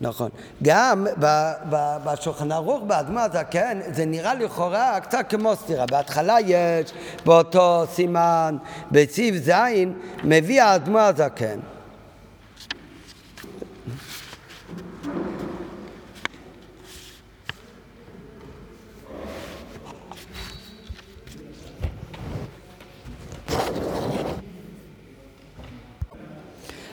[0.00, 0.30] נכון.
[0.62, 1.06] גם
[2.04, 5.86] בשולחן ערוך באדמו הזקן, זה נראה לכאורה קצת כמו סתירה.
[5.86, 6.92] בהתחלה יש
[7.26, 8.56] באותו סימן,
[8.90, 9.92] בציב זין,
[10.24, 11.58] מביא האדמו הזקן.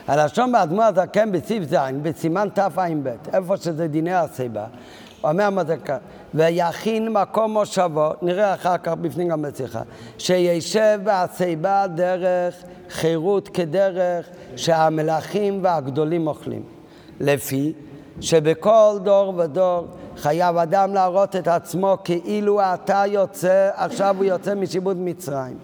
[0.08, 4.66] הלשון באדמו הזקן בסיף זין, בסימן תע"ב, איפה שזה דיני הסיבה,
[5.24, 5.96] אומר מזקה,
[6.34, 9.82] ויכין מקום מושבו, נראה אחר כך בפנים גם בשיחה,
[10.18, 12.54] שישב בהסיבה דרך
[12.90, 14.26] חירות כדרך
[14.56, 16.62] שהמלכים והגדולים אוכלים.
[17.20, 17.72] לפי
[18.20, 19.86] שבכל דור ודור
[20.16, 25.58] חייב אדם להראות את עצמו כאילו אתה יוצא, עכשיו הוא יוצא משיבוד מצרים.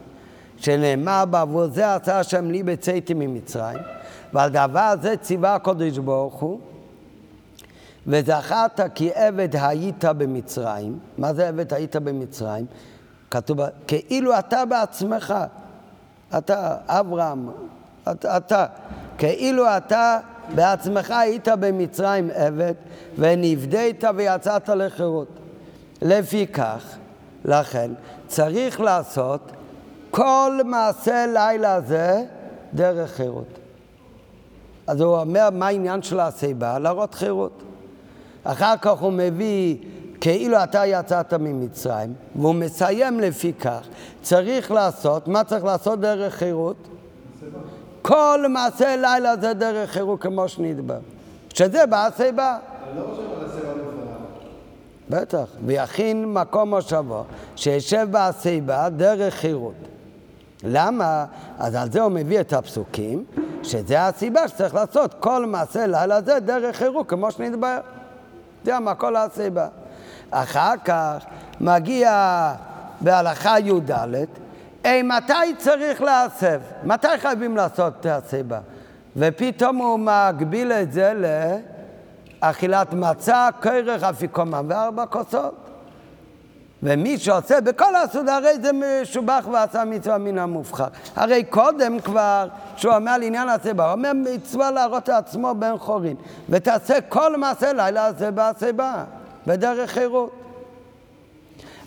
[0.57, 3.79] שנאמר בעבור זה עשה השם לי בצאתי ממצרים.
[4.35, 6.61] ועל דבר זה ציווה הקדוש ברוך הוא,
[8.07, 10.99] וזכרת כי עבד היית במצרים.
[11.19, 12.67] מה זה עבד היית במצרים?
[13.31, 15.35] כתוב, כאילו אתה בעצמך,
[16.39, 17.49] אתה, אברהם,
[18.11, 18.67] אתה, אתה,
[19.19, 20.19] כאילו אתה
[20.55, 22.75] בעצמך היית במצרים עבד,
[23.19, 25.29] ונפדית ויצאת לחירות.
[26.03, 26.85] לפיכך,
[27.45, 27.91] לכן,
[28.27, 29.53] צריך לעשות
[30.11, 32.25] כל מעשה לילה זה
[32.75, 33.64] דרך חירות.
[34.87, 36.79] אז הוא אומר מה העניין של הסיבה?
[36.79, 37.63] להראות חירות.
[38.45, 39.77] אחר כך הוא מביא
[40.21, 43.81] כאילו אתה יצאת ממצרים, והוא מסיים לפי כך.
[44.23, 46.77] צריך לעשות, מה צריך לעשות דרך חירות?
[48.03, 50.99] כל מעשה לילה זה דרך חירות כמו שנדבר.
[51.55, 52.59] שזה על הסיבה
[55.11, 57.25] בטח, ויכין מקום מושבו,
[57.57, 59.75] שישב בהסיבה דרך חירות.
[60.65, 61.25] למה?
[61.59, 63.25] אז על זה הוא מביא את הפסוקים,
[63.63, 67.79] שזה הסיבה שצריך לעשות כל מעשה לילה זה דרך חירוק, כמו שנדבר.
[68.65, 69.69] זה מה כל הסיבה.
[70.31, 71.25] אחר כך
[71.61, 72.53] מגיע
[73.01, 73.91] בהלכה י"ד,
[74.85, 76.61] אי מתי צריך להסב?
[76.85, 78.59] מתי חייבים לעשות את הסיבה?
[79.17, 81.13] ופתאום הוא מגביל את זה
[82.43, 85.64] לאכילת מצה, כרך, אפיקומן וארבע כוסות.
[86.85, 90.87] ומי שעושה בכל הסעודה, הרי זה משובח ועשה מצווה מן המובחר.
[91.17, 96.17] הרי קודם כבר, שהוא אומר לעניין הסיבה, הוא אומר מצווה להראות לעצמו בן חורין,
[96.49, 99.05] ותעשה כל מעשה לילה הזה בהסיבה,
[99.47, 100.31] בדרך חירות.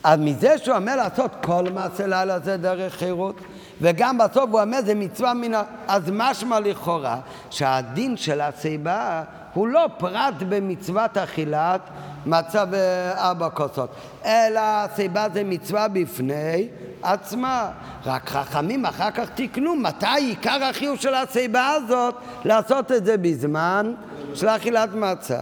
[0.03, 3.35] אז מזה שהוא אומר לעשות כל מעשה לילה זה דרך חירות,
[3.81, 5.63] וגם בסוף הוא אומר זה מצווה מן ה...
[5.87, 7.17] אז משמע לכאורה
[7.49, 11.81] שהדין של הסיבה הוא לא פרט במצוות אכילת
[12.27, 13.89] מצה וארבע כוסות,
[14.25, 16.67] אלא הסיבה זה מצווה בפני
[17.03, 17.71] עצמה.
[18.05, 23.93] רק חכמים אחר כך תיקנו מתי עיקר החיוב של הסיבה הזאת לעשות את זה בזמן
[24.33, 25.39] של אכילת מצה.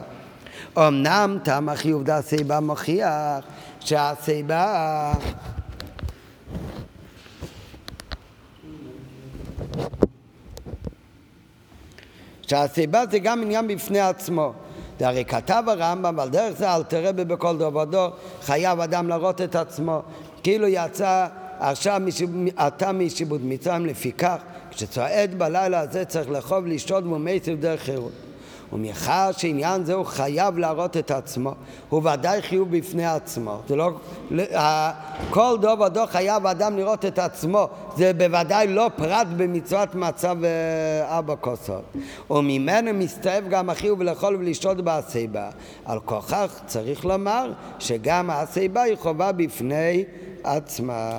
[0.78, 3.46] אמנם טעם החיוב דהסיבה מוכיח
[3.80, 5.14] שהסיבה
[12.48, 14.54] שהסיבה זה גם עניין בפני עצמו.
[15.00, 18.10] זה הרי כתב הרמב"ם, ועל דרך זה אל תראה בי בכל דור ודור,
[18.42, 20.02] חייב אדם להראות את עצמו,
[20.44, 21.28] כאילו יצא
[21.60, 22.02] עכשיו
[22.68, 24.38] אתה משיבוד מצרים, לפיכך,
[24.72, 28.25] כשצועד בלילה הזה צריך לאכול ולשתות ומייסר דרך חירות.
[28.74, 31.54] ומאחר שעניין זה הוא חייב להראות את עצמו,
[31.90, 33.58] הוא ודאי חיוב בפני עצמו.
[33.68, 33.92] זה לא,
[35.30, 37.68] כל דור ודור חייב האדם לראות את עצמו,
[37.98, 40.38] זה בוודאי לא פרט במצוות מצב
[41.04, 41.84] ארבע כוסות.
[42.30, 45.50] וממנו מסתעף גם החיוב לאכול ולשתות בעשיבה.
[45.86, 50.04] על כוכך צריך לומר שגם העשיבה היא חובה בפני
[50.44, 51.12] עצמה.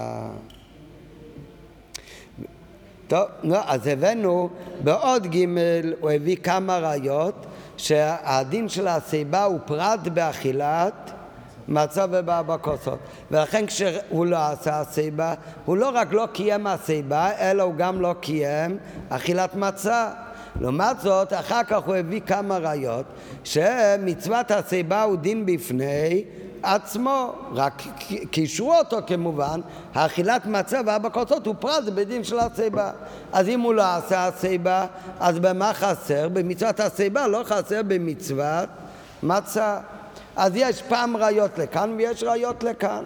[3.09, 4.49] טוב, נו, אז הבאנו
[4.85, 5.45] בעוד ג'
[6.01, 7.47] הוא הביא כמה ראיות
[7.77, 11.11] שהדין של הסיבה הוא פרט באכילת
[11.69, 12.99] מצה ובארבע כוסות.
[13.31, 15.35] ולכן כשהוא לא עשה הסיבה,
[15.65, 18.79] הוא לא רק לא קיים הסיבה, אלא הוא גם לא קיים
[19.09, 20.11] אכילת מצה.
[20.61, 23.05] לעומת זאת, אחר כך הוא הביא כמה ראיות
[23.45, 26.25] שמצוות הסיבה הוא דין בפני
[26.75, 27.83] עצמו, רק
[28.31, 29.61] קישרו אותו כמובן,
[29.95, 32.91] האכילת מצה וארבע כוסות הוא פרט בדין של הסיבה.
[33.33, 34.87] אז אם הוא לא עשה הסיבה,
[35.21, 36.29] אז במה חסר?
[36.29, 38.69] במצוות הסיבה לא חסר במצוות
[39.23, 39.79] מצה.
[40.37, 43.03] אז יש פעם ראיות לכאן ויש ראיות לכאן.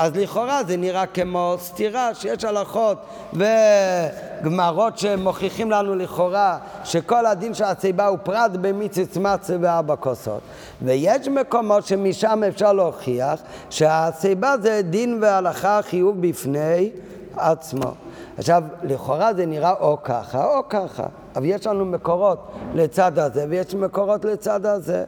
[0.00, 2.98] אז לכאורה זה נראה כמו סתירה שיש הלכות
[3.32, 10.40] וגמרות שמוכיחים לנו לכאורה שכל הדין של הסיבה הוא פרט במיציץ מצה וארבע כוסות
[10.82, 13.40] ויש מקומות שמשם אפשר להוכיח
[13.70, 16.90] שהסיבה זה דין והלכה חיוב בפני
[17.36, 17.92] עצמו
[18.38, 21.06] עכשיו, לכאורה זה נראה או ככה או ככה,
[21.36, 25.04] אבל יש לנו מקורות לצד הזה ויש מקורות לצד הזה.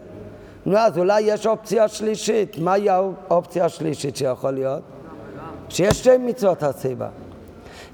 [0.66, 2.59] נו, אז אולי יש אופציה שלישית.
[2.59, 4.82] מהי האופציה השלישית שיכול להיות?
[5.68, 7.09] שיש שתי מצוות הסיבה.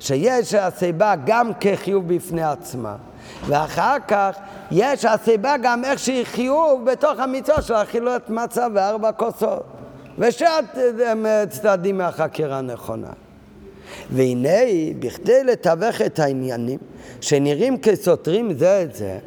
[0.01, 2.97] שיש הסיבה גם כחיוב בפני עצמה,
[3.47, 4.39] ואחר כך
[4.71, 9.63] יש הסיבה גם איך שהיא חיוב בתוך המצווה של אכילת מצה וארבע כוסות.
[10.19, 10.45] ושתי
[11.49, 13.11] צדדים מהחקירה הנכונה.
[14.11, 14.49] והנה,
[14.99, 16.79] בכדי לתווך את העניינים
[17.21, 19.19] שנראים כסותרים זה את זה,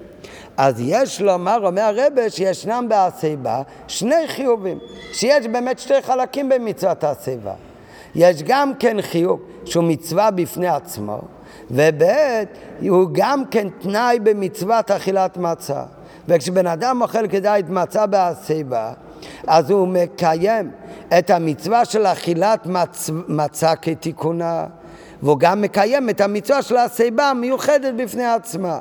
[0.61, 4.79] אז יש לומר, אומר הרבה, שישנם בהסיבה שני חיובים,
[5.13, 7.53] שיש באמת שתי חלקים במצוות הסיבה.
[8.15, 11.21] יש גם כן חיוב שהוא מצווה בפני עצמו,
[11.71, 12.03] וב'
[12.89, 15.83] הוא גם כן תנאי במצוות אכילת מצה.
[16.27, 18.93] וכשבן אדם אוכל כדאית מצה בהסיבה,
[19.47, 20.71] אז הוא מקיים
[21.17, 23.09] את המצווה של אכילת מצ...
[23.27, 24.65] מצה כתיקונה,
[25.23, 28.79] והוא גם מקיים את המצווה של הסיבה המיוחדת בפני עצמה.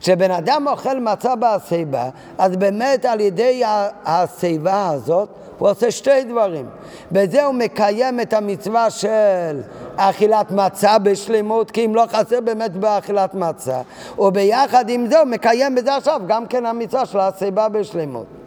[0.00, 2.08] כשבן אדם אוכל מצה בשיבה,
[2.38, 3.62] אז באמת על ידי
[4.04, 5.28] השיבה הזאת
[5.58, 6.66] הוא עושה שתי דברים.
[7.12, 9.60] בזה הוא מקיים את המצווה של
[9.96, 13.80] אכילת מצה בשלמות, כי אם לא חסר באמת באכילת מצה.
[14.18, 18.39] וביחד עם זה הוא מקיים בזה עכשיו גם כן המצווה של השיבה בשלמות.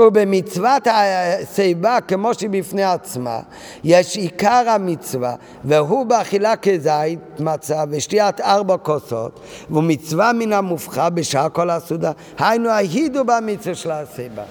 [0.00, 3.40] ובמצוות השיבה כמו שהיא בפני עצמה
[3.84, 9.40] יש עיקר המצווה והוא באכילה כזית מצה ושתיית ארבע כוסות
[9.70, 14.42] והוא מצווה מן המופחה בשעה כל הסעודה היינו ההידו במצווה של השיבה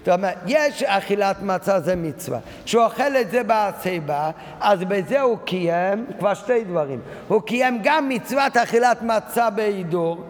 [0.00, 2.38] זאת אומרת, יש אכילת מצה זה מצווה.
[2.64, 4.30] כשהוא אוכל את זה בשיבה,
[4.60, 7.00] אז בזה הוא קיים כבר שתי דברים.
[7.28, 10.24] הוא קיים גם מצוות אכילת מצה בהידור,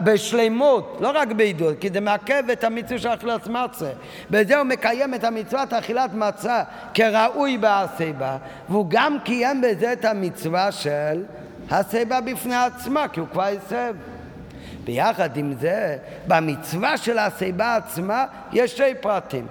[0.00, 3.90] בשלמות, לא רק בעידוד, כי זה מעכב את המצווה של אכילת מצה.
[4.30, 6.62] בזה הוא מקיים את המצוות אכילת מצה
[6.94, 8.36] כראוי בהסיבה,
[8.68, 11.24] והוא גם קיים בזה את המצווה של
[11.70, 13.94] הסיבה בפני עצמה, כי הוא כבר הסב.
[14.84, 15.96] ביחד עם זה,
[16.26, 19.46] במצווה של הסיבה עצמה יש שתי פרטים.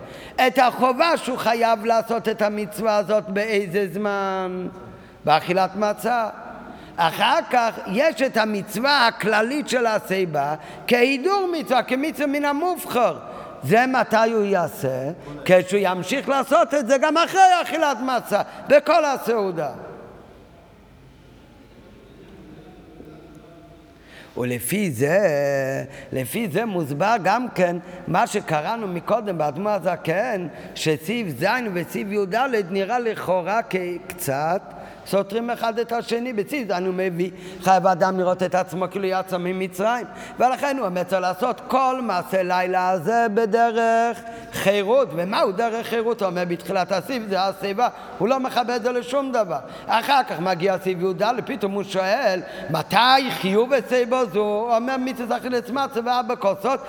[0.47, 4.67] את החובה שהוא חייב לעשות את המצווה הזאת באיזה זמן?
[5.25, 6.29] באכילת מצה.
[6.97, 10.55] אחר כך יש את המצווה הכללית של הסיבה
[10.87, 13.17] כהידור מצווה, כמצווה מן המובחר.
[13.63, 15.11] זה מתי הוא יעשה?
[15.45, 19.69] כשהוא ימשיך לעשות את זה גם אחרי אכילת מצה, בכל הסעודה.
[24.37, 25.19] ולפי זה,
[26.11, 32.99] לפי זה מוסבר גם כן מה שקראנו מקודם באדמו הזקן, שסעיף ז' וסעיף י"ד נראה
[32.99, 34.76] לכאורה כקצת
[35.09, 37.31] סותרים אחד את השני בציד, אנו מביא,
[37.63, 40.05] חייב האדם לראות את עצמו כאילו יצא ממצרים.
[40.39, 44.19] ולכן הוא צריך לעשות כל מעשה לילה הזה בדרך
[44.53, 45.07] חירות.
[45.15, 46.21] ומהו דרך חירות?
[46.21, 49.59] הוא אומר בתחילת הסיב זה הסיבה, הוא לא מכבד את זה לשום דבר.
[49.87, 54.39] אחר כך מגיע סיב י"ד פתאום הוא שואל מתי חיוב וסיבו זו?
[54.39, 56.79] הוא אומר מצווה אכילת מצה וארבע כוסות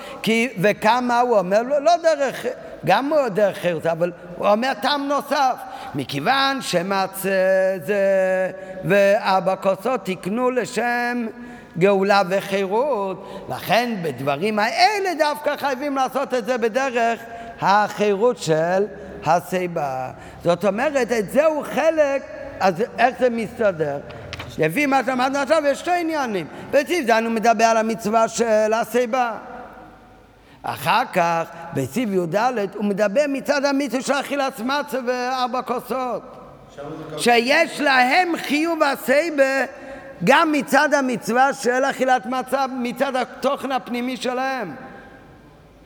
[0.61, 2.47] וכמה הוא אומר לא, לא דרך
[2.85, 5.57] גם דרך חירות אבל הוא אומר טעם נוסף
[5.95, 8.51] מכיוון שמצה זה
[8.85, 11.27] וארבע כוסות תקנו לשם
[11.79, 17.21] גאולה וחירות, לכן בדברים האלה דווקא חייבים לעשות את זה בדרך
[17.61, 18.87] החירות של
[19.27, 20.11] הסיבה.
[20.45, 22.23] זאת אומרת, את זה הוא חלק,
[22.61, 23.99] אז איך זה מסתדר?
[24.59, 26.47] לפי מה שאמרנו עכשיו יש שתי עניינים.
[26.71, 29.33] בציב זה אני מדבר על המצווה של הסיבה.
[30.73, 31.43] אחר כך,
[31.75, 32.37] בציב י"ד,
[32.75, 36.23] הוא מדבר מצד המצווה של אכילת מצה וארבע כוסות.
[37.19, 39.65] שיש להם חיוב הסייבה
[40.25, 44.77] גם מצד המצווה של אכילת מצה, מצד התוכן הפנימי שלהם.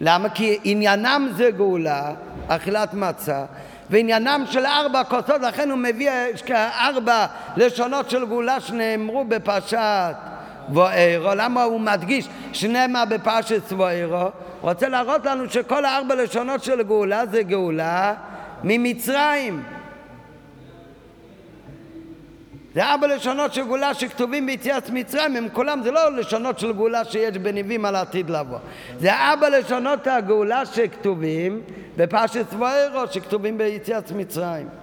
[0.00, 0.28] למה?
[0.28, 2.12] כי עניינם זה גאולה,
[2.48, 3.44] אכילת מצה,
[3.90, 6.10] ועניינם של ארבע כוסות, לכן הוא מביא
[6.80, 7.26] ארבע
[7.56, 10.14] לשונות של גאולה שנאמרו בפרשת
[10.74, 11.30] ואירו.
[11.36, 14.30] למה הוא מדגיש שנאמר בפרשת ואירו?
[14.60, 18.14] רוצה להראות לנו שכל הארבע לשונות של גאולה זה גאולה
[18.64, 19.62] ממצרים.
[22.74, 27.04] זה ארבע לשונות של גאולה שכתובים ביציאת מצרים, הם כולם, זה לא לשונות של גאולה
[27.04, 28.58] שיש בניבים על העתיד לבוא.
[28.98, 31.60] זה ארבע לשונות הגאולה שכתובים
[31.96, 34.81] בפרשת סבוירו, שכתובים ביציאת מצרים.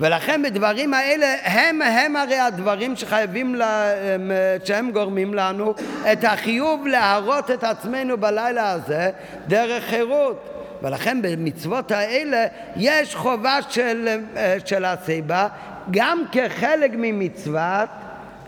[0.00, 3.84] ולכן בדברים האלה הם הם הרי הדברים שחייבים, לה,
[4.64, 5.74] שהם גורמים לנו
[6.12, 9.10] את החיוב להראות את עצמנו בלילה הזה
[9.46, 10.50] דרך חירות.
[10.82, 12.46] ולכן במצוות האלה
[12.76, 14.20] יש חובה של,
[14.64, 15.48] של הסיבה
[15.90, 17.88] גם כחלק ממצוות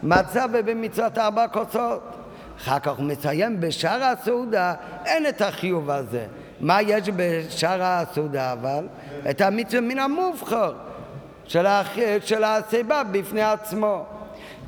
[0.03, 2.17] מצה ובמצוות ארבע כוסות.
[2.59, 4.75] אחר כך הוא מסיים בשאר הסעודה,
[5.07, 6.25] אין את החיוב הזה.
[6.61, 8.87] מה יש בשאר הסעודה אבל?
[9.31, 10.73] את המצווה מן המובחר
[11.49, 11.67] של.
[12.25, 14.05] של הסיבה בפני עצמו.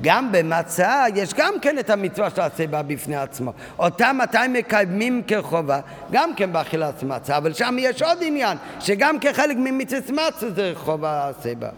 [0.01, 3.53] גם במצה יש גם כן את המצווה של הסיבה בפני עצמו.
[3.79, 5.81] אותה מתי מקיימים כחובה?
[6.11, 11.29] גם כן באכילת מצה, אבל שם יש עוד עניין, שגם כחלק ממצווה מצה זה חובה
[11.29, 11.69] הסיבה.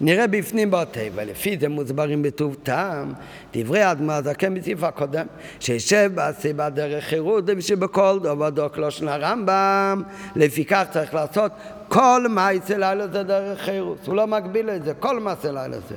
[0.00, 3.12] נראה בפנים בטבע, לפי זה מוסברים בטוב טעם,
[3.54, 5.26] דברי אדמה זקן בסעיף הקודם,
[5.60, 10.02] שישב בסיבה דרך חירות, ושבכל דבר דוק לא שנה רמב"ם,
[10.36, 11.52] לפיכך צריך לעשות
[11.88, 15.96] כל מעשה לילה זה דרך חירות, הוא לא מגביל את זה, כל מעשה לילה זה.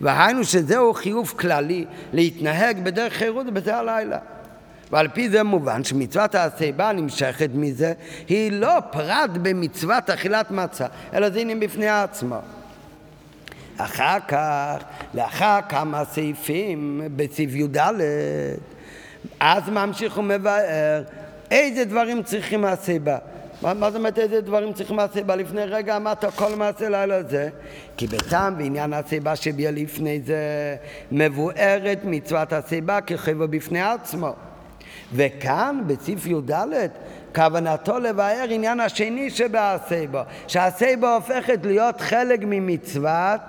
[0.00, 4.18] והיינו שזהו חיוב כללי להתנהג בדרך חירות בזה הלילה.
[4.92, 7.92] ועל פי זה מובן שמצוות הסיבה הנמשכת מזה
[8.28, 12.40] היא לא פרט במצוות אכילת מצה, אלא זה עניין בפני עצמו.
[13.76, 14.76] אחר כך,
[15.14, 17.76] לאחר כמה סעיפים בסעיף י"ד,
[19.40, 21.02] אז ממשיך ומבאר
[21.50, 23.18] איזה דברים צריכים הסיבה.
[23.62, 25.36] מה, מה זאת אומרת איזה דברים צריכים הסיבה?
[25.36, 27.48] לפני רגע אמרת כל מעשה לילה זה
[27.96, 30.76] כי בטעם ועניין הסיבה שביע לפני זה
[31.12, 34.34] מבוארת מצוות הסיבה כחבר בפני עצמו
[35.12, 36.50] וכאן בסעיף י"ד
[37.34, 43.40] כוונתו לבאר עניין השני שבהסייבו שהסייבו הופכת להיות חלק ממצוות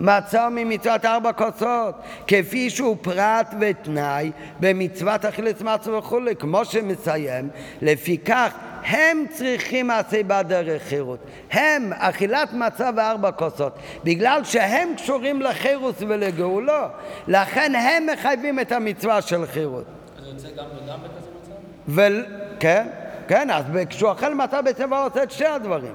[0.00, 1.94] מצה ממצוות ארבע כוסות,
[2.26, 4.30] כפי שהוא פרט ותנאי
[4.60, 7.48] במצוות אכילת מצה וכולי, כמו שמסיים,
[7.82, 8.54] לפיכך
[8.84, 11.18] הם צריכים הסיבה דרך חירות.
[11.50, 13.78] הם, אכילת מצה וארבע כוסות.
[14.04, 16.84] בגלל שהם קשורים לחירוס ולגאולו,
[17.28, 19.84] לכן הם מחייבים את המצווה של חירות.
[20.22, 21.52] זה יוצא גם וגם בכזה מצב?
[21.88, 22.02] ו...
[22.60, 22.86] כן,
[23.28, 25.92] כן, אז כשהוא אוכל מצה בצבע הוא עושה את שתי הדברים.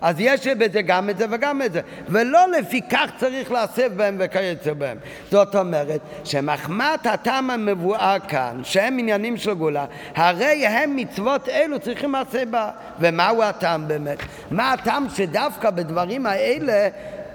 [0.00, 4.16] אז יש בזה גם את זה וגם את זה, ולא לפי כך צריך להסב בהם
[4.18, 4.98] וכיוצא בהם.
[5.30, 12.14] זאת אומרת שמחמת הטעם המבואר כאן, שהם עניינים של גאולה, הרי הם מצוות אלו צריכים
[12.14, 12.70] הסיבה.
[13.00, 14.18] ומהו הטעם באמת?
[14.50, 16.88] מה הטעם שדווקא בדברים האלה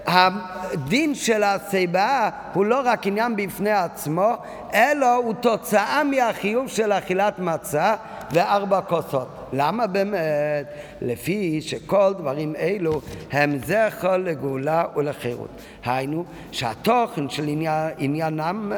[0.05, 4.33] הדין של הסיבה הוא לא רק עניין בפני עצמו,
[4.73, 7.95] אלא הוא תוצאה מהחיוב של אכילת מצה
[8.31, 9.27] וארבע כוסות.
[9.53, 10.65] למה באמת?
[11.01, 13.01] לפי שכל דברים אלו
[13.31, 15.49] הם זכר לגאולה ולחירות.
[15.85, 17.49] היינו שהתוכן של
[17.97, 18.71] עניינם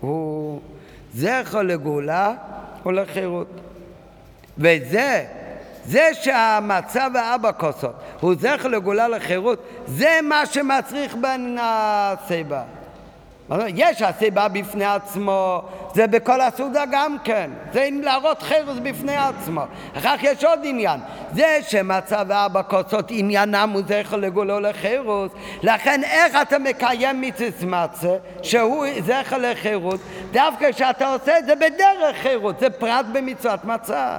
[0.00, 0.60] הוא
[1.14, 2.34] זכר לגאולה
[2.86, 3.48] ולחירות.
[4.58, 5.24] וזה
[5.90, 12.62] זה שהמצב הארבע כוסות הוא זכר לגאולה לחירות, זה מה שמצריך בין הסיבה.
[13.66, 15.62] יש הסיבה בפני עצמו,
[15.94, 19.62] זה בכל הסעודה גם כן, זה להראות חירוס בפני עצמו.
[19.98, 21.00] אחר כך יש עוד עניין,
[21.34, 28.16] זה שמצב ארבע כוסות עניינם הוא זכר לגאולה לחירוס, לכן איך אתה מקיים מצווה מצה,
[28.42, 30.00] שהוא זכר לחירוס,
[30.32, 34.18] דווקא כשאתה עושה את זה בדרך חירוס, זה פרט במצוות מצה.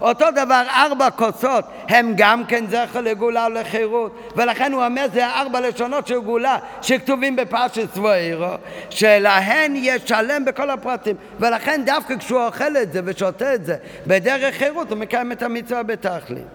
[0.00, 4.32] אותו דבר ארבע כוסות הם גם כן זכר לגאולה ולחירות.
[4.36, 8.54] ולכן הוא אומר זה ארבע לשונות של גאולה שכתובים בפרשת סבוירו
[8.90, 11.16] שלהן יש שלם בכל הפרטים.
[11.40, 13.76] ולכן דווקא כשהוא אוכל את זה ושותה את זה
[14.06, 16.46] בדרך חירות הוא מקיים את המצווה בתכלית.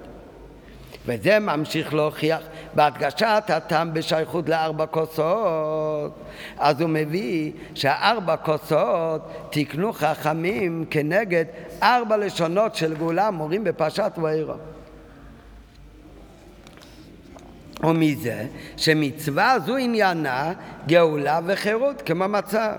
[1.06, 2.40] וזה ממשיך להוכיח
[2.74, 6.20] בהדגשת הטעם בשייכות לארבע כוסות.
[6.58, 11.46] אז הוא מביא שהארבע כוסות תיקנו חכמים כנגד
[11.84, 14.54] ארבע לשונות של גאולה מורים בפרשת ואירו.
[17.84, 18.46] ומזה
[18.78, 20.54] שמצווה זו עניינה
[20.88, 22.72] גאולה וחירות כמו מצב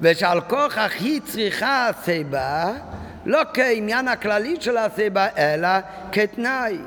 [0.00, 2.72] ושעל כוכך היא צריכה הסיבה
[3.26, 5.68] לא כעניין הכללי של הסיבה אלא
[6.12, 6.78] כתנאי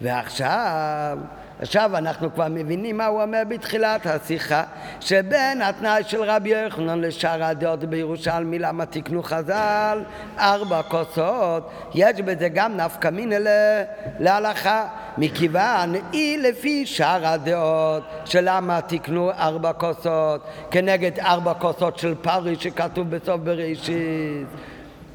[0.00, 1.18] ועכשיו
[1.62, 4.62] עכשיו אנחנו כבר מבינים מה הוא אומר בתחילת השיחה,
[5.00, 10.02] שבין התנאי של רבי יוחנן לשאר הדעות בירושלמי, למה תקנו חז"ל
[10.38, 13.36] ארבע כוסות, יש בזה גם נפקא מינא
[14.18, 14.86] להלכה,
[15.18, 20.40] מכיוון היא לפי שאר הדעות, שלמה תקנו ארבע כוסות,
[20.70, 24.46] כנגד ארבע כוסות של פרי שכתוב בסוף בראשית.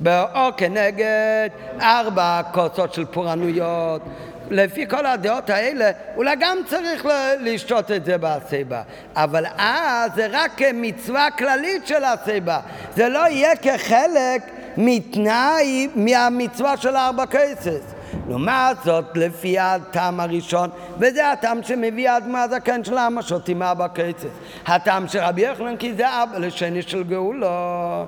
[0.08, 1.50] או כנגד
[1.82, 4.02] ארבע כוסות של פורענויות
[4.50, 7.08] לפי כל הדעות האלה, אולי גם צריך
[7.40, 8.82] לשתות את זה בסיבה.
[9.16, 12.60] אבל אז זה רק כמצווה כללית של הסיבה.
[12.96, 14.42] זה לא יהיה כחלק
[14.78, 17.94] מתנאי מהמצווה של ארבע כסס.
[18.30, 20.70] לעומת זאת, לפי הטעם הראשון,
[21.00, 24.34] וזה הטעם שמביא האדמה הזקן של העם השותים ארבע כסס.
[24.66, 28.06] הטעם של רבי יוחנן כי זה אבא לשני של גאולו.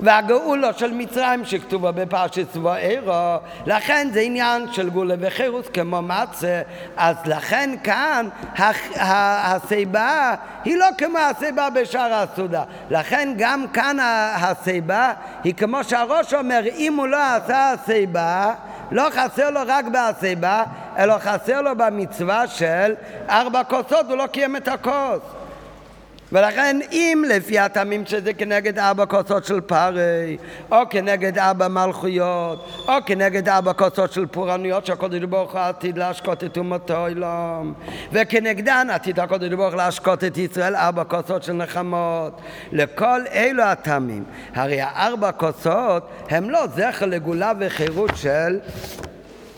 [0.00, 3.36] והגאולו של מצרים שכתובה בפרשת צבאירו,
[3.66, 6.62] לכן זה עניין של גאולה וחירוס כמו מצה,
[6.96, 8.28] אז לכן כאן
[8.96, 13.96] הסיבה היא לא כמו הסיבה בשאר הסעודה, לכן גם כאן
[14.36, 15.12] הסיבה
[15.44, 18.54] היא כמו שהראש אומר, אם הוא לא עשה הסיבה
[18.90, 20.64] לא חסר לו רק בהסיבה,
[20.98, 22.94] אלא חסר לו במצווה של
[23.28, 25.35] ארבע כוסות, הוא לא קיים את הכוס.
[26.36, 30.36] ולכן אם לפי הטעמים שזה כנגד ארבע כוסות של פרי,
[30.70, 36.44] או כנגד ארבע מלכויות, או כנגד ארבע כוסות של פורענויות שהקודש ברוך הוא עתיד להשקות
[36.44, 37.74] את אומתו אילום,
[38.12, 42.40] וכנגדן עתיד הקודש ברוך הוא להשקות את ישראל ארבע כוסות של נחמות.
[42.72, 48.58] לכל אלו הטעמים, הרי הארבע כוסות הם לא זכר לגאולה וחירות של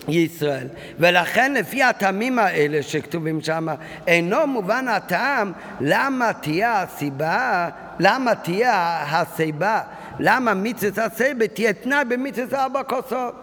[0.09, 0.67] ישראל.
[0.99, 3.69] ולכן לפי הטעמים האלה שכתובים שם,
[4.07, 7.69] אינו מובן הטעם למה תהיה הסיבה,
[7.99, 9.81] למה תהיה הסיבה,
[10.19, 13.35] למה מצווה הסייבה תהיה תנאי במצווה ארבע כוסות.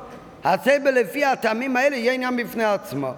[0.43, 3.13] הסייבה לפי הטעמים האלה יהיה עניין בפני עצמו.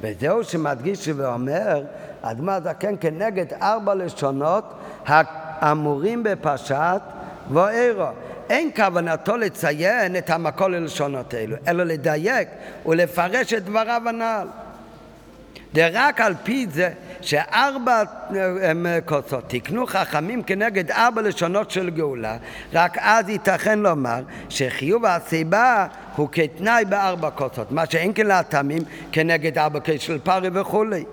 [0.00, 1.82] וזהו שמדגיש ואומר,
[2.22, 4.64] אדמה זקן כנגד ארבע לשונות
[5.06, 7.00] האמורים בפרשת
[7.50, 8.06] ואירו.
[8.50, 12.48] אין כוונתו לציין את המקור ללשונות אלו, אלא לדייק
[12.86, 14.48] ולפרש את דבריו הנ"ל.
[15.76, 18.02] רק על פי זה שארבע
[19.04, 22.36] כוסות תקנו חכמים כנגד ארבע לשונות של גאולה,
[22.72, 29.58] רק אז ייתכן לומר שחיוב הסיבה הוא כתנאי בארבע כוסות, מה שאין כן להטעמים כנגד
[29.58, 31.04] ארבע כוסות של פרי וכולי.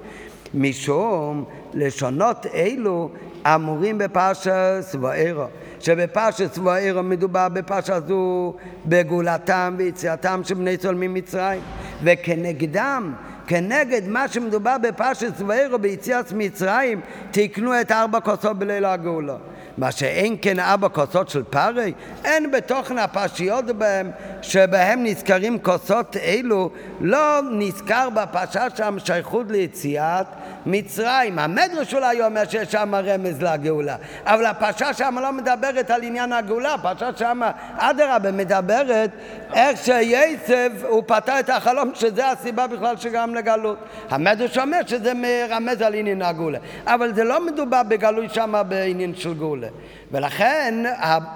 [0.54, 3.10] משום לשונות אלו
[3.46, 5.46] אמורים בפרשת ואירו.
[5.86, 8.54] שבפרשת ואירו מדובר בפרשה זו
[8.86, 11.62] בגאולתם ויציאתם של בני צול ממצרים.
[12.04, 13.14] וכנגדם
[13.48, 17.02] כנגד מה שמדובר בפרשת ואירו ביציאת מצרים
[17.32, 19.36] תקנו את ארבע כוסות בליל הגאולה
[19.78, 21.94] מה שאין כן ארבע כוסות של פרי,
[22.26, 24.12] אין בתוכן הפרשיות בהם,
[24.42, 26.70] שבהם נזכרים כוסות אלו,
[27.02, 30.26] לא נזכר בפרשה שם שייכות ליציאת
[30.66, 31.40] מצרים.
[31.40, 33.96] המדרש אולי אומר שיש שם רמז לגאולה,
[34.26, 37.42] אבל הפרשה שם לא מדברת על עניין הגאולה, הפרשה שם
[37.78, 39.10] אדרבה מדברת
[39.54, 43.78] איך שייסב הוא פתר את החלום שזה הסיבה בכלל שגרם לגלות.
[44.10, 49.34] המדרש אומר שזה מרמז על עניין הגאולה, אבל זה לא מדובר בגלוי שם בעניין של
[49.34, 49.65] גאולה.
[50.12, 50.84] ולכן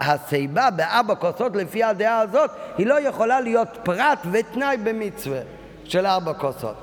[0.02, 5.40] הסיבה בארבע כוסות לפי הדעה הזאת היא לא יכולה להיות פרט ותנאי במצווה
[5.84, 6.76] של ארבע כוסות.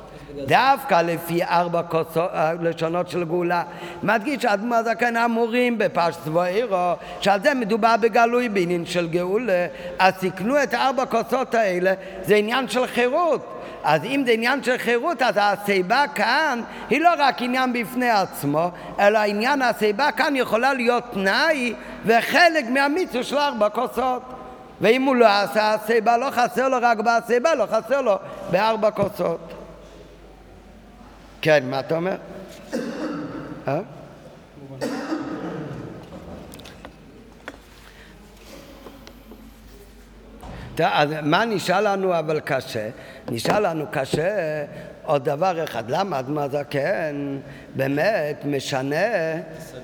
[0.47, 3.63] דווקא לפי ארבע כוסות, אה, לשונות של גאולה,
[4.03, 9.67] מדגיש שאדמו הזקן אמורים בפרשת ואירו, שעל זה מדובר בגלוי בעניין של גאולה,
[9.99, 11.93] אז תקנו את ארבע כוסות האלה,
[12.23, 13.56] זה עניין של חירות.
[13.87, 16.61] אז אם זה עניין של חירות, אז הסיבה כאן
[16.91, 23.25] היא לא רק עניין בפני עצמו, אלא עניין הסיבה כאן יכולה להיות תנאי וחלק מהמיצו
[23.25, 24.23] של ארבע כוסות.
[24.81, 28.17] ואם הוא לא עשה הסיבה, לא חסר לו רק בסיבה, לא חסר לו
[28.51, 29.53] בארבע כוסות.
[31.43, 32.17] כן, מה אתה אומר?
[33.69, 33.81] אה?
[41.23, 42.89] מה נשאר לנו אבל קשה?
[43.31, 44.65] נשאר לנו קשה
[45.05, 46.19] עוד דבר אחד, למה?
[46.19, 47.39] אדמה זקן
[47.75, 48.97] באמת משנה.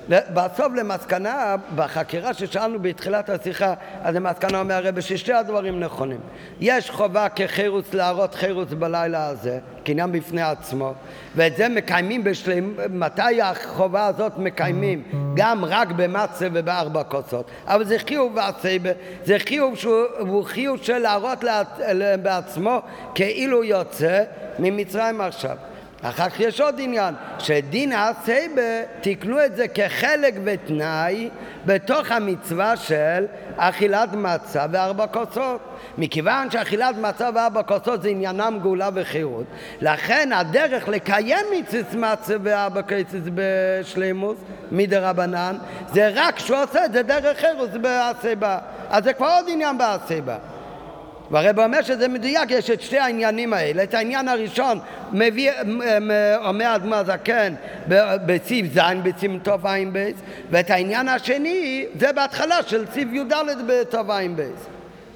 [0.09, 6.19] בסוף למסקנה, בחקירה ששאלנו בתחילת השיחה, אז למסקנה אומר הרב ששתי הדברים נכונים.
[6.59, 10.93] יש חובה כחירוץ להראות חירוץ בלילה הזה, קניין בפני עצמו,
[11.35, 15.03] ואת זה מקיימים בשלם, מתי החובה הזאת מקיימים?
[15.35, 17.45] גם רק במצה ובארבע כוסות.
[17.67, 18.89] אבל זה חיוב והסייבה,
[19.25, 21.43] זה חיוב שהוא חיוב של להראות
[22.21, 22.81] בעצמו
[23.15, 24.23] כאילו יוצא
[24.59, 25.57] ממצרים עכשיו.
[26.03, 28.61] אחר כך יש עוד עניין, שדין הסייבה
[29.01, 31.29] תיקנו את זה כחלק ותנאי
[31.65, 33.25] בתוך המצווה של
[33.57, 35.61] אכילת מצה וארבע כוסות.
[35.97, 39.45] מכיוון שאכילת מצה וארבע כוסות זה עניינם גאולה וחירות,
[39.81, 44.37] לכן הדרך לקיים מצווה מצה וארבע כוסות בשלימוס,
[44.71, 45.55] מדי רבנן,
[45.93, 48.57] זה רק שהוא עושה את זה דרך חירות בהסייבה.
[48.89, 50.37] אז זה כבר עוד עניין בהסיבה.
[51.33, 53.83] והרב אומר שזה מדויק, יש את שתי העניינים האלה.
[53.83, 54.79] את העניין הראשון
[55.11, 55.51] מביא,
[56.45, 57.53] אומר אדמו"ר הזקן
[58.25, 60.17] בציב ז' בסימן תע"ב,
[60.51, 63.33] ואת העניין השני זה בהתחלה של סעיף י"ד
[63.67, 64.67] בתע"ב.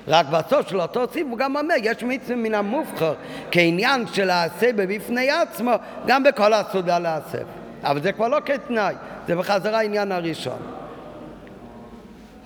[0.08, 3.14] רק בסוף של אותו סעיף הוא גם אומר, יש מצווה מן המובחר
[3.52, 5.72] כעניין של הסבה בפני עצמו,
[6.08, 7.46] גם בכל הסעודה להסב.
[7.84, 8.94] אבל זה כבר לא כתנאי,
[9.28, 10.60] זה בחזרה העניין הראשון.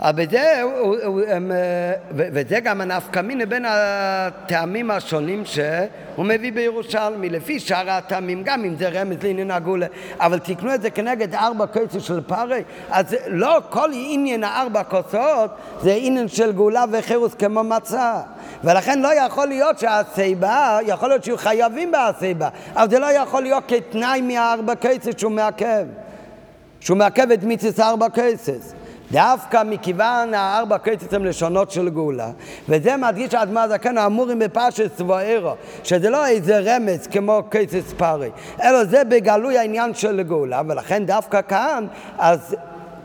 [0.02, 0.10] אה,
[2.10, 8.76] וזה גם הנפקא מיני בין הטעמים השונים שהוא מביא בירושלמי, לפי שאר הטעמים, גם אם
[8.76, 9.86] זה רמז לעניין הגולה,
[10.20, 15.50] אבל תקנו את זה כנגד ארבע כוסות של פרי, אז לא כל עניין הארבע כוסות
[15.80, 18.20] זה עניין של גאולה וחירוס כמו מצה.
[18.64, 23.64] ולכן לא יכול להיות שהסיבה, יכול להיות שיהיו חייבים בהסיבה, אבל זה לא יכול להיות
[23.68, 25.86] כתנאי מהארבע כוסות שהוא מעכב,
[26.80, 28.81] שהוא מעכב את מצוות ארבע כוסות.
[29.12, 32.30] דווקא מכיוון הארבע כוסות הם לשונות של גאולה,
[32.68, 38.30] וזה מדגיש האדמו"ר הזקן האמורים בפרשת וארא, שזה לא איזה רמז כמו כוס פרעה,
[38.62, 41.86] אלא זה בגלוי העניין של גאולה, ולכן דווקא כאן,
[42.18, 42.56] אז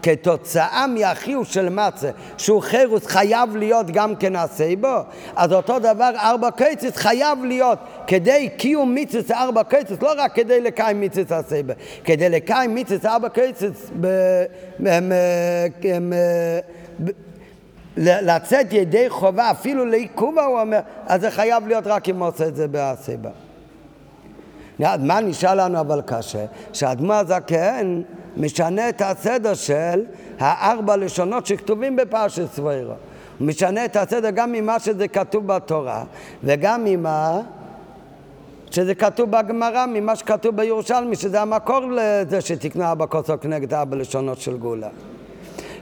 [0.04, 4.34] כתוצאה מהחיוב של מצה, שהוא חירות חייב להיות גם כן
[4.80, 4.98] בו,
[5.36, 10.62] אז אותו דבר ארבע קייצס חייב להיות כדי קיום מיצס ארבע קייצס, לא רק כדי
[10.62, 13.92] לקיים מיצס הסייבה, כדי לקיים מיצס ארבע קייצס
[17.98, 22.56] לצאת ידי חובה, אפילו לעיכובה הוא אומר, אז זה חייב להיות רק אם עושה את
[22.56, 23.47] זה בהסייבה.
[24.80, 26.46] מה נשאר לנו אבל קשה?
[26.74, 28.02] שהאדמו הזקן
[28.38, 30.06] משנה את הסדר של
[30.40, 32.94] הארבע לשונות שכתובים בפרשת סבוירו.
[33.40, 36.04] הוא משנה את הסדר גם ממה שזה כתוב בתורה
[36.44, 37.42] וגם ממה
[38.72, 44.38] שזה כתוב בגמרא, ממה שכתוב בירושלמי, שזה המקור לזה שתקנו ארבע כוסות כנגד ארבע לשונות
[44.38, 44.90] של גאולה.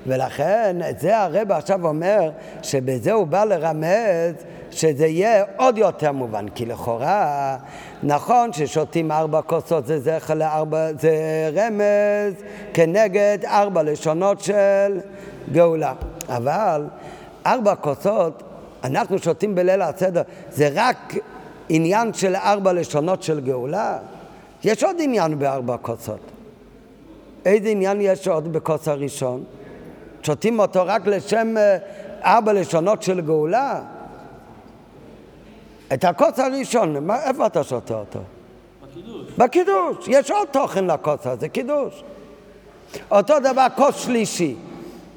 [0.07, 2.29] ולכן, את זה הרב עכשיו אומר,
[2.61, 4.35] שבזה הוא בא לרמז
[4.75, 7.57] שזה יהיה עוד יותר מובן, כי לכאורה
[8.03, 11.15] נכון ששותים ארבע כוסות זה זכר לארבע, זה
[11.55, 12.33] רמז
[12.73, 14.99] כנגד ארבע לשונות של
[15.51, 15.93] גאולה.
[16.29, 16.85] אבל
[17.45, 18.43] ארבע כוסות,
[18.83, 20.21] אנחנו שותים בליל הסדר,
[20.51, 21.13] זה רק
[21.69, 23.97] עניין של ארבע לשונות של גאולה?
[24.63, 26.19] יש עוד עניין בארבע כוסות.
[27.45, 29.43] איזה עניין יש עוד בכוס הראשון?
[30.23, 31.77] שותים אותו רק לשם אה,
[32.23, 33.81] ארבע לשונות של גאולה?
[35.93, 38.19] את הכוס הראשון, מה, איפה אתה שותה אותו?
[38.83, 39.31] בקידוש.
[39.37, 40.07] בקידוש.
[40.07, 42.03] יש עוד תוכן לכוס הזה, קידוש.
[43.11, 44.55] אותו דבר כוס שלישי.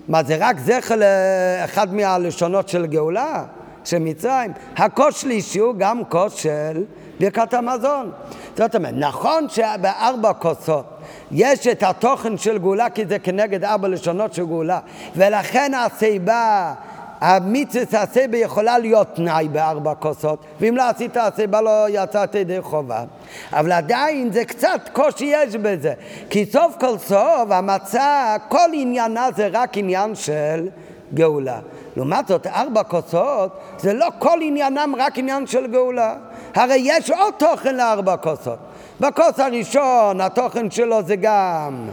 [0.09, 3.45] מה, זה רק זכר לאחד מהלשונות של גאולה?
[3.85, 4.53] של מצרים?
[4.77, 6.85] הכוס שלישי הוא גם כוס של
[7.21, 8.11] ברכת המזון.
[8.57, 10.85] זאת אומרת, נכון שבארבע כוסות
[11.31, 14.81] יש את התוכן של גאולה כי זה כנגד ארבע לשונות של גאולה
[15.17, 16.75] ולכן הסיבה
[17.21, 23.05] המצווה הסייבה יכולה להיות תנאי בארבע כוסות, ואם לא עשית הסייבה לא יצאת ידי חובה.
[23.53, 25.93] אבל עדיין זה קצת קושי יש בזה,
[26.31, 30.69] כי סוף כל סוף המצה, כל עניינה זה רק עניין של
[31.15, 31.59] גאולה.
[31.97, 36.15] לעומת זאת, ארבע כוסות זה לא כל עניינם רק עניין של גאולה.
[36.55, 38.59] הרי יש עוד תוכן לארבע כוסות.
[39.01, 41.89] בכוס הראשון התוכן שלו זה גם,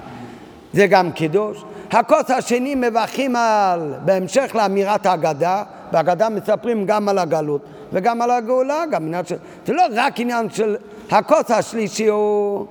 [0.74, 1.64] זה גם קידוש.
[1.91, 7.62] הכוס השני מברכים על, בהמשך לאמירת ההגדה, בהגדה מספרים גם על הגלות
[7.94, 9.36] וגם על הגאולה, גם עניין של...
[9.66, 10.76] זה לא רק עניין של...
[11.12, 12.68] הכוס השלישי הוא,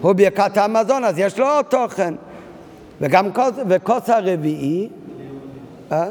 [0.00, 2.14] הוא ברכת המזון, אז יש לו עוד תוכן.
[3.00, 4.88] וגם כוס, וכוס הרביעי...
[5.92, 6.06] אה?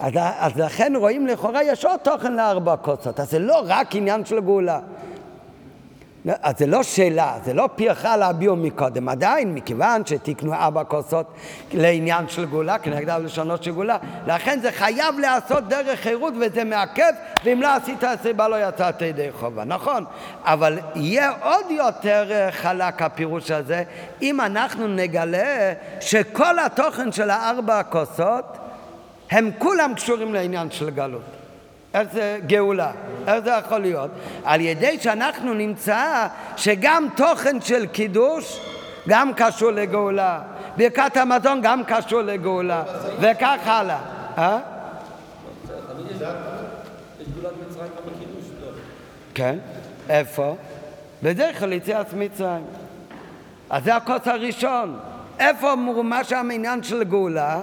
[0.00, 4.24] אז, אז לכן רואים לכאורה יש עוד תוכן לארבע כוסות, אז זה לא רק עניין
[4.24, 4.80] של גאולה.
[6.24, 9.08] אז זה לא שאלה, זה לא אחד להביאו מקודם.
[9.08, 11.26] עדיין, מכיוון שתקנו ארבע כוסות
[11.72, 17.12] לעניין של גאולה, כנגד הלשונות של גאולה, לכן זה חייב להיעשות דרך חירות וזה מעכב,
[17.44, 20.04] ואם לא עשית הסיבה לא יצאת ידי חובה, נכון?
[20.44, 23.82] אבל יהיה עוד יותר אה, חלק הפירוש הזה,
[24.22, 28.56] אם אנחנו נגלה שכל התוכן של הארבע הכוסות
[29.30, 31.39] הם כולם קשורים לעניין של גלות.
[31.94, 32.92] איך זה גאולה?
[33.26, 34.10] איך זה יכול להיות?
[34.44, 36.26] על ידי שאנחנו נמצא
[36.56, 38.60] שגם תוכן של קידוש
[39.08, 40.40] גם קשור לגאולה.
[40.76, 42.82] ברכת המזון גם קשור לגאולה,
[43.20, 43.98] וכך הלאה.
[44.38, 44.58] אה?
[49.34, 49.58] כן.
[50.08, 50.56] איפה?
[51.22, 52.64] בדרך יציאת מצרים.
[53.70, 54.98] אז זה הכוס הראשון.
[55.38, 55.74] איפה
[56.24, 57.60] שם העניין של גאולה?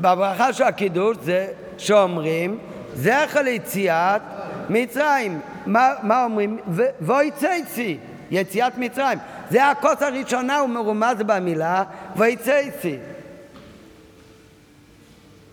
[0.00, 2.58] בברכה של הקידוש זה שאומרים
[2.94, 4.22] זכר ליציאת
[4.68, 5.40] מצרים.
[5.66, 6.58] מה, מה אומרים?
[7.00, 7.98] ויצאצי,
[8.30, 9.18] יציאת מצרים.
[9.50, 11.84] זה הכוס הראשונה, הוא מרומז במילה
[12.16, 12.96] ויצאצי.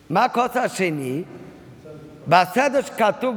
[0.10, 1.24] מה הכוס השני?
[2.28, 3.36] בסדר שכתוב.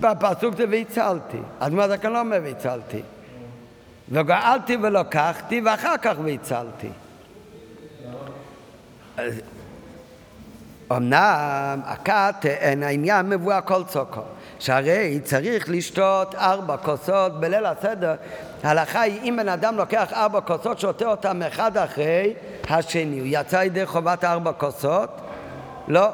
[0.00, 1.38] בפסוק זה והצלתי.
[1.60, 3.02] אז מה זה כאן לא אומר והצלתי?
[4.08, 6.88] וגאלתי ולקחתי ואחר כך והצלתי.
[10.92, 14.20] אמנם הכת אין העניין מבואה כל צוקו,
[14.58, 18.14] שהרי צריך לשתות ארבע כוסות בליל הסדר.
[18.64, 22.34] ההלכה היא אם בן אדם לוקח ארבע כוסות, שותה אותם אחד אחרי
[22.68, 23.18] השני.
[23.18, 25.10] הוא יצא ידי חובת ארבע כוסות?
[25.88, 26.08] לא.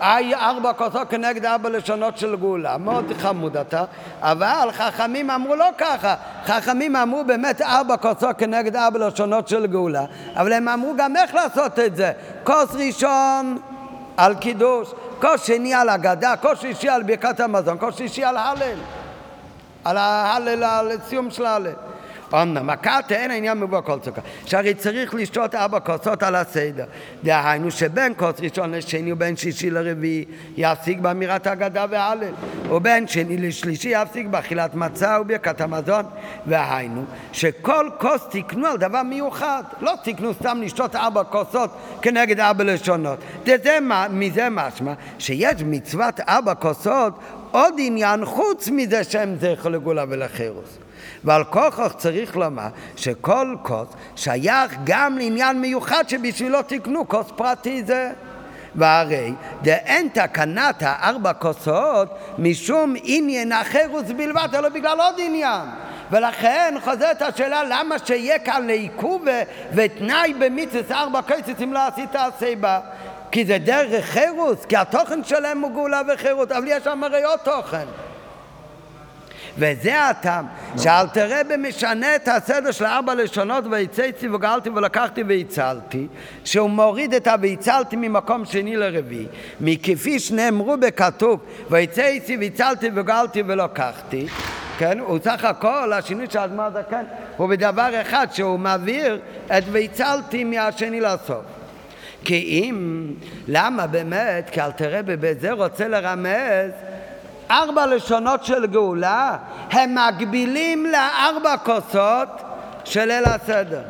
[0.00, 2.78] ארבע כוסות כנגד ארבע לשונות של גאולה.
[2.78, 3.84] מאוד חמוד אתה.
[4.20, 6.14] אבל חכמים אמרו לא ככה.
[6.44, 10.04] חכמים אמרו באמת ארבע כוסות כנגד ארבע לשונות של גאולה.
[10.36, 12.12] אבל הם אמרו גם איך לעשות את זה.
[12.44, 13.58] כוס ראשון
[14.18, 18.78] על קידוש, כוס שני על אגדה, כוס שלישי על ברכת המזון, כוס שלישי על הלל.
[19.84, 21.72] על ההלל, על סיום של ההלל.
[22.34, 26.84] אמנם מכת אין העניין מבוא כל סוכה, שהרי צריך לשתות ארבע כוסות על הסדר.
[27.24, 30.24] דהיינו שבין כוס ראשון לשני ובין שישי לרביעי
[30.56, 32.32] יפסיק באמירת ההגדה וההלל,
[32.70, 36.04] ובין שני לשלישי יפסיק באכילת מצה וברכת המזון.
[36.46, 41.70] והיינו שכל כוס תקנו על דבר מיוחד, לא תקנו סתם לשתות ארבע כוסות
[42.02, 43.18] כנגד ארבע לשונות.
[43.44, 43.78] דזה,
[44.10, 47.18] מזה משמע שיש מצוות ארבע כוסות
[47.50, 50.78] עוד עניין חוץ מזה שהם זכר לגאולה ולחירוס.
[51.24, 58.10] ועל כוכך צריך לומר שכל כוס שייך גם לעניין מיוחד שבשבילו תקנו כוס פרטי זה.
[58.74, 59.32] והרי
[59.62, 62.08] דאין תקנת הארבע כוסות
[62.38, 65.62] משום עניין אחרוס בלבד, אלא בגלל עוד עניין.
[66.10, 69.24] ולכן חוזרת השאלה למה שיהיה כאן לעיכוב
[69.72, 72.80] ותנאי במצווה ארבע כסף אם לא עשית הסיבה.
[73.30, 77.38] כי זה דרך חירוס, כי התוכן שלהם הוא גאולה וחירוס, אבל יש שם הרי עוד
[77.38, 77.86] תוכן.
[79.58, 80.46] וזה הטעם,
[80.82, 86.06] שאלתר רבי משנה את הסדר של ארבע לשונות ויצאתי וגאלתי ולקחתי והצלתי,
[86.44, 89.26] שהוא מוריד את ה"ויצלתי" ממקום שני לרביעי,
[89.60, 91.40] מכפי שנאמרו בכתוב
[91.70, 94.26] ויצאתי והצלתי וגאלתי ולקחתי,
[94.78, 97.04] כן, הוא סך הכל, השינוי של האדמה זה כן,
[97.36, 101.44] הוא בדבר אחד שהוא מעביר את והצלתי מהשני לסוף.
[102.24, 103.06] כי אם,
[103.48, 106.70] למה באמת, כי אלתר רבי בזה רוצה לרמז
[107.50, 109.36] ארבע לשונות של גאולה,
[109.70, 112.28] הם מקבילים לארבע כוסות
[112.84, 113.82] של ליל הסדר.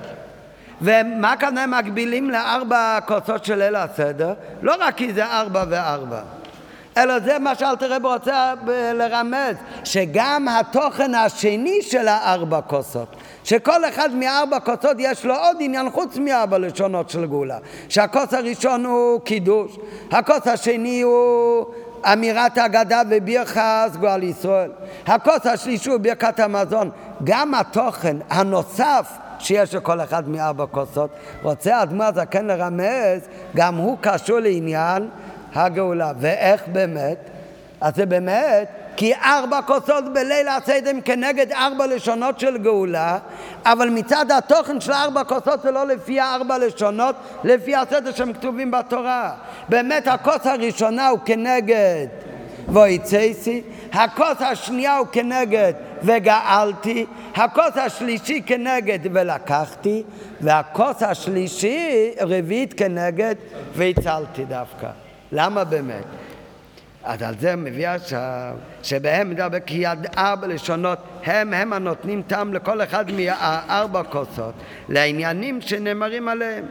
[0.83, 4.33] ומה כאן הם מקבילים לארבע כוסות של ליל הסדר?
[4.63, 6.21] לא רק כי זה ארבע וארבע,
[6.97, 8.55] אלא זה מה שאלתר רב רוצה
[8.95, 15.91] לרמז, שגם התוכן השני של הארבע כוסות, שכל אחד מארבע כוסות יש לו עוד עניין
[15.91, 17.59] חוץ מארבע לשונות של גאולה,
[17.89, 19.77] שהכוס הראשון הוא קידוש,
[20.13, 21.67] הכוס השני הוא
[22.05, 24.71] אמירת האגדה ובירכס גואל ישראל.
[25.07, 26.91] הכוס השלישי הוא ברכת המזון.
[27.25, 31.11] גם התוכן הנוסף שיש לכל אחד מארבע כוסות,
[31.43, 35.09] רוצה אדמו הזקן לרמז, גם הוא קשור לעניין
[35.55, 36.13] הגאולה.
[36.21, 37.19] ואיך באמת?
[37.81, 38.69] אז זה באמת
[38.99, 43.19] כי ארבע כוסות בליל הסדר כנגד ארבע לשונות של גאולה,
[43.65, 48.71] אבל מצד התוכן של ארבע כוסות זה לא לפי ארבע לשונות, לפי הסדר שהם כתובים
[48.71, 49.33] בתורה.
[49.69, 52.07] באמת הכוס הראשונה הוא כנגד
[52.69, 53.63] ויצאסי,
[53.93, 55.73] הכוס השנייה הוא כנגד
[56.03, 60.03] וגאלתי, הכוס השלישי כנגד ולקחתי,
[60.41, 63.35] והכוס השלישי רביעית כנגד
[63.75, 64.89] והצלתי דווקא.
[65.33, 66.05] למה באמת?
[67.09, 69.85] אז על זה מביא עכשיו, שבהם מדבר כי
[70.19, 74.55] ארבע לשונות הם הם הנותנים טעם לכל אחד מהארבע כוסות,
[74.89, 76.65] לעניינים שנאמרים עליהם.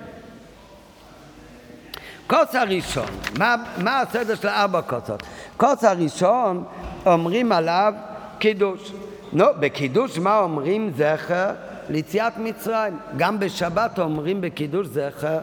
[2.28, 3.06] כוס הראשון,
[3.38, 5.24] מה, מה הסדר של ארבע כוסות?
[5.58, 6.64] כוס הראשון
[7.06, 7.94] אומרים עליו
[8.40, 8.92] קידוש.
[9.34, 10.92] נו, בקידוש מה אומרים?
[10.98, 11.52] זכר
[11.90, 12.98] ליציאת מצרים.
[13.18, 15.40] גם בשבת אומרים בקידוש זכר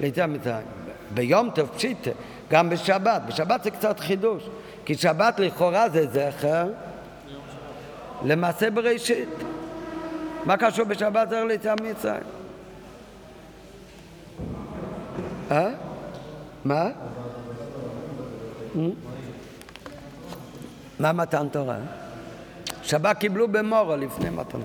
[0.00, 0.66] ליציאת מצרים.
[1.14, 2.10] ביום טוב פשיטה.
[2.50, 3.22] גם בשבת.
[3.26, 4.48] בשבת זה קצת חידוש,
[4.84, 6.66] כי שבת לכאורה זה זכר
[8.24, 9.28] למעשה בראשית.
[10.44, 12.22] מה קשור בשבת זכר ליציאה מצרים?
[15.50, 15.68] אה?
[16.64, 16.88] מה?
[20.98, 21.76] מה מתן תורה?
[22.82, 24.58] שבת קיבלו במורו לפני מתן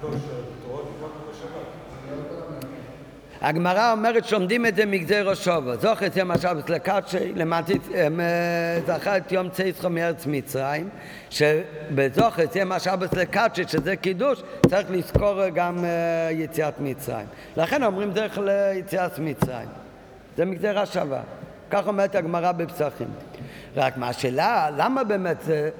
[0.00, 0.14] תורה.
[3.40, 5.74] הגמרא אומרת שלומדים את זה מגזר השובו.
[5.76, 7.78] זוכר את יום השבת לקדשי, למדתי,
[8.86, 10.88] זכר את יום צייצחו מארץ מצרים,
[11.30, 17.26] שבזוכר את יום השבת לקדשי, שזה קידוש, צריך לזכור גם אה, יציאת מצרים.
[17.56, 19.68] לכן אומרים דרך ליציאת מצרים.
[20.36, 21.20] זה מגזר השווה.
[21.70, 23.08] כך אומרת הגמרא בפסחים.
[23.76, 25.70] רק מה השאלה, למה באמת זה...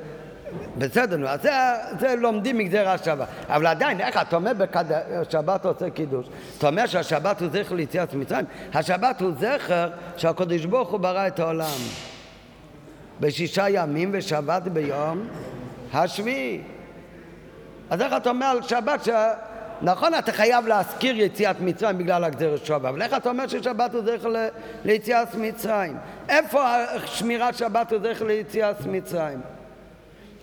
[0.79, 1.51] בסדר, נו, אז זה,
[2.01, 3.29] זה לומדים מגזר השבת.
[3.49, 6.27] אבל עדיין, איך אתה אומר בשבת עושה קידוש?
[6.59, 8.45] אתה אומר שהשבת הוא זכר ליציאת מצרים?
[8.75, 11.79] השבת הוא זכר שהקדוש ברוך הוא ברא את העולם.
[13.21, 15.29] בשישה ימים ושבת ביום
[15.93, 16.63] השביעי.
[17.91, 19.09] אז איך אתה אומר על שבת ש...
[19.83, 24.03] נכון, אתה חייב להזכיר יציאת מצרים בגלל הגזר שבת, אבל איך אתה אומר ששבת הוא
[24.05, 24.29] זכר.
[24.85, 25.97] ליציאת מצרים?
[26.29, 26.65] איפה
[27.05, 29.41] שמירת שבת הוא זכר ליציאת מצרים?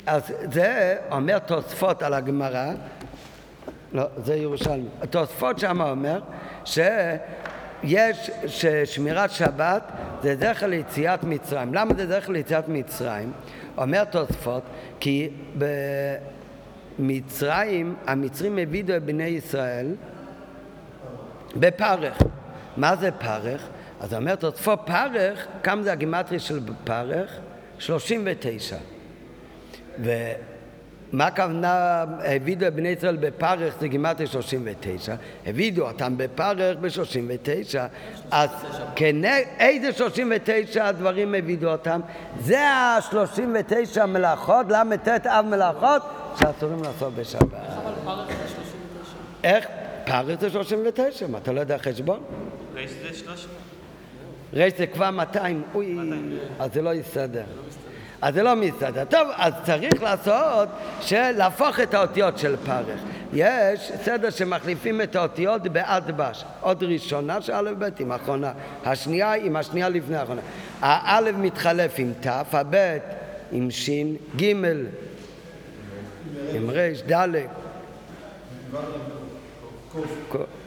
[0.06, 2.72] אז זה אומר תוספות על הגמרא,
[3.94, 4.88] לא, זה ירושלמי.
[5.10, 6.19] תוספות שם אומר
[6.65, 9.91] שיש, ששמירת שבת
[10.22, 11.73] זה זכר ליציאת מצרים.
[11.73, 13.32] למה זה זכר ליציאת מצרים?
[13.77, 14.64] אומר תוספות,
[14.99, 15.30] כי
[16.99, 19.95] במצרים, המצרים העבידו את בני ישראל
[21.56, 22.18] בפרך.
[22.77, 23.68] מה זה פרך?
[23.99, 27.40] אז אומר תוספות פרך, כמה זה הגימטרי של פרך?
[27.80, 28.95] 39.
[30.04, 35.16] ומה הכוונה העבידו את בני ישראל בפרך זה גימטרי 39,
[35.46, 37.78] העבידו אותם בפרך ב-39,
[38.32, 38.50] אז
[39.60, 42.00] איזה 39 דברים העבידו אותם?
[42.40, 46.02] זה ה-39 מלאכות, ל"ט אב מלאכות
[46.40, 47.44] שאסורים לעשות בשבת.
[49.44, 49.68] איך?
[50.06, 52.20] פרך זה 39, מה אתה לא יודע חשבון?
[52.76, 53.50] ריש זה 30.
[54.54, 55.98] ריש זה כבר 200, אוי,
[56.60, 57.44] אז זה לא יסתדר.
[58.22, 59.06] אז זה לא מסתדר.
[59.06, 60.70] טוב, אז צריך לעשות,
[61.12, 63.00] להפוך את האותיות של פרך.
[63.34, 66.46] יש סדר שמחליפים את האותיות באדבש.
[66.62, 68.52] עוד ראשונה של א' ב' עם האחרונה.
[68.86, 70.42] השנייה עם השנייה לפני האחרונה.
[70.82, 72.76] האלף מתחלף עם ת', הב'
[73.52, 73.90] עם ש',
[74.36, 74.44] ג'
[76.54, 77.28] עם ר', ד'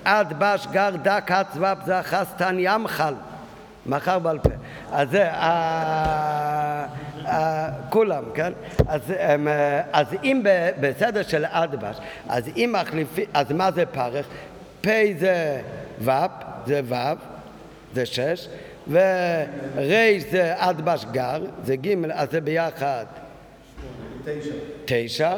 [0.04, 3.14] אדבש גר דק הצבב זכס תן ימחל
[3.86, 4.50] מחר בעל פה.
[4.92, 5.28] אז זה,
[7.90, 8.52] כולם, כן?
[8.88, 10.42] אז, אה, אז אם
[10.80, 11.96] בסדר של אדבש,
[12.28, 14.26] אז אם מחליפים, אז מה זה פרך?
[14.80, 14.88] פ'
[15.18, 15.60] זה
[16.00, 16.10] ו',
[16.66, 16.94] זה ו',
[17.94, 18.48] זה שש,
[18.90, 23.04] ור' זה אדבש גר, זה ג', אז זה ביחד
[24.84, 25.36] תשע.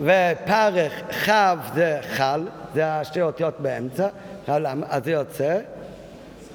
[0.00, 0.92] ופרך
[1.26, 4.08] כ' זה חל, זה השתי אותיות באמצע,
[4.88, 5.58] אז זה יוצא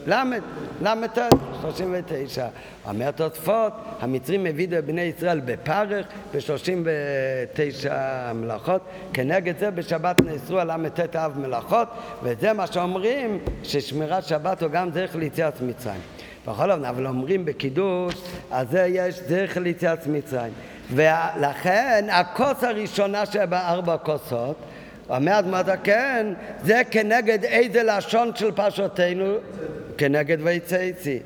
[0.06, 0.42] למד,
[0.82, 1.18] ל"ט,
[1.62, 2.48] 39.
[2.86, 7.90] אומר תוספות, המצרים העבידו את בני ישראל בפרך ב-39
[8.34, 8.82] מלאכות,
[9.14, 11.88] כנגד זה בשבת נאסרו על ל"ט אב מלאכות,
[12.24, 16.02] וזה מה שאומרים ששמירת שבת הוא גם דרך ליציאת מצרים.
[16.48, 18.16] בכל אופן, אבל אומרים בקידוש,
[18.52, 20.54] אז זה יש דרך ליציאת מצרים.
[20.92, 24.56] ולכן הכוס הראשונה שבארבע כוסות
[25.10, 26.28] אומר אדמת כן,
[26.64, 29.26] זה כנגד איזה לשון של פרשותינו?
[29.98, 31.20] כנגד ויצאצי.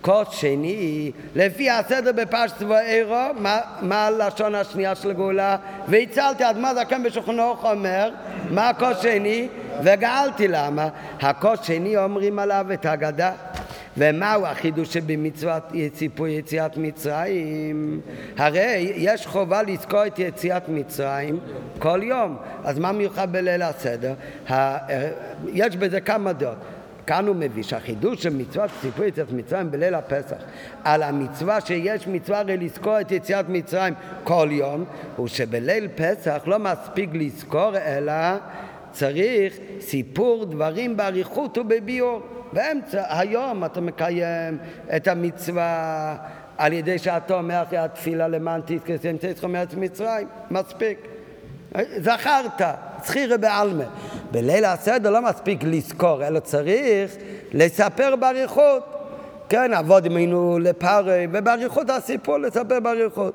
[0.00, 5.56] כוס שני, לפי הסדר בפרשת ואירו, מה, מה הלשון השנייה של גאולה?
[5.88, 8.10] והצלתי אדמת כן בשולחנו אומר,
[8.50, 9.48] מה הכוס שני?
[9.84, 10.88] וגאלתי למה?
[11.20, 13.32] הכוס שני אומרים עליו את הגדה.
[13.96, 18.00] ומהו החידוש שבמצוות ציפוי יציאת מצרים?
[18.36, 21.38] הרי יש חובה לזכור את יציאת מצרים
[21.78, 24.14] כל יום, אז מה מיוחד בליל הסדר?
[25.52, 26.56] יש בזה כמה דעות.
[27.06, 30.36] כאן הוא מביא שהחידוש של מצוות ציפוי יציאת מצרים בליל הפסח
[30.84, 33.94] על המצווה שיש מצווה הרי לזכור את יציאת מצרים
[34.24, 34.84] כל יום
[35.16, 38.12] הוא שבליל פסח לא מספיק לזכור אלא
[38.92, 42.22] צריך סיפור דברים באריכות ובביור
[42.52, 44.58] באמצע היום אתה מקיים
[44.96, 46.16] את המצווה
[46.58, 48.60] על ידי שאתה אומר אחרי התפילה למען
[49.20, 51.13] תצחו מארץ מצרים, מספיק.
[51.98, 52.62] זכרת,
[53.04, 53.84] זכירי בעלמא.
[54.30, 57.16] בליל הסדר לא מספיק לזכור, אלא צריך
[57.52, 58.82] לספר באריכות.
[59.48, 63.34] כן, עבוד עמנו לפרי, ובאריכות הסיפור לספר באריכות.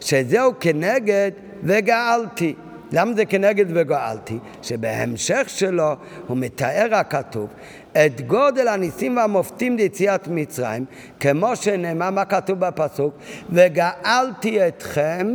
[0.00, 1.30] שזהו כנגד
[1.62, 2.54] וגאלתי.
[2.92, 4.38] למה זה כנגד וגאלתי?
[4.62, 5.92] שבהמשך שלו
[6.26, 7.48] הוא מתאר הכתוב
[7.92, 10.84] את גודל הניסים והמופתים ליציאת מצרים,
[11.20, 13.14] כמו שנאמר מה כתוב בפסוק,
[13.50, 15.34] וגאלתי אתכם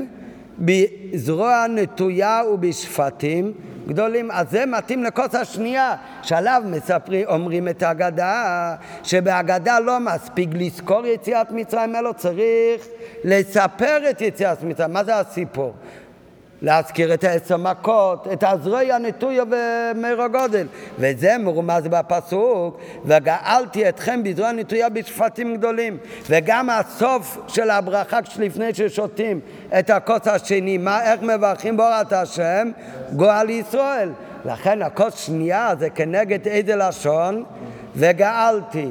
[0.60, 3.54] בזרוע נטויה ובשפטים
[3.88, 4.32] גדולים.
[4.32, 11.52] אז זה מתאים לכוס השנייה, שעליו מספרים, אומרים את ההגדה, שבהגדה לא מספיק לזכור יציאת
[11.52, 12.88] מצרים, אלא צריך
[13.24, 14.94] לספר את יציאת מצרים.
[14.94, 15.74] מה זה הסיפור?
[16.62, 20.68] להזכיר את העשר מכות, את הזרועי הנטויה ומר הגודל.
[21.00, 25.98] וזה מרומז בפסוק, וגאלתי אתכם בזרוע נטויה בשפטים גדולים.
[26.30, 29.40] וגם הסוף של הברכה לפני ששותים
[29.80, 32.72] את הכוס השני, מה, איך מברכים בורת השם?
[33.14, 34.10] גואל ישראל.
[34.46, 37.44] לכן הכוס שנייה זה כנגד איזה לשון?
[37.96, 38.90] וגאלתי.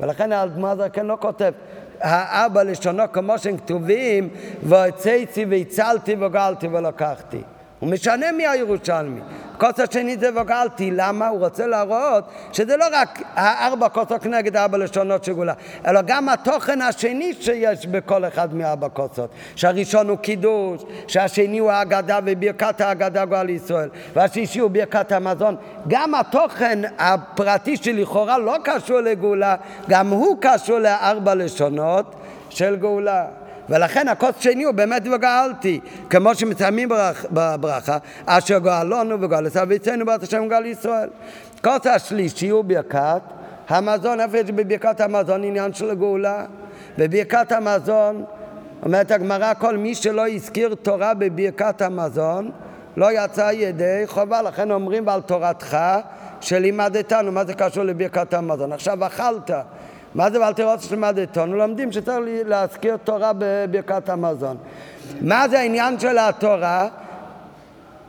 [0.00, 1.52] ולכן האדמה הזה כן לא כותב.
[2.02, 4.28] האבא לשונו כמו שהם כתובים,
[4.62, 7.40] והוצאתי והצלתי וגאלתי ולקחתי.
[7.82, 9.20] הוא משנה מהירושלמי.
[9.58, 11.28] כוס השני זה וגאלתי, למה?
[11.28, 15.52] הוא רוצה להראות שזה לא רק הארבע כוסות נגד ארבע לשונות של גאולה,
[15.86, 19.30] אלא גם התוכן השני שיש בכל אחד מארבע כוסות.
[19.56, 25.56] שהראשון הוא קידוש, שהשני הוא האגדה וברכת האגדה גואל ישראל, והשישי הוא ברכת המזון.
[25.88, 29.56] גם התוכן הפרטי שלכאורה לא קשור לגאולה,
[29.88, 32.14] גם הוא קשור לארבע לשונות
[32.50, 33.41] של גאולה.
[33.68, 35.80] ולכן הכוס שני הוא באמת וגאלתי,
[36.10, 36.88] כמו שמסיימים
[37.30, 41.08] בברכה, אשר גאלונו וגאל עשיו ויצאנו בת השם גאל ישראל.
[41.64, 43.22] כוס השלישי הוא ברכת
[43.68, 46.44] המזון, איפה יש בברכת המזון עניין של גאולה?
[46.98, 48.24] בברכת המזון,
[48.82, 52.50] אומרת הגמרא, כל מי שלא הזכיר תורה בברכת המזון,
[52.96, 55.76] לא יצא ידי חובה, לכן אומרים ועל תורתך
[56.40, 58.72] שלימדתנו, מה זה קשור לברכת המזון?
[58.72, 59.50] עכשיו אכלת.
[60.14, 61.56] מה זה ואל תירוץ שלמדתנו?
[61.56, 64.56] לומדים שצריך להזכיר תורה בברכת המזון.
[65.20, 66.88] מה זה העניין של התורה?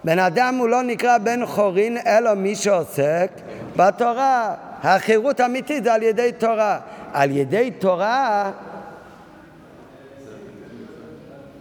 [0.03, 3.31] בן אדם הוא לא נקרא בן חורין, אלא מי שעוסק
[3.75, 4.55] בתורה.
[4.83, 6.79] החירות האמיתית זה על ידי תורה.
[7.13, 8.51] על ידי תורה...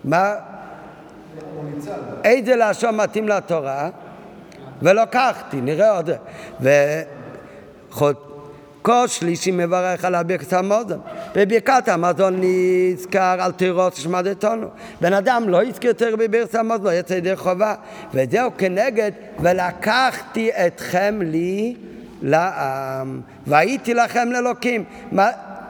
[0.04, 0.34] מה?
[2.24, 3.88] איזה לשון מתאים לתורה?
[4.82, 6.10] ולקחתי, נראה עוד.
[7.90, 8.31] וחוט...
[8.82, 11.00] כל שלישי מברך על ברכת המזון.
[11.34, 14.66] בברכת המזון נזכר על תירוץ שמדתנו.
[15.00, 17.74] בן אדם לא הזכיר יותר בברכת המזון, לא יצא ידי חובה.
[18.14, 19.10] וזהו כנגד,
[19.40, 21.76] ולקחתי אתכם לי
[22.22, 24.84] לעם, והייתי לכם לאלוקים.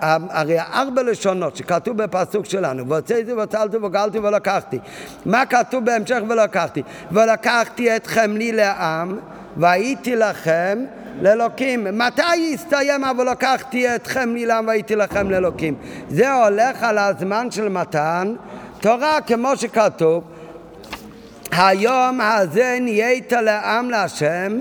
[0.00, 4.78] הרי ארבע לשונות שכתוב בפסוק שלנו, והוצאתי והוצלתי וגלתי ולקחתי.
[5.26, 6.82] מה כתוב בהמשך ולקחתי?
[7.12, 9.18] ולקחתי אתכם לי לעם,
[9.56, 10.84] והייתי לכם
[11.20, 11.86] לאלוקים.
[11.92, 15.74] מתי יסתיים אבל לקחתי אתכם נילם והייתי לכם לאלוקים?
[16.08, 18.34] זה הולך על הזמן של מתן
[18.80, 20.24] תורה כמו שכתוב
[21.52, 24.58] היום הזה נהיית לעם להשם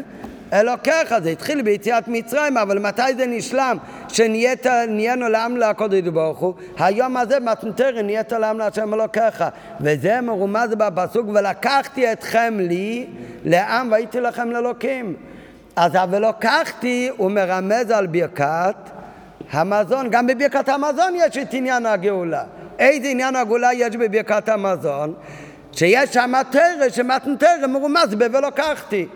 [0.54, 3.78] אלוקיך, זה התחיל ביציאת מצרים, אבל מתי זה נשלם?
[4.08, 9.44] שנהיינו לעם לקודש ברוך הוא, היום הזה מתנתר נהיית לעם להשם אלוקיך.
[9.82, 13.06] וזה מרומז בפסוק, ולקחתי אתכם לי
[13.46, 15.16] לעם והייתי לכם לאלוקים.
[15.76, 18.76] אז ה"ולקחתי" הוא מרמז על ברכת
[19.52, 20.10] המזון.
[20.10, 22.44] גם בברכת המזון יש את עניין הגאולה.
[22.80, 25.14] איזה עניין הגאולה יש בברכת המזון?
[25.72, 29.08] שיש שם תרא, שמתן תרא מרומז ב"ולקחתי".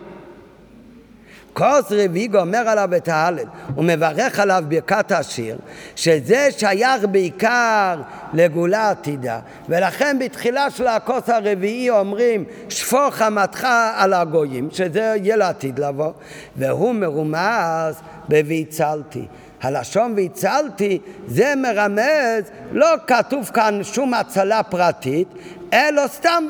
[1.56, 5.56] כוס רביעי גומר עליו את ההלל, הוא מברך עליו ברכת השיר,
[5.96, 7.96] שזה שייך בעיקר
[8.34, 9.38] לגאולה עתידה,
[9.68, 16.12] ולכן בתחילה של הכוס הרביעי אומרים שפוך חמתך על הגויים, שזה יהיה לעתיד לבוא,
[16.56, 17.94] והוא מרומז
[18.28, 19.26] ב"ויצלתי".
[19.62, 25.28] הלשון והצלתי זה מרמז, לא כתוב כאן שום הצלה פרטית,
[25.72, 26.44] אלא סתם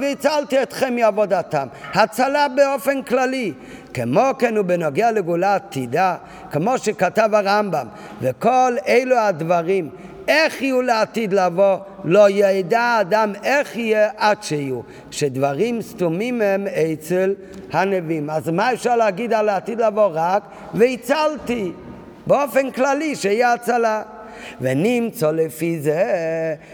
[0.00, 1.66] והצלתי אתכם מעבודתם.
[1.94, 3.52] הצלה באופן כללי.
[3.94, 6.16] כמו כן הוא בנוגע לגאולה עתידה,
[6.50, 7.86] כמו שכתב הרמב"ם,
[8.20, 9.90] וכל אלו הדברים,
[10.28, 14.80] איך יהיו לעתיד לבוא, לא ידע האדם איך יהיה עד שיהיו,
[15.10, 17.34] שדברים סתומים הם אצל
[17.72, 18.30] הנביאים.
[18.30, 20.10] אז מה אפשר להגיד על העתיד לבוא?
[20.12, 20.42] רק
[20.74, 21.72] והצלתי,
[22.26, 24.02] באופן כללי שיהיה הצלה.
[24.60, 26.14] ונמצא לפי זה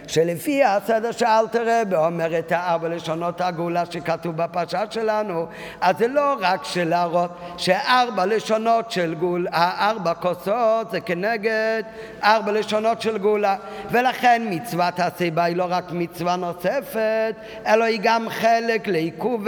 [0.06, 5.46] שלפי הסדר שאלתר רבי אומר את הארבע לשונות הגאולה שכתוב בפרשה שלנו
[5.80, 11.82] אז זה לא רק שלהראות שארבע לשונות של גאולה, הארבע כוסות זה כנגד
[12.22, 13.56] ארבע לשונות של גאולה.
[13.90, 17.34] ולכן מצוות הסיבה היא לא רק מצווה נוספת
[17.66, 19.46] אלא היא גם חלק לעיכוב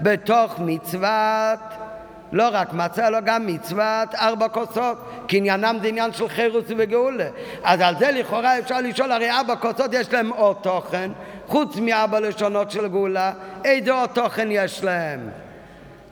[0.00, 1.87] בתוך מצוות
[2.32, 4.98] לא רק מצה, אלא גם מצוות ארבע כוסות,
[5.28, 7.28] כי עניינם זה עניין של חירוס וגאולה.
[7.64, 11.10] אז על זה לכאורה אפשר לשאול, הרי ארבע כוסות יש להם עוד תוכן,
[11.46, 13.32] חוץ מארבע לשונות של גאולה,
[13.64, 15.28] איזה עוד תוכן יש להם?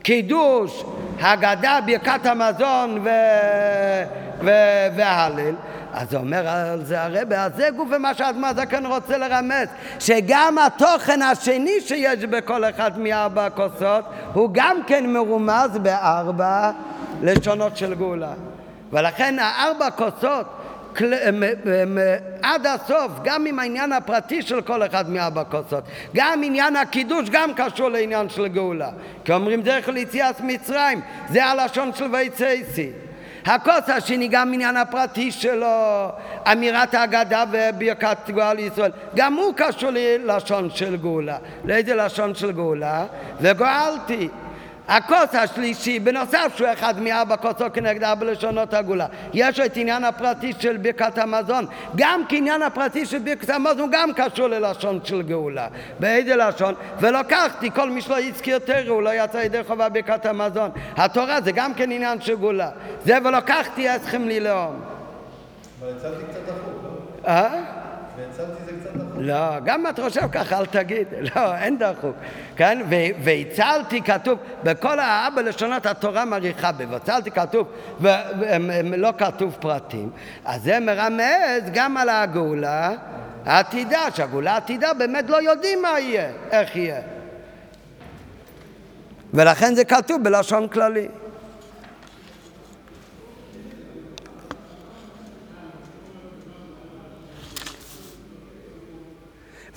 [0.03, 0.83] קידוש,
[1.19, 3.09] הגדה, ברכת המזון ו...
[4.41, 4.49] ו...
[4.95, 5.55] וההלל.
[5.93, 9.67] אז אומר על זה הרבה, אז זה גוף מה שהאדמה כאן רוצה לרמז,
[9.99, 16.71] שגם התוכן השני שיש בכל אחד מארבע הכוסות, הוא גם כן מרומז בארבע
[17.21, 18.33] לשונות של גאולה.
[18.91, 20.45] ולכן הארבע כוסות,
[22.41, 25.83] עד הסוף, גם עם העניין הפרטי של כל אחד מארבע כוסות,
[26.15, 28.89] גם עניין הקידוש גם קשור לעניין של גאולה.
[29.25, 32.91] כי אומרים דרך ליציאת מצרים, זה הלשון של ויצאסי.
[33.47, 36.09] הכוס השני גם עניין הפרטי שלו,
[36.51, 41.37] אמירת ההגדה וברכת גאולה לישראל, גם הוא קשור ללשון של גאולה.
[41.65, 43.05] לאיזה לשון של גאולה?
[43.41, 44.29] וגואלתי.
[44.87, 50.53] הכוס השלישי, בנוסף שהוא אחד מארבע כוסות כנגד ארבע לשונות הגאולה, יש את עניין הפרטי
[50.59, 51.65] של ברכת המזון.
[51.95, 55.67] גם כעניין הפרטי של ברכת המזון גם קשור ללשון של גאולה.
[55.99, 56.73] באיזה לשון?
[56.99, 60.71] ולקחתי כל מי שלא הזכיר תרא, הוא לא יצא ידי חובה ברכת המזון.
[60.97, 62.69] התורה זה גם כן עניין של גאולה.
[63.05, 64.81] זה ולקחתי אתכם לי לאום.
[65.81, 67.27] אבל הצלתי קצת דחוק, לא?
[67.27, 67.49] אה?
[67.49, 68.66] דחוק.
[69.19, 71.07] לא, גם אם אתה חושב ככה, אל תגיד.
[71.35, 72.15] לא, אין דחוק.
[72.55, 72.81] כן?
[73.23, 77.67] והצלתי כתוב, בכל האבא לשונות התורה מעריכה בבצלתי כתוב,
[78.01, 80.09] ולא כתוב פרטים.
[80.45, 82.91] אז זה מרמז גם על הגאולה
[83.45, 87.01] העתידה, שהגאולה העתידה באמת לא יודעים מה יהיה, איך יהיה.
[89.33, 91.07] ולכן זה כתוב בלשון כללי.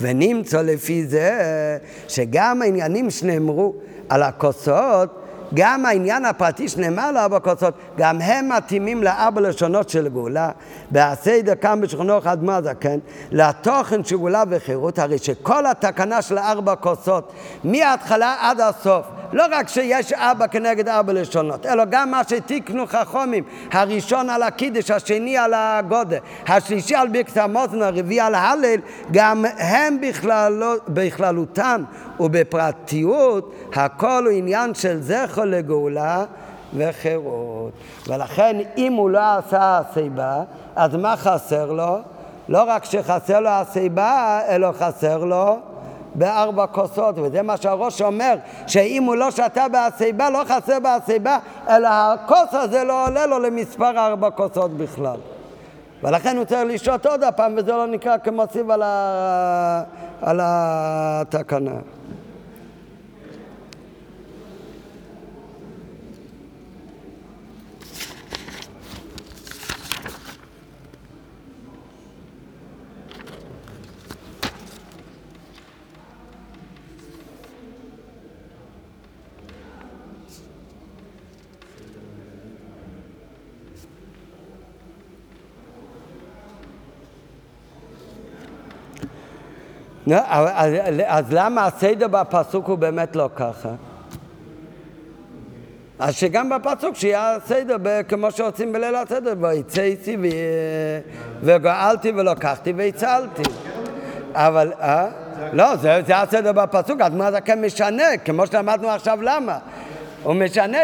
[0.01, 1.39] ונמצא לפי זה
[2.09, 3.75] שגם העניינים שנאמרו
[4.09, 5.20] על הכוסות,
[5.55, 10.51] גם העניין הפרטי שנאמר על ארבע כוסות, גם הם מתאימים לארבע לשונות של גאולה.
[10.93, 12.99] והסדר כאן בשכונו אחד מה זה, כן?
[13.31, 17.33] לתוכן של גאולה וחירות, הרי שכל התקנה של ארבע כוסות,
[17.65, 23.45] מההתחלה עד הסוף, לא רק שיש ארבע כנגד ארבע לשונות, אלא גם מה שתיקנו חכומים,
[23.73, 26.19] הראשון על הקידש, השני על הגודל,
[26.49, 31.83] השלישי על ברכת המוזן, הרביעי על ההלל, גם הם בכללו, בכללותם
[32.21, 36.25] ובפרטיות, הכל הוא עניין של זכר לגאולה
[36.75, 37.71] וחירות.
[38.09, 40.43] ולכן אם הוא לא עשה הסיבה,
[40.77, 41.99] אז מה חסר לו?
[42.49, 45.59] לא רק שחסר לו הסיבה, אלא חסר לו
[46.15, 48.35] בארבע כוסות, וזה מה שהראש אומר,
[48.67, 51.39] שאם הוא לא שתה בהסיבה, לא חסר בהסיבה,
[51.69, 55.17] אלא הכוס הזה לא עולה לו למספר ארבע כוסות בכלל.
[56.03, 59.83] ולכן הוא צריך לשתות עוד הפעם, וזה לא נקרא כמוסיף על, ה...
[60.23, 61.75] על התקנה.
[90.07, 90.73] אז,
[91.07, 93.69] אז למה הסדר בפסוק הוא באמת לא ככה?
[95.99, 97.77] אז שגם בפסוק שיהיה הסדר
[98.09, 100.27] כמו שעושים בליל הסדר, ויצאתי ו...
[101.43, 103.43] וגאלתי ולקחתי והצלתי.
[104.35, 105.07] אבל, אה?
[105.53, 108.17] לא, זה, זה הסדר בפסוק, אז מה זה כן משנה?
[108.25, 109.59] כמו שלמדנו עכשיו למה.
[110.23, 110.79] הוא משנה.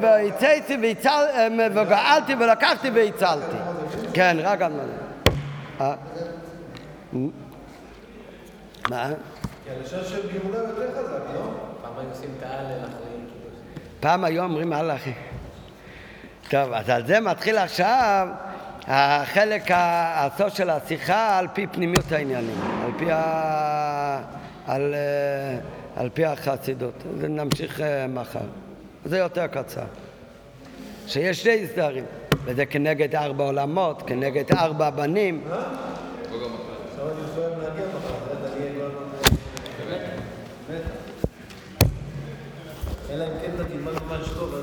[0.00, 1.24] ויצאתי והצל...
[1.74, 3.56] וגאלתי ולקחתי והצלתי.
[4.12, 4.72] כן, רק על
[5.80, 5.94] מה.
[8.92, 9.08] אה?
[9.08, 9.14] מה?
[9.64, 11.50] כי הלשון של גאולה יותר חזק, לא?
[11.82, 13.58] פעם היו עושים את ההלל אחרי קידוש.
[14.00, 15.12] פעם היו אומרים הלאה אחי.
[16.50, 18.28] טוב, אז על זה מתחיל עכשיו
[18.86, 24.22] החלק הסוף של השיחה על פי פנימיות העניינים, על פי, ה...
[24.66, 25.58] על, אה,
[25.96, 26.94] על פי החסידות.
[27.20, 28.38] זה נמשיך אה, מחר.
[29.04, 29.84] זה יותר קצר.
[31.06, 32.04] שיש שני סדרים,
[32.44, 35.44] וזה כנגד ארבע עולמות, כנגד ארבע בנים.
[35.44, 39.34] עכשיו אני חושב להגיע מחר, אחרת אני אהיה כבר...
[40.68, 40.82] באמת?
[43.10, 44.54] אלא אם כן אתה תלמד ממש טוב,